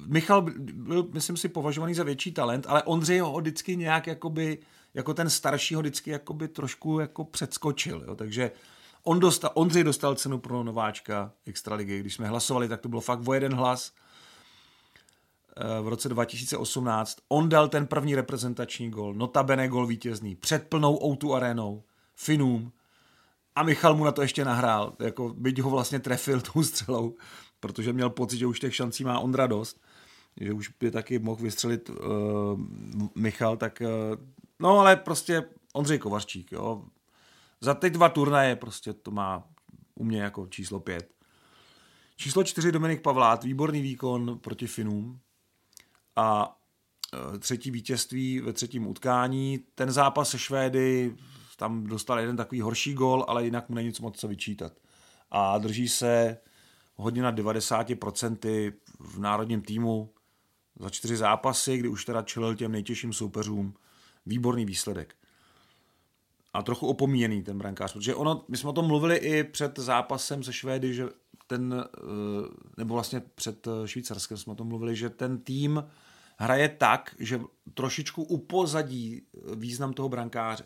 Michal 0.08 0.42
byl, 0.58 1.08
myslím 1.14 1.38
si, 1.38 1.50
považovaný 1.50 1.94
za 1.94 2.04
větší 2.04 2.32
talent, 2.32 2.66
ale 2.70 2.84
Ondřej 2.84 3.20
ho 3.20 3.40
vždycky 3.40 3.76
nějak 3.76 4.08
jakoby, 4.08 4.58
jako 4.94 5.14
ten 5.14 5.30
starší 5.30 5.76
ho 5.76 5.82
vždycky 5.82 6.10
jakoby 6.10 6.48
trošku 6.48 7.00
jako 7.00 7.26
předskočil. 7.26 8.04
Jo? 8.08 8.16
Takže 8.16 8.52
on 9.04 9.20
dostal, 9.20 9.52
Ondřej 9.54 9.84
dostal 9.84 10.16
cenu 10.16 10.38
pro 10.38 10.64
nováčka 10.64 11.32
Extraligy. 11.46 12.00
Když 12.00 12.14
jsme 12.14 12.28
hlasovali, 12.28 12.68
tak 12.68 12.82
to 12.82 12.90
bylo 12.90 13.02
fakt 13.02 13.28
o 13.28 13.34
jeden 13.34 13.54
hlas 13.54 13.92
v 15.82 15.88
roce 15.88 16.10
2018. 16.10 17.18
On 17.28 17.50
dal 17.50 17.68
ten 17.68 17.88
první 17.88 18.16
reprezentační 18.16 18.90
gol, 18.90 19.14
notabene 19.14 19.68
gol 19.68 19.88
vítězný, 19.88 20.36
před 20.36 20.68
plnou 20.68 21.04
Outu 21.04 21.34
arénou, 21.36 21.84
Finům. 22.16 22.72
A 23.56 23.64
Michal 23.64 23.96
mu 23.96 24.04
na 24.04 24.12
to 24.12 24.22
ještě 24.22 24.46
nahrál, 24.46 24.94
jako 25.00 25.34
byť 25.38 25.60
ho 25.60 25.70
vlastně 25.70 26.00
trefil 26.00 26.42
tou 26.42 26.64
střelou, 26.64 27.16
protože 27.60 27.94
měl 27.94 28.10
pocit, 28.10 28.38
že 28.38 28.48
už 28.48 28.60
těch 28.60 28.76
šancí 28.76 29.04
má 29.04 29.20
Ondra 29.20 29.48
dost, 29.48 29.82
že 30.42 30.54
už 30.54 30.70
by 30.80 30.92
taky 30.92 31.20
mohl 31.20 31.44
vystřelit 31.44 31.90
uh, 31.90 31.96
Michal, 33.16 33.58
tak 33.58 33.82
uh, 33.82 34.18
no 34.60 34.80
ale 34.80 34.96
prostě 34.96 35.44
Ondřej 35.74 36.00
Kovařčík, 36.00 36.52
jo. 36.52 36.86
Za 37.62 37.74
teď 37.74 37.94
dva 37.94 38.10
turnaje 38.10 38.56
prostě 38.56 38.94
to 38.94 39.12
má 39.12 39.44
u 39.96 40.04
mě 40.04 40.22
jako 40.22 40.48
číslo 40.48 40.80
pět. 40.80 41.14
Číslo 42.16 42.44
čtyři 42.44 42.72
Dominik 42.72 43.02
Pavlát, 43.02 43.44
výborný 43.44 43.82
výkon 43.82 44.40
proti 44.40 44.68
Finům 44.68 45.20
a 46.20 46.56
e, 47.36 47.40
třetí 47.40 47.72
vítězství 47.72 48.40
ve 48.40 48.54
třetím 48.54 48.88
utkání. 48.88 49.60
Ten 49.76 49.92
zápas 49.92 50.30
se 50.30 50.40
Švédy, 50.40 51.16
tam 51.58 51.84
dostal 51.84 52.20
jeden 52.20 52.38
takový 52.38 52.62
horší 52.62 52.94
gol, 52.94 53.26
ale 53.28 53.46
jinak 53.46 53.70
mu 53.70 53.76
není 53.76 53.88
nic 53.88 54.00
moc 54.00 54.20
co 54.20 54.28
vyčítat. 54.28 54.74
A 55.32 55.58
drží 55.58 55.90
se 55.90 56.38
hodně 56.96 57.22
na 57.22 57.34
90% 57.34 58.74
v 59.00 59.20
národním 59.20 59.62
týmu 59.62 60.14
za 60.80 60.90
čtyři 60.90 61.18
zápasy, 61.18 61.78
kdy 61.78 61.90
už 61.90 62.06
teda 62.06 62.22
čelil 62.22 62.56
těm 62.56 62.72
nejtěžším 62.72 63.14
soupeřům. 63.14 63.74
Výborný 64.26 64.66
výsledek. 64.66 65.16
A 66.54 66.62
trochu 66.62 66.88
opomíjený 66.88 67.44
ten 67.44 67.58
brankář, 67.58 67.94
protože 67.94 68.16
ono, 68.16 68.46
my 68.48 68.58
jsme 68.58 68.70
o 68.70 68.74
tom 68.74 68.88
mluvili 68.88 69.18
i 69.18 69.44
před 69.44 69.80
zápasem 69.80 70.44
se 70.44 70.54
Švédy, 70.54 70.94
že 70.94 71.10
ten, 71.48 71.74
e, 71.74 71.88
nebo 72.78 72.94
vlastně 72.94 73.22
před 73.36 73.68
Švýcarskem 73.86 74.38
jsme 74.38 74.54
o 74.54 74.56
tom 74.56 74.68
mluvili, 74.68 74.96
že 74.96 75.10
ten 75.10 75.38
tým 75.38 75.84
hraje 76.40 76.70
tak, 76.70 77.16
že 77.20 77.42
trošičku 77.74 78.24
upozadí 78.24 79.22
význam 79.56 79.94
toho 79.94 80.10
brankáře 80.10 80.64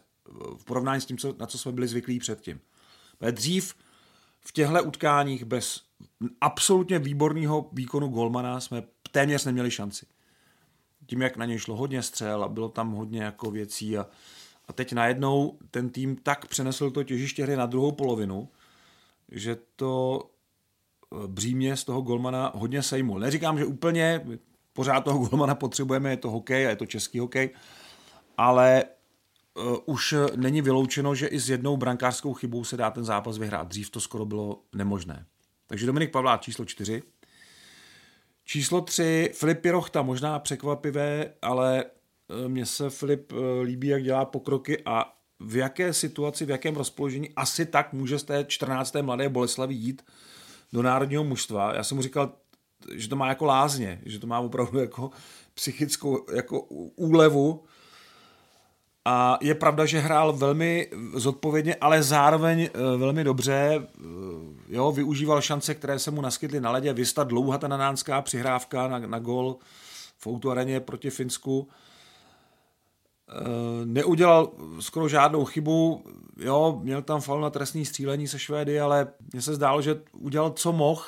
v 0.57 0.65
porovnání 0.65 1.01
s 1.01 1.05
tím, 1.05 1.17
co, 1.17 1.35
na 1.39 1.45
co 1.45 1.57
jsme 1.57 1.71
byli 1.71 1.87
zvyklí 1.87 2.19
předtím. 2.19 2.59
Dřív 3.31 3.75
v 4.39 4.51
těchto 4.51 4.83
utkáních 4.83 5.45
bez 5.45 5.81
absolutně 6.41 6.99
výborného 6.99 7.69
výkonu 7.71 8.07
Golmana 8.07 8.59
jsme 8.59 8.83
téměř 9.11 9.45
neměli 9.45 9.71
šanci. 9.71 10.05
Tím, 11.05 11.21
jak 11.21 11.37
na 11.37 11.45
něj 11.45 11.59
šlo 11.59 11.75
hodně 11.75 12.03
střel 12.03 12.43
a 12.43 12.47
bylo 12.47 12.69
tam 12.69 12.91
hodně 12.91 13.23
jako 13.23 13.51
věcí 13.51 13.97
a, 13.97 14.05
a 14.67 14.73
teď 14.73 14.93
najednou 14.93 15.57
ten 15.71 15.89
tým 15.89 16.15
tak 16.15 16.47
přenesl 16.47 16.91
to 16.91 17.03
těžiště 17.03 17.43
hry 17.43 17.55
na 17.55 17.65
druhou 17.65 17.91
polovinu, 17.91 18.49
že 19.31 19.57
to 19.75 20.21
eh, 21.13 21.27
břímě 21.27 21.77
z 21.77 21.83
toho 21.83 22.01
Golmana 22.01 22.51
hodně 22.55 22.83
sejmul. 22.83 23.19
Neříkám, 23.19 23.57
že 23.57 23.65
úplně, 23.65 24.25
pořád 24.73 25.01
toho 25.01 25.19
golmana 25.19 25.55
potřebujeme, 25.55 26.09
je 26.09 26.17
to 26.17 26.31
hokej 26.31 26.67
a 26.67 26.69
je 26.69 26.75
to 26.75 26.85
český 26.85 27.19
hokej, 27.19 27.49
ale 28.37 28.83
uh, 29.53 29.77
už 29.85 30.15
není 30.35 30.61
vyloučeno, 30.61 31.15
že 31.15 31.27
i 31.27 31.39
s 31.39 31.49
jednou 31.49 31.77
brankářskou 31.77 32.33
chybou 32.33 32.63
se 32.63 32.77
dá 32.77 32.91
ten 32.91 33.03
zápas 33.03 33.37
vyhrát. 33.37 33.67
Dřív 33.67 33.89
to 33.89 33.99
skoro 33.99 34.25
bylo 34.25 34.61
nemožné. 34.75 35.25
Takže 35.67 35.85
Dominik 35.85 36.11
Pavlát 36.11 36.41
číslo 36.41 36.65
čtyři. 36.65 37.03
Číslo 38.45 38.81
tři, 38.81 39.31
Filip 39.33 39.59
Pirochta, 39.59 40.01
možná 40.01 40.39
překvapivé, 40.39 41.33
ale 41.41 41.85
uh, 41.85 42.49
mně 42.49 42.65
se 42.65 42.89
Filip 42.89 43.31
uh, 43.31 43.39
líbí, 43.63 43.87
jak 43.87 44.03
dělá 44.03 44.25
pokroky 44.25 44.81
a 44.85 45.13
v 45.39 45.55
jaké 45.55 45.93
situaci, 45.93 46.45
v 46.45 46.49
jakém 46.49 46.75
rozpoložení 46.75 47.29
asi 47.35 47.65
tak 47.65 47.93
může 47.93 48.19
z 48.19 48.23
té 48.23 48.45
14. 48.47 48.95
mladé 49.01 49.29
Boleslavy 49.29 49.73
jít 49.73 50.05
do 50.73 50.81
národního 50.81 51.23
mužstva. 51.23 51.75
Já 51.75 51.83
jsem 51.83 51.97
mu 51.97 52.01
říkal, 52.01 52.31
že 52.93 53.09
to 53.09 53.15
má 53.15 53.27
jako 53.27 53.45
lázně, 53.45 54.01
že 54.05 54.19
to 54.19 54.27
má 54.27 54.39
opravdu 54.39 54.79
jako 54.79 55.11
psychickou 55.53 56.25
jako 56.33 56.61
úlevu. 56.95 57.63
A 59.05 59.37
je 59.41 59.55
pravda, 59.55 59.85
že 59.85 59.99
hrál 59.99 60.33
velmi 60.33 60.89
zodpovědně, 61.13 61.75
ale 61.75 62.03
zároveň 62.03 62.61
eh, 62.61 62.97
velmi 62.97 63.23
dobře. 63.23 63.53
Eh, 63.81 64.01
jo, 64.69 64.91
využíval 64.91 65.41
šance, 65.41 65.75
které 65.75 65.99
se 65.99 66.11
mu 66.11 66.21
naskytly 66.21 66.61
na 66.61 66.71
ledě. 66.71 66.93
Vysta 66.93 67.23
dlouhá 67.23 67.57
ta 67.57 67.67
nanánská 67.67 68.21
přihrávka 68.21 68.87
na, 68.87 68.99
na 68.99 69.19
gol 69.19 69.57
v 70.17 70.27
autoareně 70.27 70.79
proti 70.79 71.09
Finsku. 71.09 71.67
Eh, 73.29 73.85
neudělal 73.85 74.51
skoro 74.79 75.07
žádnou 75.07 75.45
chybu, 75.45 76.03
jo, 76.37 76.79
měl 76.83 77.01
tam 77.01 77.21
faul 77.21 77.41
na 77.41 77.49
trestní 77.49 77.85
střílení 77.85 78.27
se 78.27 78.39
Švédy, 78.39 78.79
ale 78.79 79.07
mně 79.33 79.41
se 79.41 79.55
zdálo, 79.55 79.81
že 79.81 80.01
udělal 80.11 80.51
co 80.51 80.71
mohl, 80.71 81.03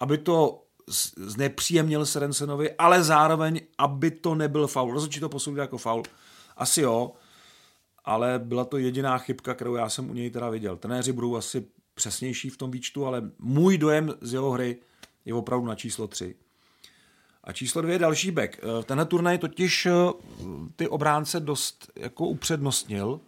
aby 0.00 0.18
to 0.18 0.62
znepříjemnil 1.16 2.06
Serensenovi, 2.06 2.72
ale 2.72 3.02
zároveň, 3.02 3.60
aby 3.78 4.10
to 4.10 4.34
nebyl 4.34 4.66
faul. 4.66 4.92
Rozhodčí 4.92 5.20
to 5.20 5.28
posoudil 5.28 5.60
jako 5.62 5.78
faul. 5.78 6.02
Asi 6.56 6.80
jo, 6.80 7.12
ale 8.04 8.38
byla 8.38 8.64
to 8.64 8.78
jediná 8.78 9.18
chybka, 9.18 9.54
kterou 9.54 9.74
já 9.74 9.88
jsem 9.88 10.10
u 10.10 10.14
něj 10.14 10.30
teda 10.30 10.50
viděl. 10.50 10.76
Trenéři 10.76 11.12
budou 11.12 11.36
asi 11.36 11.66
přesnější 11.94 12.50
v 12.50 12.56
tom 12.56 12.70
výčtu, 12.70 13.06
ale 13.06 13.30
můj 13.38 13.78
dojem 13.78 14.14
z 14.20 14.32
jeho 14.32 14.50
hry 14.50 14.76
je 15.24 15.34
opravdu 15.34 15.66
na 15.66 15.74
číslo 15.74 16.08
3. 16.08 16.34
A 17.44 17.52
číslo 17.52 17.82
dvě 17.82 17.94
je 17.94 17.98
další 17.98 18.30
back. 18.30 18.58
Eh, 18.58 18.82
tenhle 18.82 19.06
turnaj 19.06 19.38
totiž 19.38 19.86
eh, 19.86 19.92
ty 20.76 20.88
obránce 20.88 21.40
dost 21.40 21.90
jako 21.96 22.26
upřednostnil, 22.26 23.20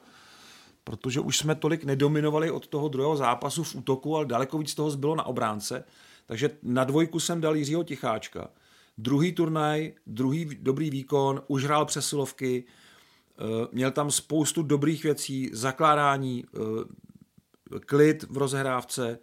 protože 0.84 1.20
už 1.20 1.38
jsme 1.38 1.54
tolik 1.54 1.84
nedominovali 1.84 2.50
od 2.50 2.66
toho 2.66 2.88
druhého 2.88 3.16
zápasu 3.16 3.64
v 3.64 3.74
útoku, 3.74 4.16
ale 4.16 4.26
daleko 4.26 4.58
víc 4.58 4.74
toho 4.74 4.90
zbylo 4.90 5.16
na 5.16 5.26
obránce. 5.26 5.84
Takže 6.26 6.50
na 6.62 6.84
dvojku 6.84 7.20
jsem 7.20 7.40
dal 7.40 7.56
Jiřího 7.56 7.84
Ticháčka. 7.84 8.50
Druhý 8.98 9.32
turnaj, 9.32 9.92
druhý 10.06 10.56
dobrý 10.60 10.90
výkon, 10.90 11.42
už 11.46 11.64
hrál 11.64 11.84
přesilovky, 11.84 12.64
eh, 12.64 13.42
měl 13.72 13.90
tam 13.90 14.10
spoustu 14.10 14.62
dobrých 14.62 15.02
věcí, 15.04 15.50
zakládání, 15.52 16.44
eh, 16.54 17.78
klid 17.86 18.24
v 18.28 18.36
rozhrávce, 18.36 19.18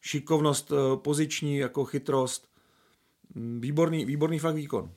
šikovnost 0.00 0.72
eh, 0.72 0.96
poziční, 0.96 1.56
jako 1.56 1.84
chytrost. 1.84 2.48
Mm, 3.34 3.60
výborný, 3.60 4.04
výborný 4.04 4.38
fakt 4.38 4.54
výkon. 4.54 4.92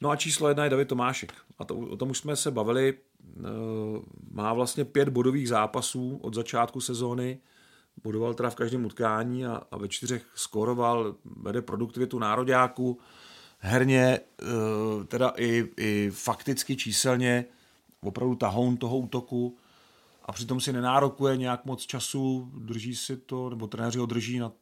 No 0.00 0.10
a 0.10 0.16
číslo 0.16 0.48
jedna 0.48 0.64
je 0.64 0.70
David 0.70 0.88
Tomášek. 0.88 1.32
A 1.58 1.64
to, 1.64 1.76
o 1.76 1.96
tom 1.96 2.10
už 2.10 2.18
jsme 2.18 2.36
se 2.36 2.50
bavili. 2.50 2.98
Má 4.30 4.52
vlastně 4.52 4.84
pět 4.84 5.08
bodových 5.08 5.48
zápasů 5.48 6.18
od 6.22 6.34
začátku 6.34 6.80
sezóny 6.80 7.38
bodoval 8.02 8.34
teda 8.34 8.50
v 8.50 8.54
každém 8.54 8.84
utkání 8.84 9.46
a, 9.46 9.62
a 9.70 9.78
ve 9.78 9.88
čtyřech 9.88 10.26
skoroval, 10.34 11.14
vede 11.24 11.62
produktivitu 11.62 12.18
nároďáků, 12.18 12.98
herně, 13.58 14.20
eh, 14.42 15.04
teda 15.04 15.32
i, 15.36 15.68
i 15.76 16.10
fakticky 16.14 16.76
číselně, 16.76 17.44
opravdu 18.00 18.34
tahoun 18.34 18.76
toho 18.76 18.98
útoku 18.98 19.56
a 20.24 20.32
přitom 20.32 20.60
si 20.60 20.72
nenárokuje 20.72 21.36
nějak 21.36 21.64
moc 21.64 21.82
času, 21.82 22.50
drží 22.54 22.96
si 22.96 23.16
to, 23.16 23.50
nebo 23.50 23.66
trenéři 23.66 23.98
ho 23.98 24.06
drží 24.06 24.38
na 24.38 24.52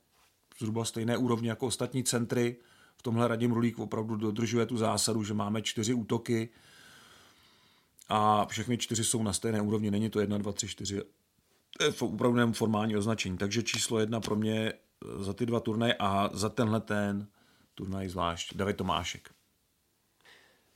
zhruba 0.59 0.85
stejné 0.85 1.17
úrovni 1.17 1.49
jako 1.49 1.67
ostatní 1.67 2.05
centry. 2.05 2.57
V 2.97 3.03
tomhle 3.03 3.29
Radim 3.29 3.53
Rulík 3.53 3.79
opravdu 3.79 4.17
dodržuje 4.17 4.67
tu 4.67 4.77
zásadu, 4.77 5.25
že 5.25 5.35
máme 5.35 5.63
čtyři 5.63 5.95
útoky 5.95 6.49
a 8.09 8.47
všechny 8.47 8.79
čtyři 8.79 9.05
jsou 9.05 9.23
na 9.23 9.33
stejné 9.33 9.61
úrovni. 9.61 9.91
Není 9.91 10.11
to 10.11 10.21
jedna, 10.21 10.39
dva, 10.39 10.53
tři, 10.53 10.69
čtyři 10.69 11.03
v 11.91 12.03
opravdu 12.03 12.53
formální 12.53 12.97
označení. 12.97 13.39
Takže 13.39 13.63
číslo 13.63 13.99
jedna 14.01 14.21
pro 14.21 14.37
mě 14.37 14.73
za 15.17 15.33
ty 15.33 15.47
dva 15.47 15.61
turnaje 15.61 15.95
a 15.99 16.31
za 16.33 16.49
tenhle 16.49 16.81
ten 16.81 17.27
turnaj 17.75 18.09
zvlášť 18.09 18.55
David 18.55 18.77
Tomášek. 18.77 19.31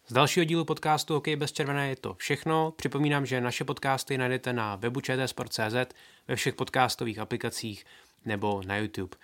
Z 0.07 0.13
dalšího 0.13 0.45
dílu 0.45 0.65
podcastu 0.65 1.17
OK 1.17 1.29
bez 1.29 1.53
červené 1.53 1.89
je 1.89 1.97
to 1.97 2.15
všechno. 2.15 2.71
Připomínám, 2.71 3.27
že 3.27 3.41
naše 3.41 3.65
podcasty 3.65 4.19
najdete 4.19 4.53
na 4.53 4.77
webu 4.77 5.01
čtsport.cz, 5.01 5.95
ve 6.29 6.37
všech 6.37 6.55
podcastových 6.55 7.19
aplikacích 7.19 7.85
nebo 8.25 8.63
na 8.67 8.77
YouTube. 8.77 9.17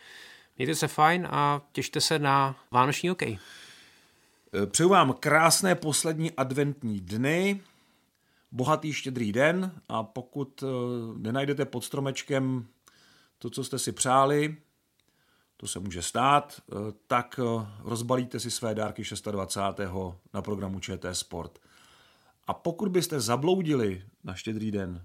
Mějte 0.59 0.75
se 0.75 0.89
fajn 0.89 1.29
a 1.31 1.63
těšte 1.73 2.01
se 2.01 2.19
na 2.19 2.57
Vánoční 2.71 3.11
OK. 3.11 3.23
Přeju 4.67 4.89
vám 4.89 5.13
krásné 5.13 5.75
poslední 5.75 6.33
adventní 6.33 7.01
dny, 7.01 7.61
bohatý 8.53 8.93
štědrý 8.93 9.33
den 9.33 9.73
a 9.89 10.03
pokud 10.03 10.63
eh, 10.63 10.67
nenajdete 11.19 11.65
pod 11.65 11.85
stromečkem 11.85 12.67
to, 13.39 13.51
co 13.51 13.65
jste 13.65 13.79
si 13.79 13.93
přáli, 13.93 14.57
to 15.57 15.67
se 15.67 15.81
může 15.81 16.03
stát, 16.03 16.63
eh, 16.73 16.75
tak 17.07 17.41
eh, 17.43 17.67
rozbalíte 17.85 18.41
si 18.41 18.51
své 18.51 18.75
dárky 18.75 19.03
26. 19.31 19.91
na 20.35 20.43
programu 20.43 20.81
ČT 20.81 21.17
Sport. 21.17 21.59
A 22.47 22.55
pokud 22.55 22.89
byste 22.89 23.21
zabloudili 23.21 24.03
na 24.25 24.35
štědrý 24.35 24.71
den 24.71 25.05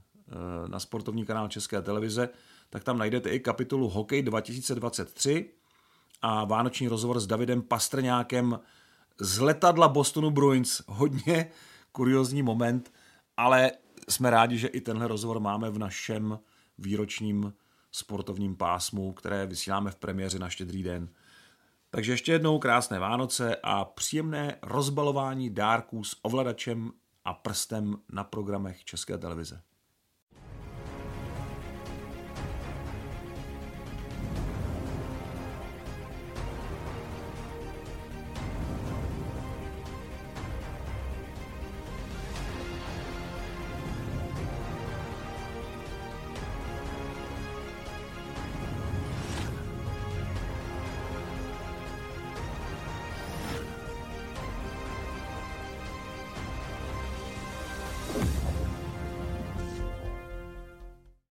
na 0.67 0.79
sportovní 0.79 1.25
kanál 1.25 1.47
České 1.47 1.81
televize, 1.81 2.29
tak 2.69 2.83
tam 2.83 2.97
najdete 2.97 3.29
i 3.29 3.39
kapitolu 3.39 3.89
Hokej 3.89 4.23
2023 4.23 5.49
a 6.21 6.45
vánoční 6.45 6.87
rozhovor 6.87 7.19
s 7.19 7.27
Davidem 7.27 7.61
Pastrňákem 7.61 8.59
z 9.19 9.39
letadla 9.39 9.87
Bostonu 9.87 10.31
Bruins. 10.31 10.81
Hodně 10.87 11.51
kuriozní 11.91 12.43
moment, 12.43 12.91
ale 13.37 13.71
jsme 14.09 14.29
rádi, 14.29 14.57
že 14.57 14.67
i 14.67 14.81
tenhle 14.81 15.07
rozhovor 15.07 15.39
máme 15.39 15.69
v 15.69 15.79
našem 15.79 16.39
výročním 16.77 17.53
sportovním 17.91 18.55
pásmu, 18.55 19.13
které 19.13 19.45
vysíláme 19.45 19.91
v 19.91 19.95
premiéře 19.95 20.39
na 20.39 20.49
štědrý 20.49 20.83
den. 20.83 21.09
Takže 21.89 22.11
ještě 22.11 22.31
jednou 22.31 22.59
krásné 22.59 22.99
Vánoce 22.99 23.55
a 23.63 23.85
příjemné 23.85 24.57
rozbalování 24.61 25.49
dárků 25.49 26.03
s 26.03 26.19
ovladačem 26.21 26.91
a 27.25 27.33
prstem 27.33 27.95
na 28.11 28.23
programech 28.23 28.83
České 28.83 29.17
televize. 29.17 29.61